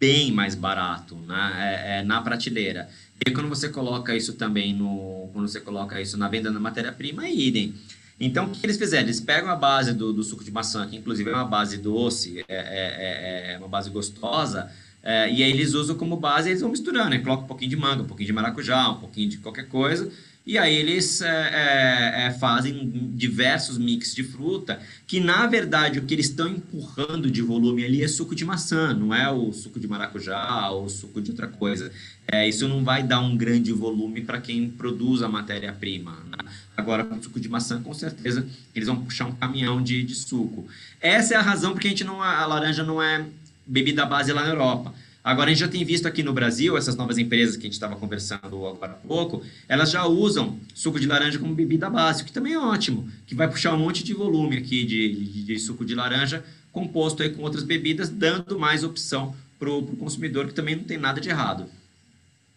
bem 0.01 0.33
mais 0.33 0.55
barato 0.55 1.15
né? 1.29 1.53
É, 1.59 1.99
é, 1.99 2.03
na 2.03 2.21
prateleira. 2.21 2.89
E 3.25 3.31
quando 3.31 3.49
você 3.49 3.69
coloca 3.69 4.17
isso 4.17 4.33
também 4.33 4.75
no. 4.75 5.29
Quando 5.33 5.47
você 5.47 5.61
coloca 5.61 6.01
isso 6.01 6.17
na 6.17 6.27
venda 6.27 6.51
da 6.51 6.59
matéria-prima, 6.59 7.27
é 7.27 7.33
idem. 7.33 7.75
Então, 8.19 8.47
o 8.47 8.51
que 8.51 8.67
eles 8.67 8.77
fizeram? 8.77 9.05
Eles 9.05 9.21
pegam 9.21 9.49
a 9.51 9.57
base 9.57 9.95
do, 9.95 10.13
do 10.13 10.23
suco 10.23 10.45
de 10.45 10.51
maçã, 10.51 10.87
que 10.87 10.97
inclusive 10.97 11.31
é 11.31 11.33
uma 11.33 11.45
base 11.45 11.79
doce, 11.79 12.45
é, 12.49 12.55
é, 12.55 13.51
é, 13.51 13.53
é 13.55 13.59
uma 13.59 13.69
base 13.69 13.89
gostosa, 13.89 14.71
é, 15.03 15.33
e 15.33 15.43
aí 15.43 15.51
eles 15.51 15.73
usam 15.73 15.97
como 15.97 16.17
base, 16.17 16.51
eles 16.51 16.61
vão 16.61 16.71
misturando, 16.71 17.11
né? 17.11 17.19
Coloca 17.19 17.45
um 17.45 17.47
pouquinho 17.47 17.71
de 17.71 17.77
manga, 17.77 18.03
um 18.03 18.07
pouquinho 18.07 18.27
de 18.27 18.33
maracujá, 18.33 18.91
um 18.91 19.01
pouquinho 19.01 19.29
de 19.31 19.39
qualquer 19.39 19.67
coisa, 19.69 20.11
e 20.47 20.57
aí 20.57 20.75
eles 20.75 21.21
é, 21.21 21.29
é, 21.29 22.27
é, 22.27 22.31
fazem 22.33 22.91
diversos 23.15 23.77
mix 23.77 24.15
de 24.15 24.25
fruta, 24.25 24.81
que 25.07 25.21
na 25.21 25.47
verdade 25.47 25.99
o 25.99 26.03
que 26.03 26.15
eles 26.15 26.27
estão 26.27 26.49
empurrando 26.49 27.31
de 27.31 27.43
volume 27.43 27.85
ali 27.85 28.03
é 28.03 28.09
suco 28.09 28.35
de 28.35 28.45
maçã, 28.45 28.95
não 28.95 29.15
é 29.15 29.31
o 29.31 29.53
suco 29.53 29.79
de 29.79 29.87
maracujá 29.87 30.71
ou 30.71 30.89
suco 30.89 31.21
de 31.21 31.31
outra 31.31 31.47
coisa. 31.47 31.93
É, 32.27 32.49
isso 32.49 32.67
não 32.67 32.83
vai 32.83 33.03
dar 33.03 33.21
um 33.21 33.37
grande 33.37 33.73
volume 33.73 34.23
para 34.23 34.41
quem 34.41 34.69
produz 34.71 35.23
a 35.23 35.29
matéria-prima. 35.29 36.13
Né? 36.31 36.51
Agora, 36.77 37.05
com 37.05 37.23
suco 37.23 37.39
de 37.39 37.49
maçã, 37.49 37.83
com 37.83 37.93
certeza, 37.93 38.47
eles 38.75 38.89
vão 38.89 39.05
puxar 39.05 39.27
um 39.27 39.33
caminhão 39.33 39.83
de, 39.83 40.03
de 40.03 40.15
suco. 40.15 40.67
Essa 41.01 41.35
é 41.35 41.37
a 41.37 41.43
razão 41.43 41.73
porque 41.73 41.89
a 41.89 41.91
gente 41.91 42.05
não 42.05 42.23
a 42.23 42.47
laranja 42.47 42.83
não 42.83 43.03
é 43.03 43.27
bebida 43.67 44.07
base 44.07 44.33
lá 44.33 44.43
na 44.43 44.49
Europa. 44.49 44.95
Agora, 45.23 45.51
a 45.51 45.53
gente 45.53 45.61
já 45.61 45.69
tem 45.69 45.85
visto 45.85 46.07
aqui 46.07 46.23
no 46.23 46.33
Brasil, 46.33 46.79
essas 46.79 46.97
novas 46.97 47.19
empresas 47.19 47.55
que 47.55 47.63
a 47.63 47.65
gente 47.65 47.75
estava 47.75 47.95
conversando 47.97 48.67
agora 48.67 48.93
há 48.93 49.07
pouco, 49.07 49.43
elas 49.69 49.91
já 49.91 50.07
usam 50.07 50.59
suco 50.75 50.99
de 50.99 51.07
laranja 51.07 51.39
como 51.39 51.55
bebida 51.55 51.91
básica, 51.91 52.27
que 52.27 52.33
também 52.33 52.55
é 52.55 52.59
ótimo, 52.59 53.07
que 53.27 53.35
vai 53.35 53.49
puxar 53.49 53.75
um 53.75 53.79
monte 53.79 54.03
de 54.03 54.15
volume 54.15 54.57
aqui 54.57 54.85
de, 54.85 55.15
de, 55.15 55.45
de 55.45 55.59
suco 55.59 55.85
de 55.85 55.95
laranja 55.95 56.43
composto 56.73 57.23
aí 57.23 57.31
com 57.31 57.43
outras 57.43 57.65
bebidas, 57.65 58.09
dando 58.09 58.59
mais 58.59 58.83
opção 58.85 59.35
para 59.59 59.71
o 59.71 59.85
consumidor, 59.97 60.47
que 60.47 60.55
também 60.55 60.77
não 60.77 60.85
tem 60.85 60.97
nada 60.97 61.21
de 61.21 61.29
errado. 61.29 61.67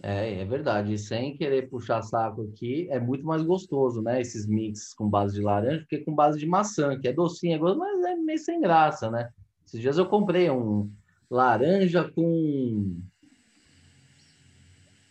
É, 0.01 0.41
é 0.41 0.45
verdade. 0.45 0.97
Sem 0.97 1.35
querer 1.35 1.69
puxar 1.69 2.01
saco 2.01 2.43
aqui, 2.43 2.87
é 2.89 2.99
muito 2.99 3.25
mais 3.25 3.41
gostoso, 3.41 4.01
né? 4.01 4.21
Esses 4.21 4.45
mix 4.45 4.93
com 4.93 5.09
base 5.09 5.35
de 5.35 5.41
laranja, 5.41 5.79
porque 5.79 5.99
com 5.99 6.13
base 6.13 6.39
de 6.39 6.45
maçã, 6.45 6.97
que 6.99 7.07
é 7.07 7.13
docinho, 7.13 7.55
é 7.55 7.57
gostoso, 7.57 7.79
mas 7.79 8.05
é 8.05 8.15
meio 8.15 8.39
sem 8.39 8.61
graça, 8.61 9.09
né? 9.09 9.29
Esses 9.65 9.79
dias 9.79 9.97
eu 9.97 10.05
comprei 10.05 10.49
um, 10.49 10.91
laranja 11.33 12.03
com. 12.03 13.01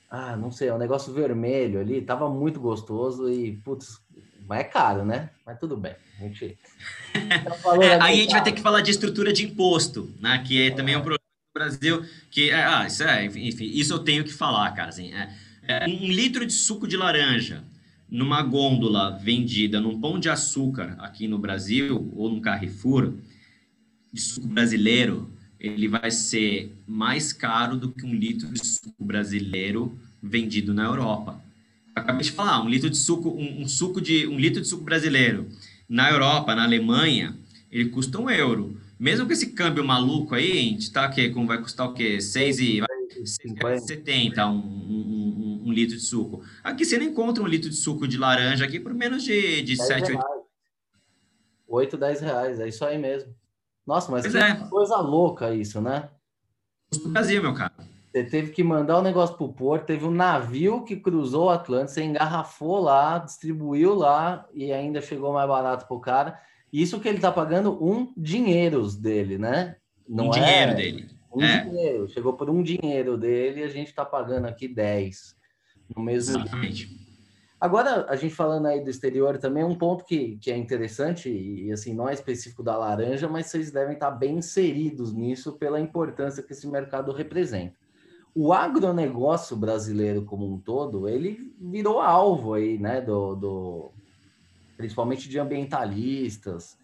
Ah, 0.08 0.36
não 0.36 0.52
sei, 0.52 0.68
é 0.68 0.74
um 0.74 0.78
negócio 0.78 1.12
vermelho 1.12 1.80
ali, 1.80 2.02
tava 2.02 2.28
muito 2.28 2.60
gostoso 2.60 3.30
e, 3.30 3.56
putz, 3.56 3.98
mas 4.46 4.60
é 4.60 4.64
caro, 4.64 5.04
né? 5.04 5.30
Mas 5.44 5.58
tudo 5.58 5.76
bem. 5.76 5.94
A 6.18 6.22
gente... 6.24 6.58
é, 7.82 7.94
aí 8.00 8.18
a 8.18 8.22
gente 8.22 8.32
vai 8.32 8.44
ter 8.44 8.52
que 8.52 8.60
falar 8.60 8.82
de 8.82 8.90
estrutura 8.90 9.32
de 9.32 9.44
imposto, 9.44 10.12
né? 10.20 10.42
Que 10.46 10.68
é, 10.68 10.70
também 10.70 10.94
é 10.94 10.98
um 10.98 11.02
problema 11.02 11.18
no 11.54 11.60
Brasil, 11.60 12.04
que, 12.30 12.50
é, 12.50 12.62
ah, 12.62 12.86
isso 12.86 13.02
é, 13.02 13.24
enfim, 13.24 13.64
isso 13.64 13.94
eu 13.94 14.00
tenho 14.00 14.22
que 14.22 14.32
falar, 14.32 14.70
cara, 14.72 14.90
assim, 14.90 15.12
é, 15.14 15.34
é, 15.66 15.86
um 15.86 16.06
litro 16.06 16.44
de 16.44 16.52
suco 16.52 16.86
de 16.86 16.96
laranja 16.96 17.64
numa 18.08 18.42
gôndola 18.42 19.16
vendida 19.16 19.80
num 19.80 19.98
pão 19.98 20.20
de 20.20 20.28
açúcar 20.28 20.94
aqui 20.98 21.26
no 21.26 21.38
Brasil, 21.38 22.12
ou 22.14 22.28
num 22.28 22.42
Carrefour, 22.42 23.14
de 24.12 24.20
suco 24.20 24.46
brasileiro, 24.46 25.32
ele 25.62 25.86
vai 25.86 26.10
ser 26.10 26.74
mais 26.88 27.32
caro 27.32 27.76
do 27.76 27.92
que 27.92 28.04
um 28.04 28.12
litro 28.12 28.48
de 28.48 28.66
suco 28.66 29.04
brasileiro 29.04 29.96
vendido 30.20 30.74
na 30.74 30.82
Europa. 30.84 31.40
Eu 31.94 32.02
acabei 32.02 32.22
de 32.22 32.32
falar, 32.32 32.64
um 32.64 32.68
litro 32.68 32.90
de 32.90 32.96
suco, 32.96 33.28
um, 33.28 33.62
um, 33.62 33.68
suco 33.68 34.00
de 34.00 34.26
um 34.26 34.36
litro 34.36 34.60
de 34.60 34.66
suco 34.66 34.82
brasileiro 34.82 35.46
na 35.88 36.10
Europa, 36.10 36.56
na 36.56 36.64
Alemanha, 36.64 37.38
ele 37.70 37.90
custa 37.90 38.18
um 38.18 38.28
euro. 38.28 38.76
Mesmo 38.98 39.24
com 39.24 39.32
esse 39.32 39.52
câmbio 39.52 39.84
maluco 39.84 40.34
aí, 40.34 40.50
a 40.50 40.54
gente 40.54 40.90
tá 40.90 41.08
que 41.08 41.30
como 41.30 41.46
vai 41.46 41.58
custar 41.58 41.88
o 41.88 41.94
quê? 41.94 42.16
6,70 42.16 44.48
um, 44.48 44.56
um, 44.56 45.62
um, 45.66 45.72
litro 45.72 45.96
de 45.96 46.02
suco. 46.02 46.42
Aqui 46.64 46.84
você 46.84 46.98
não 46.98 47.06
encontra 47.06 47.40
um 47.40 47.46
litro 47.46 47.70
de 47.70 47.76
suco 47.76 48.08
de 48.08 48.18
laranja 48.18 48.64
aqui 48.64 48.80
por 48.80 48.92
menos 48.92 49.22
de, 49.22 49.62
de 49.62 49.76
7, 49.76 50.10
8 50.12 50.20
8, 51.68 51.96
10 51.96 52.20
reais, 52.20 52.58
é 52.58 52.66
isso 52.68 52.84
aí 52.84 52.98
mesmo. 52.98 53.32
Nossa, 53.86 54.10
mas 54.10 54.22
pois 54.22 54.34
que 54.34 54.40
é. 54.40 54.54
coisa 54.68 54.96
louca 54.96 55.54
isso, 55.54 55.80
né? 55.80 56.08
No 57.02 57.10
Brasil, 57.10 57.42
meu 57.42 57.54
cara. 57.54 57.72
Você 58.12 58.24
teve 58.24 58.52
que 58.52 58.62
mandar 58.62 58.98
o 58.98 59.00
um 59.00 59.04
negócio 59.04 59.36
pro 59.36 59.52
porto, 59.52 59.86
teve 59.86 60.04
um 60.04 60.10
navio 60.10 60.84
que 60.84 60.96
cruzou 60.96 61.46
o 61.46 61.50
Atlântico, 61.50 61.94
você 61.94 62.04
engarrafou 62.04 62.78
lá, 62.78 63.18
distribuiu 63.18 63.94
lá 63.94 64.46
e 64.52 64.70
ainda 64.70 65.00
chegou 65.00 65.32
mais 65.32 65.48
barato 65.48 65.86
pro 65.86 65.98
cara. 65.98 66.38
Isso 66.70 67.00
que 67.00 67.08
ele 67.08 67.18
tá 67.18 67.32
pagando 67.32 67.82
um 67.82 68.12
dinheiros 68.16 68.96
dele, 68.96 69.38
né? 69.38 69.76
Não 70.06 70.26
um 70.26 70.28
é... 70.28 70.32
dinheiro 70.32 70.76
dele. 70.76 71.10
Um 71.34 71.42
é. 71.42 71.64
dinheiro. 71.64 72.08
Chegou 72.08 72.34
por 72.34 72.50
um 72.50 72.62
dinheiro 72.62 73.16
dele 73.16 73.60
e 73.60 73.64
a 73.64 73.68
gente 73.68 73.94
tá 73.94 74.04
pagando 74.04 74.46
aqui 74.46 74.68
10 74.68 75.34
no 75.96 76.02
mesmo 76.02 76.38
Exatamente. 76.38 76.86
Dia. 76.86 77.01
Agora, 77.62 78.06
a 78.08 78.16
gente 78.16 78.34
falando 78.34 78.66
aí 78.66 78.82
do 78.82 78.90
exterior 78.90 79.38
também, 79.38 79.62
um 79.62 79.76
ponto 79.76 80.04
que, 80.04 80.36
que 80.38 80.50
é 80.50 80.56
interessante, 80.56 81.28
e, 81.28 81.66
e 81.68 81.72
assim, 81.72 81.94
não 81.94 82.08
é 82.08 82.12
específico 82.12 82.60
da 82.60 82.76
laranja, 82.76 83.28
mas 83.28 83.46
vocês 83.46 83.70
devem 83.70 83.94
estar 83.94 84.10
bem 84.10 84.38
inseridos 84.38 85.12
nisso 85.12 85.52
pela 85.52 85.78
importância 85.78 86.42
que 86.42 86.52
esse 86.52 86.66
mercado 86.66 87.12
representa. 87.12 87.76
O 88.34 88.52
agronegócio 88.52 89.56
brasileiro 89.56 90.24
como 90.24 90.52
um 90.52 90.58
todo, 90.58 91.08
ele 91.08 91.54
virou 91.60 92.00
alvo 92.00 92.54
aí, 92.54 92.78
né, 92.78 93.00
do, 93.00 93.36
do 93.36 93.90
principalmente 94.76 95.28
de 95.28 95.38
ambientalistas, 95.38 96.76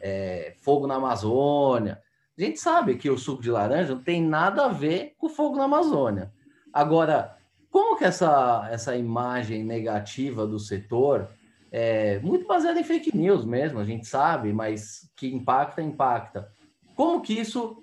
é, 0.00 0.56
fogo 0.62 0.88
na 0.88 0.96
Amazônia. 0.96 2.02
A 2.36 2.42
gente 2.42 2.58
sabe 2.58 2.96
que 2.96 3.08
o 3.08 3.16
suco 3.16 3.40
de 3.40 3.52
laranja 3.52 3.94
não 3.94 4.02
tem 4.02 4.20
nada 4.20 4.64
a 4.64 4.68
ver 4.68 5.14
com 5.16 5.28
o 5.28 5.30
fogo 5.30 5.56
na 5.56 5.66
Amazônia. 5.66 6.32
Agora, 6.72 7.33
como 7.74 7.96
que 7.96 8.04
essa, 8.04 8.68
essa 8.70 8.96
imagem 8.96 9.64
negativa 9.64 10.46
do 10.46 10.60
setor, 10.60 11.28
é 11.72 12.20
muito 12.20 12.46
baseada 12.46 12.78
em 12.78 12.84
fake 12.84 13.16
news 13.16 13.44
mesmo, 13.44 13.80
a 13.80 13.84
gente 13.84 14.06
sabe, 14.06 14.52
mas 14.52 15.10
que 15.16 15.26
impacta, 15.26 15.82
impacta. 15.82 16.48
Como 16.94 17.20
que 17.20 17.32
isso 17.32 17.82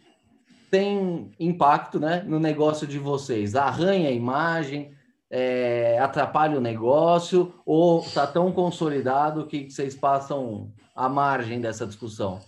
tem 0.69 1.29
impacto 1.37 1.99
né, 1.99 2.23
no 2.25 2.39
negócio 2.39 2.87
de 2.87 2.97
vocês? 2.97 3.53
Arranha 3.53 4.07
a 4.07 4.13
imagem, 4.13 4.93
é, 5.29 5.99
atrapalha 5.99 6.57
o 6.57 6.61
negócio 6.61 7.53
ou 7.65 7.99
está 7.99 8.25
tão 8.25 8.49
consolidado 8.53 9.45
que 9.45 9.69
vocês 9.69 9.93
passam 9.93 10.71
à 10.95 11.09
margem 11.09 11.59
dessa 11.59 11.85
discussão? 11.85 12.39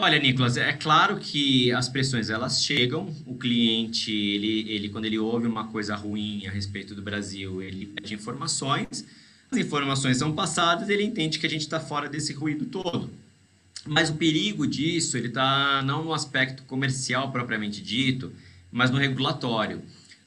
Olha, 0.00 0.16
Nicolas, 0.16 0.56
é 0.56 0.72
claro 0.72 1.18
que 1.18 1.72
as 1.72 1.88
pressões 1.88 2.30
elas 2.30 2.62
chegam. 2.62 3.12
O 3.26 3.34
cliente, 3.34 4.12
ele, 4.12 4.64
ele 4.70 4.88
quando 4.90 5.06
ele 5.06 5.18
ouve 5.18 5.48
uma 5.48 5.66
coisa 5.66 5.96
ruim 5.96 6.46
a 6.46 6.52
respeito 6.52 6.94
do 6.94 7.02
Brasil, 7.02 7.60
ele 7.60 7.86
pede 7.86 8.14
informações. 8.14 9.04
As 9.50 9.58
informações 9.58 10.16
são 10.16 10.32
passadas, 10.32 10.88
ele 10.88 11.02
entende 11.02 11.40
que 11.40 11.46
a 11.46 11.50
gente 11.50 11.62
está 11.62 11.80
fora 11.80 12.08
desse 12.08 12.32
ruído 12.32 12.66
todo. 12.66 13.10
Mas 13.84 14.08
o 14.08 14.14
perigo 14.14 14.68
disso, 14.68 15.16
ele 15.16 15.26
está 15.26 15.82
não 15.82 16.04
no 16.04 16.14
aspecto 16.14 16.62
comercial 16.62 17.32
propriamente 17.32 17.82
dito, 17.82 18.32
mas 18.70 18.92
no 18.92 18.98
regulatório. 18.98 19.82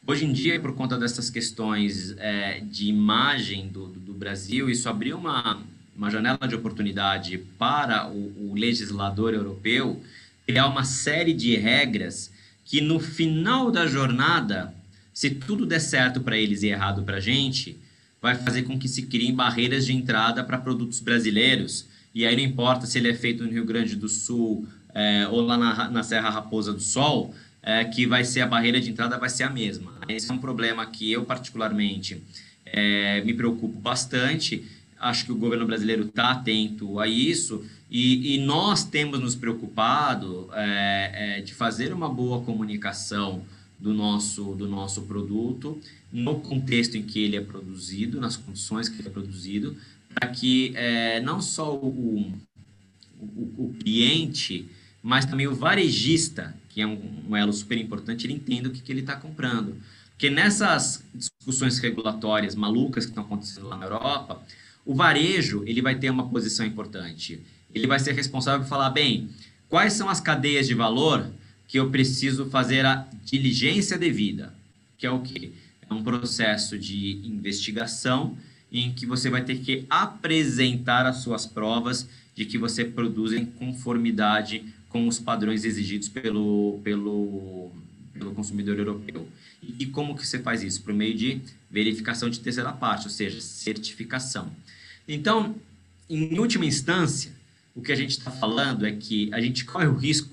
Hoje 0.05 0.25
em 0.25 0.33
dia, 0.33 0.59
por 0.59 0.75
conta 0.75 0.97
dessas 0.97 1.29
questões 1.29 2.13
é, 2.17 2.59
de 2.59 2.87
imagem 2.87 3.69
do, 3.69 3.87
do 3.87 4.13
Brasil, 4.13 4.69
isso 4.69 4.89
abriu 4.89 5.17
uma, 5.17 5.63
uma 6.01 6.09
janela 6.09 6.47
de 6.47 6.55
oportunidade 6.55 7.37
para 7.59 8.09
o, 8.09 8.49
o 8.49 8.55
legislador 8.55 9.35
europeu 9.35 10.01
criar 10.47 10.65
uma 10.65 10.83
série 10.83 11.31
de 11.31 11.55
regras 11.55 12.31
que 12.65 12.81
no 12.81 12.99
final 12.99 13.69
da 13.69 13.85
jornada, 13.85 14.73
se 15.13 15.29
tudo 15.29 15.63
der 15.63 15.79
certo 15.79 16.19
para 16.19 16.35
eles 16.35 16.63
e 16.63 16.69
errado 16.69 17.03
para 17.03 17.17
a 17.17 17.19
gente, 17.19 17.77
vai 18.19 18.33
fazer 18.33 18.63
com 18.63 18.79
que 18.79 18.87
se 18.87 19.03
criem 19.03 19.35
barreiras 19.35 19.85
de 19.85 19.93
entrada 19.93 20.43
para 20.43 20.57
produtos 20.57 20.99
brasileiros. 20.99 21.85
E 22.15 22.25
aí 22.25 22.35
não 22.35 22.43
importa 22.43 22.87
se 22.87 22.97
ele 22.97 23.11
é 23.11 23.13
feito 23.13 23.43
no 23.43 23.51
Rio 23.51 23.63
Grande 23.63 23.95
do 23.95 24.09
Sul 24.09 24.67
é, 24.95 25.27
ou 25.27 25.41
lá 25.41 25.55
na, 25.55 25.87
na 25.91 26.01
Serra 26.01 26.31
Raposa 26.31 26.73
do 26.73 26.79
Sol, 26.79 27.31
é, 27.61 27.85
que 27.85 28.07
vai 28.07 28.23
ser 28.23 28.41
a 28.41 28.47
barreira 28.47 28.81
de 28.81 28.89
entrada 28.89 29.19
vai 29.19 29.29
ser 29.29 29.43
a 29.43 29.51
mesma. 29.51 29.93
Esse 30.09 30.31
é 30.31 30.33
um 30.33 30.39
problema 30.39 30.83
que 30.87 31.11
eu 31.11 31.23
particularmente 31.25 32.23
é, 32.65 33.21
me 33.21 33.35
preocupo 33.35 33.79
bastante 33.79 34.65
acho 35.01 35.25
que 35.25 35.31
o 35.31 35.35
governo 35.35 35.65
brasileiro 35.65 36.05
está 36.05 36.31
atento 36.31 36.99
a 36.99 37.07
isso 37.07 37.65
e, 37.89 38.35
e, 38.35 38.37
nós 38.37 38.83
temos 38.83 39.19
nos 39.19 39.35
preocupado 39.35 40.47
é, 40.53 41.39
é, 41.39 41.41
de 41.41 41.53
fazer 41.53 41.91
uma 41.91 42.07
boa 42.07 42.41
comunicação 42.41 43.43
do 43.79 43.93
nosso, 43.93 44.53
do 44.53 44.67
nosso 44.67 45.01
produto 45.01 45.81
no 46.11 46.39
contexto 46.39 46.95
em 46.95 47.03
que 47.03 47.19
ele 47.19 47.35
é 47.35 47.41
produzido, 47.41 48.21
nas 48.21 48.37
condições 48.37 48.87
que 48.87 49.01
ele 49.01 49.07
é 49.07 49.11
produzido, 49.11 49.75
para 50.13 50.29
que 50.29 50.71
é, 50.75 51.19
não 51.21 51.41
só 51.41 51.73
o, 51.73 52.31
o, 53.19 53.53
o 53.57 53.75
cliente, 53.79 54.69
mas 55.01 55.25
também 55.25 55.47
o 55.47 55.55
varejista, 55.55 56.55
que 56.69 56.81
é 56.81 56.87
um, 56.87 57.23
um 57.29 57.35
elo 57.35 57.51
super 57.51 57.77
importante, 57.77 58.25
ele 58.25 58.33
entenda 58.33 58.69
o 58.69 58.71
que, 58.71 58.81
que 58.81 58.91
ele 58.91 59.01
está 59.01 59.15
comprando. 59.15 59.75
Porque 60.11 60.29
nessas 60.29 61.03
discussões 61.15 61.79
regulatórias 61.79 62.53
malucas 62.53 63.05
que 63.05 63.11
estão 63.11 63.23
acontecendo 63.23 63.67
lá 63.67 63.77
na 63.77 63.85
Europa, 63.85 64.43
o 64.85 64.95
varejo 64.95 65.63
ele 65.65 65.81
vai 65.81 65.95
ter 65.95 66.09
uma 66.09 66.27
posição 66.27 66.65
importante. 66.65 67.41
Ele 67.73 67.87
vai 67.87 67.99
ser 67.99 68.13
responsável 68.13 68.61
por 68.61 68.69
falar, 68.69 68.89
bem, 68.89 69.29
quais 69.69 69.93
são 69.93 70.09
as 70.09 70.19
cadeias 70.19 70.67
de 70.67 70.73
valor 70.73 71.29
que 71.67 71.79
eu 71.79 71.89
preciso 71.89 72.47
fazer 72.47 72.85
a 72.85 73.07
diligência 73.23 73.97
devida, 73.97 74.53
que 74.97 75.05
é 75.05 75.11
o 75.11 75.21
quê? 75.21 75.51
É 75.89 75.93
um 75.93 76.03
processo 76.03 76.77
de 76.77 77.21
investigação 77.23 78.37
em 78.71 78.93
que 78.93 79.05
você 79.05 79.29
vai 79.29 79.43
ter 79.43 79.59
que 79.59 79.85
apresentar 79.89 81.05
as 81.05 81.17
suas 81.17 81.45
provas 81.45 82.07
de 82.35 82.45
que 82.45 82.57
você 82.57 82.85
produz 82.85 83.33
em 83.33 83.45
conformidade 83.45 84.63
com 84.89 85.07
os 85.07 85.19
padrões 85.19 85.63
exigidos 85.63 86.09
pelo, 86.09 86.79
pelo, 86.83 87.71
pelo 88.13 88.33
consumidor 88.33 88.77
europeu. 88.77 89.27
E 89.61 89.85
como 89.85 90.15
que 90.15 90.25
você 90.25 90.39
faz 90.39 90.63
isso? 90.63 90.81
Por 90.81 90.93
meio 90.93 91.15
de 91.15 91.41
verificação 91.69 92.29
de 92.29 92.39
terceira 92.39 92.71
parte, 92.71 93.05
ou 93.05 93.09
seja, 93.11 93.39
certificação. 93.41 94.51
Então, 95.07 95.55
em 96.09 96.37
última 96.39 96.65
instância, 96.65 97.31
o 97.75 97.81
que 97.81 97.91
a 97.91 97.95
gente 97.95 98.11
está 98.11 98.31
falando 98.31 98.85
é 98.85 98.91
que 98.91 99.33
a 99.33 99.39
gente 99.39 99.65
corre 99.65 99.87
o 99.87 99.95
risco 99.95 100.29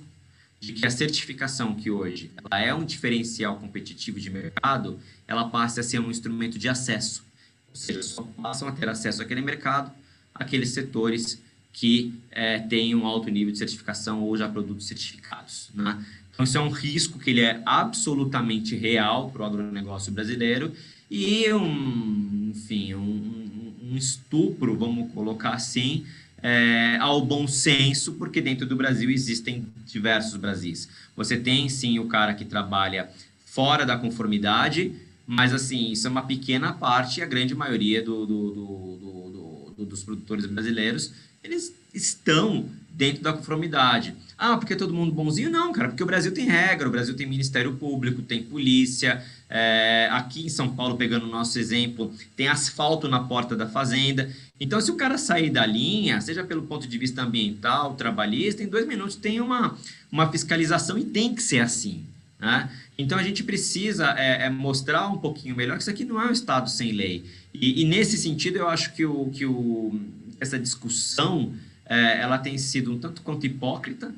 de 0.60 0.72
que 0.72 0.84
a 0.84 0.90
certificação 0.90 1.74
que 1.74 1.88
hoje 1.90 2.32
ela 2.36 2.60
é 2.60 2.74
um 2.74 2.84
diferencial 2.84 3.56
competitivo 3.58 4.18
de 4.18 4.28
mercado, 4.28 4.98
ela 5.26 5.48
passe 5.48 5.78
a 5.78 5.82
ser 5.82 6.00
um 6.00 6.10
instrumento 6.10 6.58
de 6.58 6.68
acesso. 6.68 7.24
Ou 7.70 7.76
seja, 7.76 8.02
só 8.02 8.22
passam 8.22 8.66
a 8.66 8.72
ter 8.72 8.88
acesso 8.88 9.22
àquele 9.22 9.40
mercado 9.40 9.92
aqueles 10.38 10.70
setores 10.70 11.40
que 11.72 12.14
é, 12.30 12.58
têm 12.58 12.94
um 12.94 13.06
alto 13.06 13.30
nível 13.30 13.52
de 13.52 13.58
certificação 13.58 14.22
ou 14.22 14.36
já 14.36 14.48
produtos 14.48 14.86
certificados. 14.86 15.70
Né? 15.74 16.04
Então, 16.38 16.44
isso 16.44 16.56
é 16.56 16.60
um 16.60 16.70
risco 16.70 17.18
que 17.18 17.30
ele 17.30 17.40
é 17.40 17.60
absolutamente 17.66 18.76
real 18.76 19.28
para 19.28 19.42
o 19.42 19.44
agronegócio 19.44 20.12
brasileiro 20.12 20.72
e 21.10 21.52
um, 21.52 22.52
enfim, 22.54 22.94
um, 22.94 23.74
um 23.82 23.96
estupro, 23.96 24.78
vamos 24.78 25.12
colocar 25.12 25.50
assim, 25.50 26.06
é, 26.40 26.96
ao 27.00 27.26
bom 27.26 27.48
senso, 27.48 28.12
porque 28.12 28.40
dentro 28.40 28.66
do 28.66 28.76
Brasil 28.76 29.10
existem 29.10 29.66
diversos 29.84 30.36
Brasis. 30.36 30.88
Você 31.16 31.36
tem 31.36 31.68
sim 31.68 31.98
o 31.98 32.06
cara 32.06 32.32
que 32.34 32.44
trabalha 32.44 33.10
fora 33.44 33.84
da 33.84 33.98
conformidade, 33.98 34.92
mas 35.26 35.52
assim, 35.52 35.90
isso 35.90 36.06
é 36.06 36.10
uma 36.10 36.22
pequena 36.22 36.72
parte, 36.72 37.20
a 37.20 37.26
grande 37.26 37.52
maioria 37.52 38.00
do, 38.00 38.24
do, 38.24 38.50
do 38.52 39.84
dos 39.84 40.04
produtores 40.04 40.46
brasileiros, 40.46 41.12
eles 41.42 41.74
estão 41.92 42.68
dentro 42.98 43.22
da 43.22 43.32
conformidade. 43.32 44.12
Ah, 44.36 44.56
porque 44.56 44.72
é 44.72 44.76
todo 44.76 44.92
mundo 44.92 45.12
bonzinho? 45.12 45.50
Não, 45.50 45.72
cara, 45.72 45.88
porque 45.88 46.02
o 46.02 46.06
Brasil 46.06 46.32
tem 46.32 46.46
regra, 46.46 46.88
o 46.88 46.90
Brasil 46.90 47.14
tem 47.14 47.28
Ministério 47.28 47.74
Público, 47.74 48.22
tem 48.22 48.42
polícia. 48.42 49.24
É, 49.48 50.08
aqui 50.10 50.44
em 50.44 50.48
São 50.48 50.68
Paulo, 50.68 50.96
pegando 50.96 51.24
o 51.24 51.30
nosso 51.30 51.58
exemplo, 51.60 52.12
tem 52.36 52.48
asfalto 52.48 53.08
na 53.08 53.20
porta 53.20 53.54
da 53.54 53.68
fazenda. 53.68 54.28
Então, 54.60 54.80
se 54.80 54.90
o 54.90 54.96
cara 54.96 55.16
sair 55.16 55.48
da 55.48 55.64
linha, 55.64 56.20
seja 56.20 56.42
pelo 56.42 56.62
ponto 56.62 56.88
de 56.88 56.98
vista 56.98 57.22
ambiental, 57.22 57.94
trabalhista, 57.94 58.64
em 58.64 58.68
dois 58.68 58.86
minutos 58.86 59.14
tem 59.14 59.40
uma, 59.40 59.78
uma 60.10 60.30
fiscalização 60.30 60.98
e 60.98 61.04
tem 61.04 61.34
que 61.34 61.42
ser 61.42 61.60
assim. 61.60 62.04
Né? 62.40 62.68
Então, 62.98 63.16
a 63.16 63.22
gente 63.22 63.44
precisa 63.44 64.12
é, 64.18 64.46
é 64.46 64.50
mostrar 64.50 65.08
um 65.08 65.18
pouquinho 65.18 65.54
melhor 65.54 65.76
que 65.76 65.82
isso 65.82 65.90
aqui 65.90 66.04
não 66.04 66.20
é 66.20 66.26
um 66.26 66.32
Estado 66.32 66.68
sem 66.68 66.90
lei. 66.90 67.24
E, 67.54 67.82
e 67.82 67.84
nesse 67.84 68.16
sentido, 68.16 68.56
eu 68.56 68.68
acho 68.68 68.92
que, 68.92 69.04
o, 69.04 69.30
que 69.30 69.46
o, 69.46 69.98
essa 70.40 70.58
discussão 70.58 71.54
é, 71.88 72.20
ela 72.20 72.38
tem 72.38 72.58
sido 72.58 72.92
um 72.92 72.98
tanto 72.98 73.22
quanto 73.22 73.46
hipócrita 73.46 74.12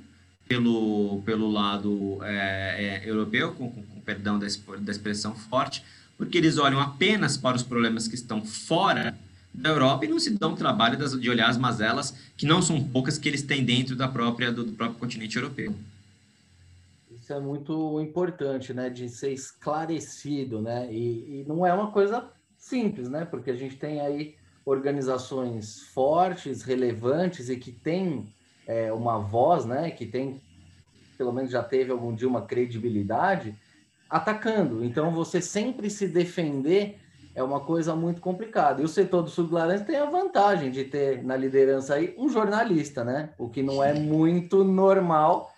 pelo, 0.48 1.22
pelo 1.24 1.50
lado 1.50 2.18
é, 2.24 3.02
é, 3.04 3.08
europeu, 3.08 3.52
com, 3.52 3.70
com, 3.70 3.82
com 3.82 4.00
perdão 4.00 4.38
da, 4.38 4.46
da 4.80 4.90
expressão 4.90 5.34
forte, 5.34 5.84
porque 6.18 6.36
eles 6.36 6.58
olham 6.58 6.80
apenas 6.80 7.36
para 7.36 7.56
os 7.56 7.62
problemas 7.62 8.08
que 8.08 8.16
estão 8.16 8.44
fora 8.44 9.16
da 9.54 9.70
Europa 9.70 10.04
e 10.04 10.08
não 10.08 10.18
se 10.18 10.30
dão 10.30 10.54
trabalho 10.54 10.96
de 11.18 11.30
olhar 11.30 11.48
as 11.48 11.56
mazelas, 11.56 12.14
que 12.36 12.46
não 12.46 12.60
são 12.60 12.82
poucas, 12.82 13.18
que 13.18 13.28
eles 13.28 13.42
têm 13.42 13.64
dentro 13.64 13.94
da 13.94 14.08
própria, 14.08 14.50
do, 14.50 14.64
do 14.64 14.72
próprio 14.72 14.98
continente 14.98 15.36
europeu. 15.36 15.74
Isso 17.10 17.32
é 17.32 17.40
muito 17.40 18.00
importante, 18.00 18.74
né, 18.74 18.90
de 18.90 19.08
ser 19.08 19.32
esclarecido, 19.32 20.60
né, 20.60 20.92
e, 20.92 21.42
e 21.42 21.44
não 21.46 21.64
é 21.64 21.72
uma 21.72 21.92
coisa 21.92 22.24
simples, 22.58 23.08
né, 23.08 23.24
porque 23.24 23.50
a 23.50 23.56
gente 23.56 23.76
tem 23.76 24.00
aí 24.00 24.34
organizações 24.64 25.80
fortes, 25.80 26.62
relevantes 26.62 27.48
e 27.48 27.56
que 27.56 27.72
têm 27.72 28.32
é, 28.66 28.92
uma 28.92 29.18
voz, 29.18 29.64
né, 29.64 29.90
que 29.90 30.06
tem, 30.06 30.40
pelo 31.16 31.32
menos 31.32 31.50
já 31.50 31.62
teve 31.62 31.90
algum 31.90 32.14
dia 32.14 32.28
uma 32.28 32.42
credibilidade, 32.42 33.54
atacando. 34.08 34.84
Então, 34.84 35.10
você 35.10 35.40
sempre 35.40 35.88
se 35.88 36.08
defender 36.08 36.98
é 37.34 37.42
uma 37.42 37.60
coisa 37.60 37.94
muito 37.94 38.20
complicada. 38.20 38.82
E 38.82 38.84
o 38.84 38.88
setor 38.88 39.22
do 39.22 39.30
sul 39.30 39.48
laranja 39.50 39.84
tem 39.84 39.96
a 39.96 40.04
vantagem 40.04 40.70
de 40.70 40.84
ter 40.84 41.22
na 41.22 41.36
liderança 41.36 41.94
aí 41.94 42.14
um 42.18 42.28
jornalista, 42.28 43.04
né? 43.04 43.30
O 43.38 43.48
que 43.48 43.62
não 43.62 43.82
é 43.82 43.94
muito 43.94 44.64
normal, 44.64 45.52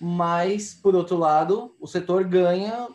mas, 0.00 0.74
por 0.74 0.94
outro 0.94 1.16
lado, 1.16 1.74
o 1.80 1.86
setor 1.86 2.24
ganha 2.24 2.88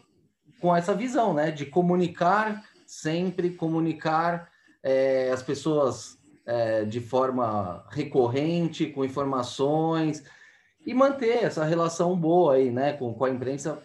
com 0.60 0.76
essa 0.76 0.94
visão, 0.94 1.34
né? 1.34 1.52
De 1.52 1.66
comunicar 1.66 2.64
sempre, 2.86 3.52
comunicar 3.52 4.50
é, 4.84 5.32
as 5.32 5.42
pessoas 5.42 6.18
é, 6.46 6.84
de 6.84 7.00
forma 7.00 7.86
recorrente, 7.90 8.88
com 8.88 9.06
informações, 9.06 10.24
e 10.86 10.94
manter 10.94 11.44
essa 11.44 11.64
relação 11.64 12.16
boa 12.16 12.56
aí, 12.56 12.70
né, 12.70 12.94
com, 12.94 13.14
com 13.14 13.26
a 13.26 13.30
imprensa 13.30 13.82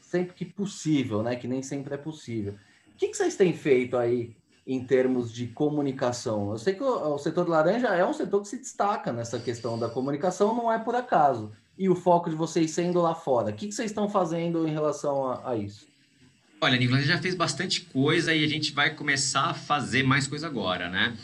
sempre 0.00 0.34
que 0.34 0.44
possível, 0.44 1.22
né, 1.22 1.36
que 1.36 1.48
nem 1.48 1.62
sempre 1.62 1.94
é 1.94 1.96
possível. 1.96 2.54
O 2.92 2.96
que, 2.96 3.08
que 3.08 3.16
vocês 3.16 3.36
têm 3.36 3.54
feito 3.54 3.96
aí 3.96 4.36
em 4.66 4.84
termos 4.84 5.32
de 5.32 5.46
comunicação? 5.46 6.50
Eu 6.50 6.58
sei 6.58 6.74
que 6.74 6.82
o, 6.82 7.14
o 7.14 7.18
setor 7.18 7.48
laranja 7.48 7.88
é 7.88 8.04
um 8.04 8.12
setor 8.12 8.42
que 8.42 8.48
se 8.48 8.58
destaca 8.58 9.12
nessa 9.12 9.38
questão 9.38 9.78
da 9.78 9.88
comunicação, 9.88 10.54
não 10.54 10.70
é 10.70 10.78
por 10.78 10.94
acaso. 10.94 11.52
E 11.78 11.88
o 11.88 11.94
foco 11.94 12.28
de 12.28 12.36
vocês 12.36 12.72
sendo 12.72 13.00
lá 13.00 13.14
fora. 13.14 13.50
O 13.50 13.54
que, 13.54 13.68
que 13.68 13.74
vocês 13.74 13.90
estão 13.90 14.06
fazendo 14.06 14.68
em 14.68 14.70
relação 14.70 15.26
a, 15.26 15.50
a 15.52 15.56
isso? 15.56 15.89
Olha, 16.62 16.76
Nicolas, 16.76 17.06
já 17.06 17.16
fez 17.16 17.34
bastante 17.34 17.80
coisa 17.80 18.34
e 18.34 18.44
a 18.44 18.46
gente 18.46 18.72
vai 18.72 18.90
começar 18.90 19.46
a 19.46 19.54
fazer 19.54 20.02
mais 20.02 20.26
coisa 20.26 20.46
agora, 20.46 20.90
né? 20.90 21.16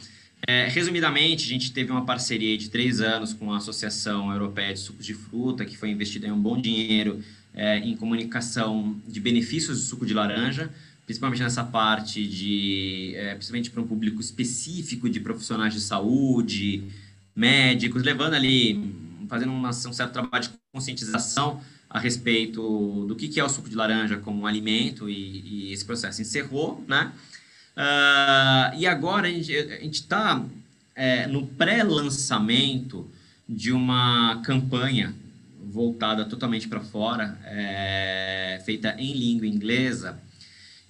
É, 0.49 0.67
resumidamente, 0.67 1.45
a 1.45 1.49
gente 1.49 1.73
teve 1.73 1.91
uma 1.91 2.07
parceria 2.07 2.57
de 2.57 2.71
três 2.71 3.03
anos 3.03 3.35
com 3.35 3.53
a 3.53 3.59
Associação 3.59 4.33
Europeia 4.33 4.73
de 4.73 4.81
Sucos 4.81 5.05
de 5.05 5.13
Fruta, 5.13 5.67
que 5.67 5.77
foi 5.77 5.91
investida 5.91 6.27
em 6.27 6.33
um 6.33 6.41
bom 6.41 6.59
dinheiro 6.59 7.23
é, 7.53 7.79
em 7.81 7.95
comunicação 7.95 8.99
de 9.07 9.21
benefícios 9.21 9.79
do 9.79 9.85
suco 9.85 10.07
de 10.07 10.15
laranja, 10.15 10.71
principalmente 11.05 11.43
nessa 11.43 11.63
parte 11.63 12.27
de, 12.27 13.13
é, 13.17 13.35
principalmente 13.35 13.71
para 13.71 13.83
um 13.83 13.87
público 13.87 14.23
específico 14.23 15.07
de 15.11 15.21
profissionais 15.21 15.75
de 15.75 15.81
saúde, 15.81 16.85
médicos, 17.35 18.03
levando 18.03 18.33
ali, 18.33 18.91
fazendo 19.29 19.53
uma, 19.53 19.69
um 19.69 19.93
certo 19.93 20.13
trabalho 20.13 20.45
de 20.45 20.51
conscientização 20.73 21.61
a 21.97 21.99
respeito 21.99 23.07
do 23.07 23.17
que, 23.17 23.27
que 23.27 23.41
é 23.41 23.45
o 23.45 23.49
suco 23.49 23.71
de 23.71 23.75
laranja 23.75 24.19
como 24.19 24.43
um 24.43 24.47
alimento 24.47 25.09
e, 25.09 25.69
e 25.71 25.73
esse 25.73 25.83
processo 25.83 26.21
encerrou, 26.21 26.85
né? 26.87 27.11
Uh, 27.75 28.79
e 28.79 28.87
agora 28.87 29.29
a 29.29 29.31
gente 29.31 29.91
está 29.91 30.45
é, 30.95 31.27
no 31.27 31.47
pré-lançamento 31.47 33.11
de 33.49 33.73
uma 33.73 34.43
campanha 34.45 35.15
voltada 35.65 36.27
totalmente 36.27 36.69
para 36.69 36.81
fora, 36.81 37.39
é, 37.47 38.61
feita 38.67 38.95
em 38.99 39.15
língua 39.15 39.47
inglesa, 39.47 40.21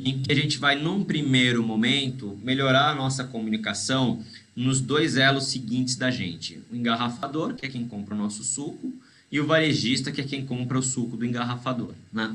em 0.01 0.21
que 0.23 0.33
a 0.33 0.35
gente 0.35 0.59
vai, 0.59 0.75
num 0.75 1.05
primeiro 1.05 1.63
momento, 1.63 2.37
melhorar 2.43 2.91
a 2.91 2.95
nossa 2.97 3.23
comunicação 3.23 4.25
nos 4.57 4.81
dois 4.81 5.17
elos 5.17 5.45
seguintes 5.45 5.95
da 5.95 6.11
gente. 6.11 6.61
O 6.69 6.75
engarrafador, 6.75 7.55
que 7.55 7.65
é 7.65 7.69
quem 7.69 7.87
compra 7.87 8.13
o 8.13 8.19
nosso 8.19 8.43
suco, 8.43 8.93
e 9.37 9.41
o 9.41 9.47
varejista, 9.47 10.11
que 10.11 10.23
é 10.23 10.25
quem 10.25 10.47
compra 10.47 10.79
o 10.79 10.83
suco 10.83 11.15
do 11.15 11.27
engarrafador. 11.27 11.93
Né? 12.11 12.35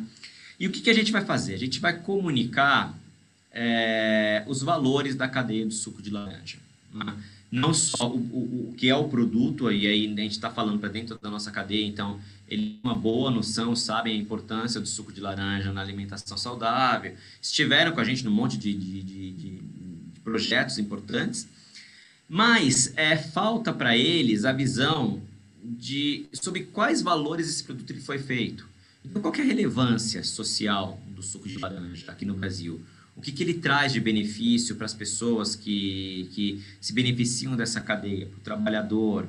E 0.60 0.68
o 0.68 0.72
que, 0.72 0.82
que 0.82 0.89
a 0.89 0.93
gente 0.93 1.12
vai 1.12 1.26
fazer? 1.26 1.56
A 1.56 1.58
gente 1.58 1.80
vai 1.80 1.97
comunicar 1.97 2.95
é, 3.52 4.43
os 4.47 4.62
valores 4.62 5.16
da 5.16 5.28
cadeia 5.28 5.66
do 5.66 5.74
suco 5.74 5.99
de 5.99 6.12
laranja. 6.12 6.60
Né? 6.93 7.16
Não 7.52 7.74
só 7.74 8.08
o, 8.08 8.18
o, 8.18 8.70
o, 8.70 8.74
que 8.78 8.88
é 8.88 8.95
o 8.95 9.10
produto, 9.10 9.72
e 9.72 9.88
aí 9.88 10.06
a 10.06 10.22
gente 10.22 10.34
está 10.34 10.52
falando 10.52 10.78
para 10.78 10.89
dentro 10.89 11.18
da 11.20 11.32
nossa 11.32 11.49
cadeia, 11.49 11.88
então 11.88 12.20
ele 12.47 12.64
tem 12.64 12.80
uma 12.84 12.93
boa 12.93 13.32
noção, 13.32 13.76
sabem 13.76 14.16
a 14.16 14.22
importância 14.22 14.80
do 14.80 14.88
suco 14.88 15.12
de 15.12 15.20
laranja 15.20 15.74
na 15.74 15.82
alimentação 15.82 16.38
saudável, 16.38 17.16
estiveram 17.41 17.93
com 17.93 17.99
a 17.99 18.04
gente 18.04 18.24
num 18.24 18.32
monte 18.32 18.60
de, 18.60 18.72
de, 18.74 19.02
de, 19.02 19.32
de 19.32 19.62
projetos 20.24 20.78
importantes, 20.78 21.47
mas 22.30 22.93
é, 22.95 23.18
falta 23.18 23.74
para 23.74 23.97
eles 23.97 24.45
a 24.45 24.52
visão 24.52 25.20
de 25.64 26.26
sobre 26.34 26.64
quais 26.64 27.01
valores 27.01 27.49
esse 27.49 27.64
produto 27.64 27.89
ele 27.91 28.01
foi 28.01 28.18
feito. 28.18 28.68
Então, 29.03 29.22
qual 29.22 29.34
é 29.36 29.41
a 29.41 29.43
relevância 29.43 30.24
social 30.24 31.01
do 31.07 31.24
suco 31.24 31.47
de 31.47 31.57
laranja 31.57 32.12
aqui 32.12 32.26
no 32.26 32.36
Brasil? 32.36 32.80
O 33.16 33.22
que, 33.22 33.32
que 33.32 33.43
ele 33.43 33.55
traz 33.55 33.91
de 33.91 33.99
benefício 33.99 34.76
para 34.76 34.86
as 34.86 34.93
pessoas 34.93 35.55
que, 35.55 36.30
que 36.34 36.64
se 36.80 36.93
beneficiam 36.93 37.55
dessa 37.55 37.82
cadeia, 37.82 38.26
para 38.26 38.38
o 38.38 38.41
trabalhador, 38.41 39.26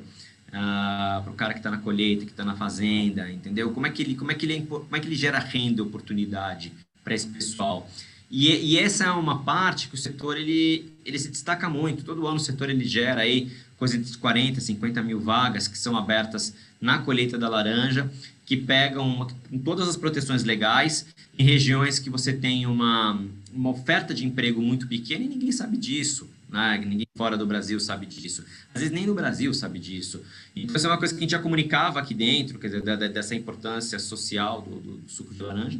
uh, 0.48 1.22
para 1.22 1.30
o 1.30 1.34
cara 1.34 1.52
que 1.52 1.58
está 1.58 1.70
na 1.70 1.78
colheita, 1.78 2.24
que 2.24 2.30
está 2.30 2.44
na 2.44 2.54
fazenda, 2.54 3.30
entendeu? 3.30 3.72
Como 3.72 3.86
é 3.86 3.90
que 3.90 4.02
ele, 4.02 4.14
como 4.14 4.30
é 4.30 4.34
que 4.34 4.46
ele, 4.46 4.66
como 4.66 4.96
é 4.96 5.00
que 5.00 5.06
ele 5.08 5.16
gera 5.16 5.38
renda, 5.38 5.82
oportunidade 5.82 6.72
para 7.02 7.14
esse 7.14 7.26
pessoal? 7.26 7.90
E, 8.32 8.48
e, 8.48 8.78
essa 8.78 9.04
é 9.04 9.10
uma 9.10 9.40
parte 9.40 9.88
que 9.88 9.94
o 9.94 9.98
setor 9.98 10.38
ele, 10.38 10.90
ele 11.04 11.18
se 11.18 11.28
destaca 11.28 11.68
muito. 11.68 12.02
Todo 12.02 12.26
ano 12.26 12.36
o 12.36 12.40
setor 12.40 12.70
ele 12.70 12.82
gera 12.82 13.20
aí 13.20 13.52
coisa 13.76 13.98
de 13.98 14.16
40, 14.16 14.58
50 14.58 15.02
mil 15.02 15.20
vagas 15.20 15.68
que 15.68 15.76
são 15.76 15.94
abertas 15.98 16.54
na 16.80 17.00
colheita 17.00 17.36
da 17.36 17.46
laranja, 17.46 18.10
que 18.46 18.56
pegam 18.56 19.06
uma, 19.06 19.26
todas 19.62 19.86
as 19.86 19.98
proteções 19.98 20.44
legais 20.44 21.04
em 21.38 21.44
regiões 21.44 21.98
que 21.98 22.08
você 22.08 22.32
tem 22.32 22.64
uma, 22.64 23.22
uma 23.52 23.68
oferta 23.68 24.14
de 24.14 24.24
emprego 24.24 24.62
muito 24.62 24.88
pequena 24.88 25.24
e 25.24 25.28
ninguém 25.28 25.52
sabe 25.52 25.76
disso. 25.76 26.26
Né? 26.48 26.82
Ninguém 26.86 27.06
fora 27.14 27.36
do 27.36 27.44
Brasil 27.44 27.78
sabe 27.80 28.06
disso. 28.06 28.42
Às 28.74 28.80
vezes 28.80 28.94
nem 28.94 29.06
no 29.06 29.14
Brasil 29.14 29.52
sabe 29.52 29.78
disso. 29.78 30.22
Então, 30.56 30.74
isso 30.74 30.86
é 30.86 30.88
uma 30.90 30.98
coisa 30.98 31.12
que 31.12 31.18
a 31.18 31.22
gente 31.22 31.32
já 31.32 31.38
comunicava 31.38 32.00
aqui 32.00 32.14
dentro, 32.14 32.58
quer 32.58 32.68
dizer, 32.68 33.08
dessa 33.10 33.34
importância 33.34 33.98
social 33.98 34.62
do, 34.62 34.76
do, 34.76 34.96
do 34.96 35.10
suco 35.10 35.34
de 35.34 35.42
laranja. 35.42 35.78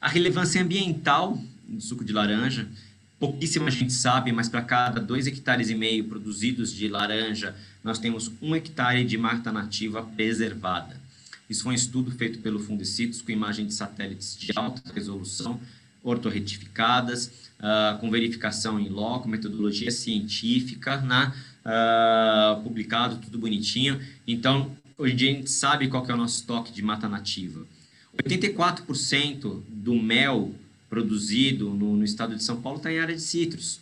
A 0.00 0.08
relevância 0.08 0.62
ambiental 0.62 1.36
do 1.68 1.80
suco 1.80 2.04
de 2.04 2.12
laranja, 2.12 2.68
pouquíssima 3.18 3.70
gente 3.70 3.92
sabe, 3.92 4.32
mas 4.32 4.48
para 4.48 4.62
cada 4.62 5.00
dois 5.00 5.26
hectares 5.26 5.70
e 5.70 5.74
meio 5.74 6.04
produzidos 6.04 6.72
de 6.72 6.88
laranja, 6.88 7.54
nós 7.82 7.98
temos 7.98 8.30
um 8.40 8.54
hectare 8.54 9.04
de 9.04 9.18
mata 9.18 9.52
nativa 9.52 10.02
preservada. 10.02 10.96
Isso 11.48 11.62
foi 11.62 11.72
um 11.72 11.74
estudo 11.74 12.10
feito 12.10 12.40
pelo 12.40 12.58
Fundecitos 12.58 13.22
com 13.22 13.32
imagem 13.32 13.66
de 13.66 13.74
satélites 13.74 14.36
de 14.36 14.52
alta 14.54 14.82
resolução, 14.92 15.60
ortorretificadas, 16.02 17.26
uh, 17.58 17.98
com 17.98 18.10
verificação 18.10 18.78
em 18.78 18.88
loco, 18.88 19.28
metodologia 19.28 19.90
científica, 19.90 21.00
né? 21.00 21.32
Uh, 21.64 22.62
publicado, 22.62 23.16
tudo 23.16 23.38
bonitinho. 23.38 24.00
Então, 24.26 24.76
hoje 24.96 25.12
em 25.14 25.16
dia 25.16 25.30
a 25.30 25.34
gente 25.34 25.50
sabe 25.50 25.88
qual 25.88 26.06
é 26.06 26.12
o 26.12 26.16
nosso 26.16 26.40
estoque 26.40 26.72
de 26.72 26.82
mata 26.82 27.08
nativa. 27.08 27.66
84% 28.22 29.62
do 29.68 29.94
mel 29.94 30.54
produzido 30.88 31.70
no, 31.70 31.96
no, 31.96 32.04
estado 32.04 32.34
de 32.34 32.42
São 32.42 32.60
Paulo 32.60 32.78
está 32.78 32.92
em 32.92 32.98
área 32.98 33.14
de 33.14 33.22
citros. 33.22 33.80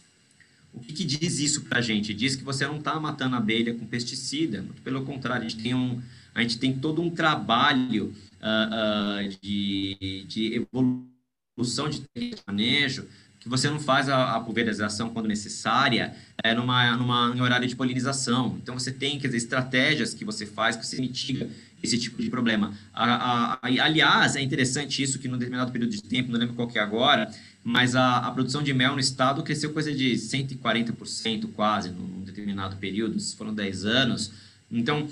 O 0.72 0.80
que, 0.80 0.92
que 0.92 1.04
diz 1.04 1.38
isso 1.38 1.62
para 1.62 1.78
a 1.78 1.82
gente? 1.82 2.12
Diz 2.12 2.36
que 2.36 2.44
você 2.44 2.66
não 2.66 2.78
está 2.78 2.98
matando 3.00 3.34
a 3.34 3.38
abelha 3.38 3.74
com 3.74 3.86
pesticida. 3.86 4.64
Pelo 4.84 5.04
contrário, 5.04 5.46
a 5.46 5.48
gente 5.48 5.62
tem, 5.62 5.74
um, 5.74 6.02
a 6.34 6.42
gente 6.42 6.58
tem 6.58 6.78
todo 6.78 7.00
um 7.00 7.10
trabalho 7.10 8.12
uh, 8.42 9.26
uh, 9.26 9.36
de, 9.40 10.24
de 10.28 10.54
evolução 10.54 11.88
de 11.88 12.02
manejo 12.46 13.06
que 13.46 13.48
você 13.48 13.70
não 13.70 13.78
faz 13.78 14.08
a, 14.08 14.34
a 14.34 14.40
pulverização 14.40 15.10
quando 15.10 15.28
necessária 15.28 16.12
é 16.42 16.52
numa, 16.52 16.96
numa, 16.96 17.32
em 17.32 17.40
horário 17.40 17.68
de 17.68 17.76
polinização. 17.76 18.58
Então, 18.60 18.76
você 18.76 18.90
tem 18.90 19.20
quer 19.20 19.28
dizer, 19.28 19.36
estratégias 19.36 20.12
que 20.12 20.24
você 20.24 20.44
faz 20.44 20.74
que 20.74 20.84
você 20.84 21.00
mitiga 21.00 21.48
esse 21.86 21.98
tipo 21.98 22.22
de 22.22 22.28
problema. 22.30 22.72
A, 22.92 23.04
a, 23.04 23.52
a, 23.54 23.58
aliás, 23.62 24.36
é 24.36 24.42
interessante 24.42 25.02
isso 25.02 25.18
que 25.18 25.28
num 25.28 25.38
determinado 25.38 25.72
período 25.72 25.90
de 25.90 26.02
tempo, 26.02 26.30
não 26.30 26.38
lembro 26.38 26.54
qual 26.54 26.68
que 26.68 26.78
é 26.78 26.82
agora, 26.82 27.30
mas 27.64 27.96
a, 27.96 28.30
produção 28.30 28.62
de 28.62 28.72
mel 28.72 28.92
no 28.94 29.00
estado 29.00 29.42
cresceu 29.42 29.72
coisa 29.72 29.92
de 29.92 30.12
140% 30.12 31.48
quase 31.52 31.90
num 31.90 32.22
determinado 32.22 32.76
período, 32.76 33.20
foram 33.36 33.52
10 33.52 33.84
anos. 33.84 34.30
Então, 34.70 35.08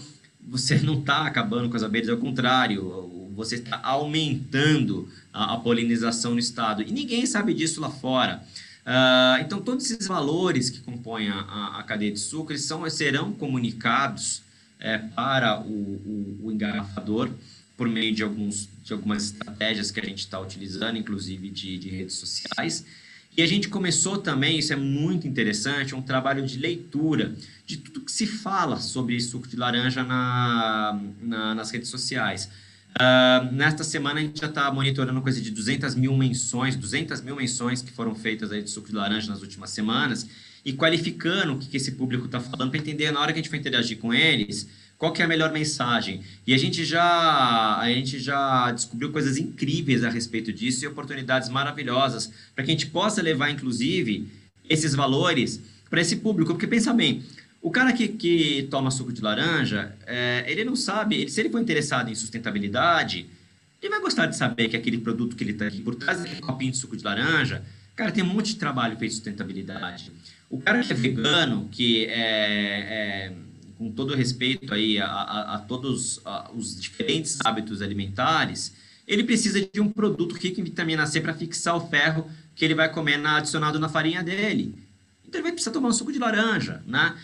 você 0.46 0.78
não 0.78 1.00
está 1.00 1.26
acabando 1.26 1.68
com 1.68 1.76
as 1.76 1.82
abelhas, 1.82 2.08
ao 2.10 2.18
contrário, 2.18 3.30
você 3.34 3.56
está 3.56 3.80
aumentando 3.82 5.08
a, 5.32 5.56
polinização 5.56 6.32
no 6.34 6.38
estado. 6.38 6.82
E 6.82 6.92
ninguém 6.92 7.26
sabe 7.26 7.52
disso 7.54 7.80
lá 7.80 7.90
fora. 7.90 8.42
Uh, 8.86 9.40
então, 9.40 9.60
todos 9.62 9.90
esses 9.90 10.06
valores 10.06 10.70
que 10.70 10.80
compõem 10.80 11.30
a, 11.30 11.78
a, 11.78 11.82
cadeia 11.82 12.12
de 12.12 12.20
sucro 12.20 12.52
eles 12.52 12.64
são, 12.64 12.88
serão 12.90 13.32
comunicados 13.32 14.42
é, 14.84 14.98
para 14.98 15.58
o, 15.60 15.64
o, 15.64 16.40
o, 16.42 16.52
engarrafador 16.52 17.30
por 17.74 17.88
meio 17.88 18.14
de, 18.14 18.22
alguns, 18.22 18.68
de 18.84 18.92
algumas 18.92 19.32
estratégias 19.32 19.90
que 19.90 19.98
a 19.98 20.04
gente 20.04 20.18
está 20.18 20.38
utilizando, 20.38 20.98
inclusive 20.98 21.48
de, 21.48 21.78
de 21.78 21.88
redes 21.88 22.16
sociais. 22.16 22.84
E 23.34 23.42
a 23.42 23.46
gente 23.46 23.68
começou 23.68 24.18
também, 24.18 24.58
isso 24.58 24.74
é 24.74 24.76
muito 24.76 25.26
interessante, 25.26 25.94
um 25.94 26.02
trabalho 26.02 26.46
de 26.46 26.58
leitura 26.58 27.34
de 27.66 27.78
tudo 27.78 28.02
que 28.02 28.12
se 28.12 28.26
fala 28.26 28.78
sobre 28.78 29.18
suco 29.20 29.48
de 29.48 29.56
laranja 29.56 30.04
na, 30.04 31.00
na 31.20 31.54
nas 31.54 31.70
redes 31.70 31.88
sociais. 31.88 32.50
Uh, 32.94 33.52
nesta 33.52 33.82
semana 33.82 34.20
a 34.20 34.22
gente 34.22 34.40
já 34.40 34.46
está 34.46 34.70
monitorando 34.70 35.20
coisa 35.20 35.40
de 35.40 35.50
200 35.50 35.96
mil 35.96 36.16
menções, 36.16 36.76
200 36.76 37.22
mil 37.22 37.34
menções 37.34 37.82
que 37.82 37.90
foram 37.90 38.14
feitas 38.14 38.52
aí 38.52 38.62
de 38.62 38.70
suco 38.70 38.86
de 38.86 38.94
laranja 38.94 39.28
nas 39.32 39.40
últimas 39.40 39.70
semanas 39.70 40.28
e 40.64 40.72
qualificando 40.72 41.54
o 41.54 41.58
que, 41.58 41.76
esse 41.76 41.92
público 41.92 42.26
está 42.26 42.40
falando 42.40 42.70
para 42.70 42.80
entender 42.80 43.10
na 43.10 43.20
hora 43.20 43.32
que 43.32 43.38
a 43.38 43.42
gente 43.42 43.50
for 43.50 43.56
interagir 43.56 43.98
com 43.98 44.14
eles 44.14 44.68
qual 44.96 45.12
que 45.12 45.20
é 45.20 45.24
a 45.24 45.28
melhor 45.28 45.52
mensagem. 45.52 46.22
E 46.46 46.54
a 46.54 46.56
gente 46.56 46.84
já 46.84 47.78
a 47.78 47.88
gente 47.88 48.18
já 48.18 48.70
descobriu 48.72 49.10
coisas 49.12 49.36
incríveis 49.36 50.04
a 50.04 50.08
respeito 50.08 50.52
disso 50.52 50.84
e 50.84 50.88
oportunidades 50.88 51.48
maravilhosas 51.48 52.32
para 52.54 52.64
que 52.64 52.70
a 52.70 52.74
gente 52.74 52.86
possa 52.86 53.20
levar 53.20 53.50
inclusive 53.50 54.26
esses 54.68 54.94
valores 54.94 55.60
para 55.90 56.00
esse 56.00 56.16
público, 56.16 56.52
porque 56.52 56.66
pensa 56.66 56.92
bem, 56.92 57.22
o 57.60 57.70
cara 57.70 57.92
que, 57.92 58.08
que 58.08 58.66
toma 58.70 58.90
suco 58.90 59.12
de 59.12 59.22
laranja, 59.22 59.94
é, 60.06 60.44
ele 60.46 60.64
não 60.64 60.76
sabe, 60.76 61.16
ele, 61.16 61.30
se 61.30 61.40
ele 61.40 61.50
for 61.50 61.60
interessado 61.60 62.10
em 62.10 62.14
sustentabilidade, 62.14 63.26
ele 63.80 63.90
vai 63.90 64.00
gostar 64.00 64.26
de 64.26 64.36
saber 64.36 64.68
que 64.68 64.76
aquele 64.76 64.98
produto 64.98 65.36
que 65.36 65.44
ele 65.44 65.52
está 65.52 65.66
aqui, 65.66 65.80
por 65.80 65.94
trás 65.94 66.18
daquele 66.18 66.40
copinho 66.40 66.72
de 66.72 66.78
suco 66.78 66.96
de 66.96 67.04
laranja, 67.04 67.62
cara, 67.94 68.10
tem 68.10 68.24
um 68.24 68.26
monte 68.26 68.48
de 68.48 68.56
trabalho 68.56 68.96
feito 68.96 69.12
sustentabilidade. 69.12 70.10
O 70.54 70.60
cara 70.60 70.84
que 70.84 70.92
é 70.92 70.94
vegano, 70.94 71.68
que 71.68 72.06
é, 72.06 72.12
é 72.12 73.32
com 73.76 73.90
todo 73.90 74.14
respeito 74.14 74.72
aí 74.72 75.00
a, 75.00 75.06
a, 75.06 75.54
a 75.56 75.58
todos 75.58 76.20
a, 76.24 76.48
os 76.54 76.80
diferentes 76.80 77.40
hábitos 77.44 77.82
alimentares, 77.82 78.72
ele 79.04 79.24
precisa 79.24 79.60
de 79.60 79.80
um 79.80 79.90
produto 79.90 80.36
rico 80.36 80.60
em 80.60 80.62
vitamina 80.62 81.06
C 81.06 81.20
para 81.20 81.34
fixar 81.34 81.76
o 81.76 81.88
ferro 81.88 82.30
que 82.54 82.64
ele 82.64 82.72
vai 82.72 82.88
comer 82.88 83.16
na, 83.16 83.38
adicionado 83.38 83.80
na 83.80 83.88
farinha 83.88 84.22
dele. 84.22 84.76
Então 85.26 85.40
ele 85.40 85.42
vai 85.42 85.50
precisar 85.50 85.72
tomar 85.72 85.88
um 85.88 85.92
suco 85.92 86.12
de 86.12 86.20
laranja, 86.20 86.80
né? 86.86 87.16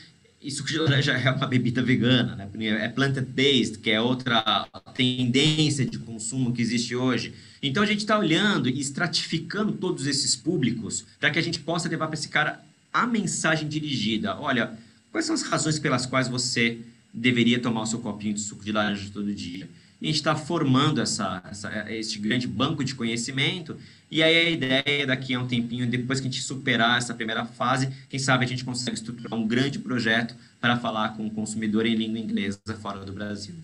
E 0.42 0.50
suco 0.50 0.68
de 0.68 0.78
laranja 0.78 1.12
é 1.12 1.30
uma 1.30 1.46
bebida 1.46 1.80
vegana, 1.80 2.34
né? 2.34 2.48
É 2.84 2.88
plant-based, 2.88 3.78
que 3.78 3.92
é 3.92 4.00
outra 4.00 4.66
tendência 4.92 5.86
de 5.86 6.00
consumo 6.00 6.52
que 6.52 6.60
existe 6.60 6.96
hoje. 6.96 7.32
Então 7.62 7.80
a 7.80 7.86
gente 7.86 8.00
está 8.00 8.18
olhando 8.18 8.68
e 8.68 8.80
estratificando 8.80 9.70
todos 9.70 10.08
esses 10.08 10.34
públicos 10.34 11.04
para 11.20 11.30
que 11.30 11.38
a 11.38 11.42
gente 11.42 11.60
possa 11.60 11.88
levar 11.88 12.08
para 12.08 12.18
esse 12.18 12.28
cara 12.28 12.68
a 12.92 13.06
mensagem 13.06 13.68
dirigida. 13.68 14.38
Olha, 14.38 14.76
quais 15.10 15.26
são 15.26 15.34
as 15.34 15.42
razões 15.42 15.78
pelas 15.78 16.06
quais 16.06 16.28
você 16.28 16.80
deveria 17.12 17.60
tomar 17.60 17.82
o 17.82 17.86
seu 17.86 18.00
copinho 18.00 18.34
de 18.34 18.40
suco 18.40 18.64
de 18.64 18.72
laranja 18.72 19.10
todo 19.12 19.34
dia? 19.34 19.68
E 20.00 20.06
a 20.06 20.08
gente 20.08 20.16
está 20.16 20.34
formando 20.34 21.00
essa, 21.00 21.42
essa, 21.50 21.92
esse 21.92 22.18
grande 22.18 22.46
banco 22.46 22.82
de 22.82 22.94
conhecimento 22.94 23.76
e 24.10 24.22
aí 24.22 24.36
a 24.36 24.50
ideia 24.50 25.06
daqui 25.06 25.34
a 25.34 25.40
um 25.40 25.46
tempinho, 25.46 25.88
depois 25.88 26.20
que 26.20 26.26
a 26.26 26.30
gente 26.30 26.42
superar 26.42 26.98
essa 26.98 27.14
primeira 27.14 27.44
fase, 27.44 27.92
quem 28.08 28.18
sabe 28.18 28.44
a 28.44 28.48
gente 28.48 28.64
consegue 28.64 28.96
estruturar 28.96 29.38
um 29.38 29.46
grande 29.46 29.78
projeto 29.78 30.34
para 30.60 30.76
falar 30.78 31.16
com 31.16 31.26
o 31.26 31.30
consumidor 31.30 31.86
em 31.86 31.94
língua 31.94 32.18
inglesa 32.18 32.58
fora 32.80 33.04
do 33.04 33.12
Brasil. 33.12 33.54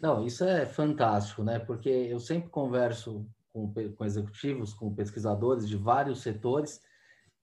Não, 0.00 0.26
isso 0.26 0.44
é 0.44 0.64
fantástico, 0.64 1.42
né? 1.42 1.58
Porque 1.58 1.88
eu 1.88 2.20
sempre 2.20 2.48
converso 2.48 3.26
com, 3.52 3.72
com 3.96 4.04
executivos, 4.04 4.72
com 4.72 4.94
pesquisadores 4.94 5.68
de 5.68 5.76
vários 5.76 6.22
setores, 6.22 6.80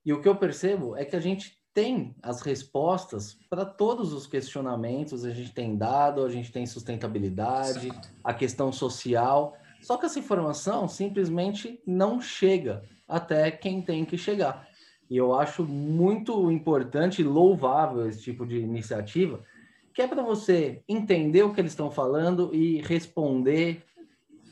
e 0.08 0.14
o 0.14 0.22
que 0.22 0.30
eu 0.30 0.38
percebo 0.38 0.96
é 0.96 1.04
que 1.04 1.18
a 1.18 1.20
gente 1.20 1.60
tem 1.74 2.16
as 2.24 2.40
respostas 2.40 3.38
para 3.50 3.66
todos 3.66 4.14
os 4.14 4.26
questionamentos, 4.26 5.26
a 5.26 5.32
gente 5.32 5.54
tem 5.54 5.76
dado, 5.76 6.24
a 6.24 6.30
gente 6.30 6.50
tem 6.50 6.66
sustentabilidade, 6.66 7.92
a 8.24 8.34
questão 8.34 8.72
social, 8.72 9.58
só 9.82 9.98
que 9.98 10.06
essa 10.06 10.18
informação 10.18 10.88
simplesmente 10.88 11.82
não 11.86 12.22
chega 12.22 12.84
até 13.06 13.52
quem 13.52 13.82
tem 13.82 14.06
que 14.06 14.18
chegar. 14.18 14.66
E 15.10 15.18
eu 15.18 15.38
acho 15.38 15.66
muito 15.66 16.50
importante 16.50 17.22
e 17.22 17.26
louvável 17.26 18.08
esse 18.08 18.22
tipo 18.22 18.46
de 18.46 18.56
iniciativa, 18.60 19.42
que 19.94 20.02
é 20.02 20.08
para 20.08 20.24
você 20.24 20.82
entender 20.88 21.44
o 21.44 21.54
que 21.54 21.60
eles 21.60 21.74
estão 21.74 21.92
falando 21.92 22.56
e 22.56 22.82
responder 22.82 23.84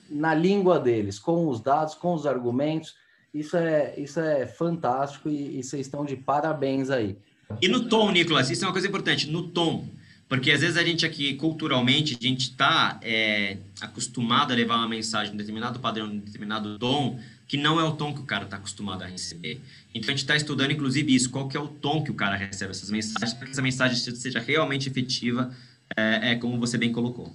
na 0.09 0.33
língua 0.33 0.81
deles, 0.81 1.17
com 1.17 1.47
os 1.47 1.61
dados, 1.61 1.95
com 1.95 2.13
os 2.13 2.27
argumentos. 2.27 3.04
Isso 3.35 3.57
é, 3.57 3.93
isso 3.97 4.17
é 4.17 4.47
fantástico 4.47 5.27
e, 5.27 5.59
e 5.59 5.63
vocês 5.63 5.85
estão 5.85 6.05
de 6.05 6.15
parabéns 6.15 6.89
aí. 6.89 7.17
E 7.61 7.67
no 7.67 7.89
tom, 7.89 8.09
Nicolas, 8.09 8.49
isso 8.49 8.63
é 8.63 8.67
uma 8.67 8.71
coisa 8.71 8.87
importante, 8.87 9.29
no 9.29 9.49
tom. 9.49 9.85
Porque 10.29 10.49
às 10.51 10.61
vezes 10.61 10.77
a 10.77 10.83
gente 10.83 11.05
aqui, 11.05 11.35
culturalmente, 11.35 12.17
a 12.17 12.23
gente 12.23 12.49
está 12.49 12.97
é, 13.03 13.57
acostumado 13.81 14.53
a 14.53 14.55
levar 14.55 14.77
uma 14.77 14.87
mensagem 14.87 15.33
em 15.33 15.37
determinado 15.37 15.81
padrão, 15.81 16.07
em 16.07 16.19
determinado 16.19 16.79
tom, 16.79 17.19
que 17.45 17.57
não 17.57 17.77
é 17.77 17.83
o 17.83 17.91
tom 17.91 18.13
que 18.13 18.21
o 18.21 18.25
cara 18.25 18.45
está 18.45 18.55
acostumado 18.55 19.03
a 19.03 19.05
receber. 19.05 19.61
Então 19.93 20.07
a 20.07 20.11
gente 20.11 20.23
está 20.23 20.35
estudando, 20.35 20.71
inclusive, 20.71 21.13
isso, 21.13 21.29
qual 21.29 21.49
que 21.49 21.57
é 21.57 21.59
o 21.59 21.67
tom 21.67 22.03
que 22.05 22.11
o 22.11 22.15
cara 22.15 22.37
recebe 22.37 22.71
essas 22.71 22.89
mensagens, 22.89 23.33
para 23.33 23.45
que 23.45 23.51
essa 23.51 23.61
mensagem 23.61 23.97
seja 23.97 24.39
realmente 24.39 24.87
efetiva, 24.87 25.53
é, 25.95 26.31
é, 26.31 26.35
como 26.37 26.57
você 26.57 26.77
bem 26.77 26.93
colocou. 26.93 27.31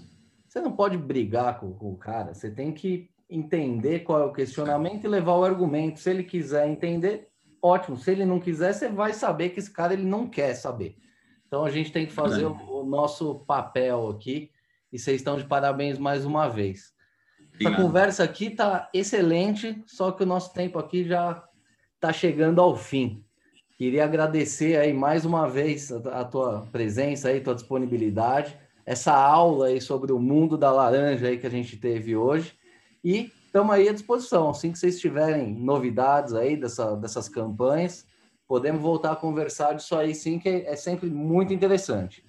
Você 0.48 0.60
não 0.60 0.72
pode 0.72 0.96
brigar 0.96 1.60
com, 1.60 1.72
com 1.74 1.92
o 1.92 1.96
cara, 1.96 2.32
você 2.32 2.50
tem 2.50 2.72
que 2.72 3.08
entender 3.30 4.00
qual 4.00 4.20
é 4.20 4.24
o 4.24 4.32
questionamento 4.32 5.04
e 5.04 5.08
levar 5.08 5.36
o 5.36 5.44
argumento. 5.44 6.00
Se 6.00 6.10
ele 6.10 6.24
quiser 6.24 6.68
entender, 6.68 7.28
ótimo. 7.62 7.96
Se 7.96 8.10
ele 8.10 8.24
não 8.24 8.40
quiser, 8.40 8.74
você 8.74 8.88
vai 8.88 9.12
saber 9.12 9.50
que 9.50 9.60
esse 9.60 9.70
cara 9.70 9.92
ele 9.92 10.04
não 10.04 10.26
quer 10.26 10.54
saber. 10.54 10.96
Então 11.46 11.64
a 11.64 11.70
gente 11.70 11.92
tem 11.92 12.06
que 12.06 12.12
fazer 12.12 12.44
o, 12.44 12.80
o, 12.80 12.84
nosso 12.84 13.36
papel 13.46 14.08
aqui 14.08 14.50
e 14.92 14.98
vocês 14.98 15.16
estão 15.16 15.36
de 15.36 15.44
parabéns 15.44 15.98
mais 15.98 16.24
uma 16.24 16.48
vez. 16.48 16.92
Obrigado. 17.54 17.72
Essa 17.72 17.82
conversa 17.82 18.24
aqui 18.24 18.46
está 18.46 18.88
excelente, 18.92 19.82
só 19.86 20.10
que 20.10 20.22
o 20.22 20.26
nosso 20.26 20.52
tempo 20.52 20.78
aqui 20.78 21.04
já 21.04 21.44
está 21.94 22.12
chegando 22.12 22.60
ao 22.60 22.76
fim. 22.76 23.24
Queria 23.76 24.04
agradecer 24.04 24.76
aí 24.76 24.92
mais 24.92 25.24
uma 25.24 25.48
vez 25.48 25.90
a, 25.90 26.20
a 26.20 26.24
tua 26.24 26.66
presença 26.70 27.28
aí, 27.28 27.40
tua 27.40 27.54
disponibilidade, 27.54 28.56
essa 28.84 29.12
aula 29.12 29.66
aí 29.66 29.80
sobre 29.80 30.12
o 30.12 30.18
mundo 30.18 30.56
da 30.56 30.70
laranja 30.70 31.28
aí 31.28 31.38
que 31.38 31.46
a 31.46 31.50
gente 31.50 31.76
teve 31.76 32.16
hoje 32.16 32.59
e 33.04 33.32
estamos 33.46 33.74
aí 33.74 33.88
à 33.88 33.92
disposição. 33.92 34.50
Assim 34.50 34.72
que 34.72 34.78
vocês 34.78 35.00
tiverem 35.00 35.52
novidades 35.54 36.34
aí 36.34 36.56
dessa, 36.56 36.94
dessas 36.96 37.28
campanhas, 37.28 38.06
podemos 38.46 38.80
voltar 38.80 39.12
a 39.12 39.16
conversar 39.16 39.74
disso 39.74 39.94
aí 39.96 40.14
sim, 40.14 40.38
que 40.38 40.48
é 40.48 40.76
sempre 40.76 41.08
muito 41.08 41.52
interessante. 41.52 42.24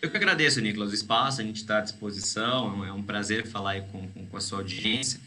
Eu 0.00 0.10
que 0.10 0.16
agradeço, 0.16 0.60
Nicolas, 0.60 0.90
o 0.90 0.94
espaço, 0.94 1.40
a 1.40 1.44
gente 1.44 1.56
está 1.56 1.78
à 1.78 1.80
disposição, 1.80 2.84
é 2.84 2.92
um 2.92 3.02
prazer 3.02 3.46
falar 3.46 3.80
com, 3.82 4.08
com, 4.08 4.26
com, 4.26 4.36
a 4.36 4.40
sua 4.40 4.58
audiência. 4.58 5.20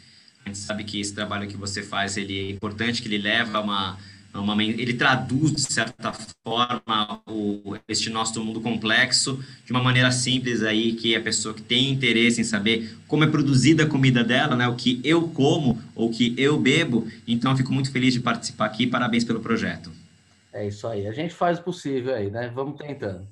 A 0.43 0.49
gente 0.49 0.59
sabe 0.59 0.83
que 0.83 0.99
esse 0.99 1.13
trabalho 1.13 1.47
que 1.47 1.55
você 1.55 1.81
faz, 1.81 2.17
ele 2.17 2.37
é 2.37 2.51
importante, 2.51 3.01
que 3.01 3.07
ele 3.07 3.17
leva 3.17 3.61
uma, 3.61 3.97
uma 4.39 4.61
ele 4.63 4.93
traduz, 4.93 5.53
de 5.53 5.73
certa 5.73 6.13
forma, 6.43 7.21
o, 7.27 7.75
este 7.87 8.09
nosso 8.09 8.43
mundo 8.43 8.61
complexo 8.61 9.43
de 9.65 9.71
uma 9.71 9.81
maneira 9.81 10.11
simples 10.11 10.63
aí, 10.63 10.93
que 10.93 11.15
a 11.15 11.21
pessoa 11.21 11.53
que 11.53 11.61
tem 11.61 11.91
interesse 11.91 12.41
em 12.41 12.43
saber 12.43 12.97
como 13.07 13.23
é 13.23 13.27
produzida 13.27 13.83
a 13.83 13.87
comida 13.87 14.23
dela, 14.23 14.55
né, 14.55 14.67
o 14.67 14.75
que 14.75 14.99
eu 15.03 15.27
como 15.29 15.81
ou 15.95 16.09
o 16.09 16.11
que 16.11 16.33
eu 16.37 16.57
bebo, 16.59 17.07
então 17.27 17.51
eu 17.51 17.57
fico 17.57 17.73
muito 17.73 17.91
feliz 17.91 18.13
de 18.13 18.19
participar 18.19 18.65
aqui, 18.65 18.85
parabéns 18.85 19.23
pelo 19.23 19.39
projeto. 19.39 19.91
É 20.53 20.67
isso 20.67 20.87
aí, 20.87 21.07
a 21.07 21.11
gente 21.11 21.33
faz 21.33 21.59
o 21.59 21.63
possível 21.63 22.13
aí, 22.13 22.29
né, 22.29 22.51
vamos 22.53 22.77
tentando. 22.77 23.27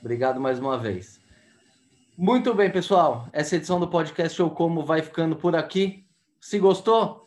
Obrigado 0.00 0.40
mais 0.40 0.58
uma 0.58 0.78
vez. 0.78 1.20
Muito 2.16 2.52
bem, 2.52 2.70
pessoal. 2.70 3.28
Essa 3.32 3.56
edição 3.56 3.80
do 3.80 3.88
podcast 3.88 4.36
Show 4.36 4.50
Como 4.50 4.84
vai 4.84 5.00
ficando 5.00 5.36
por 5.36 5.56
aqui. 5.56 6.04
Se 6.38 6.58
gostou, 6.58 7.26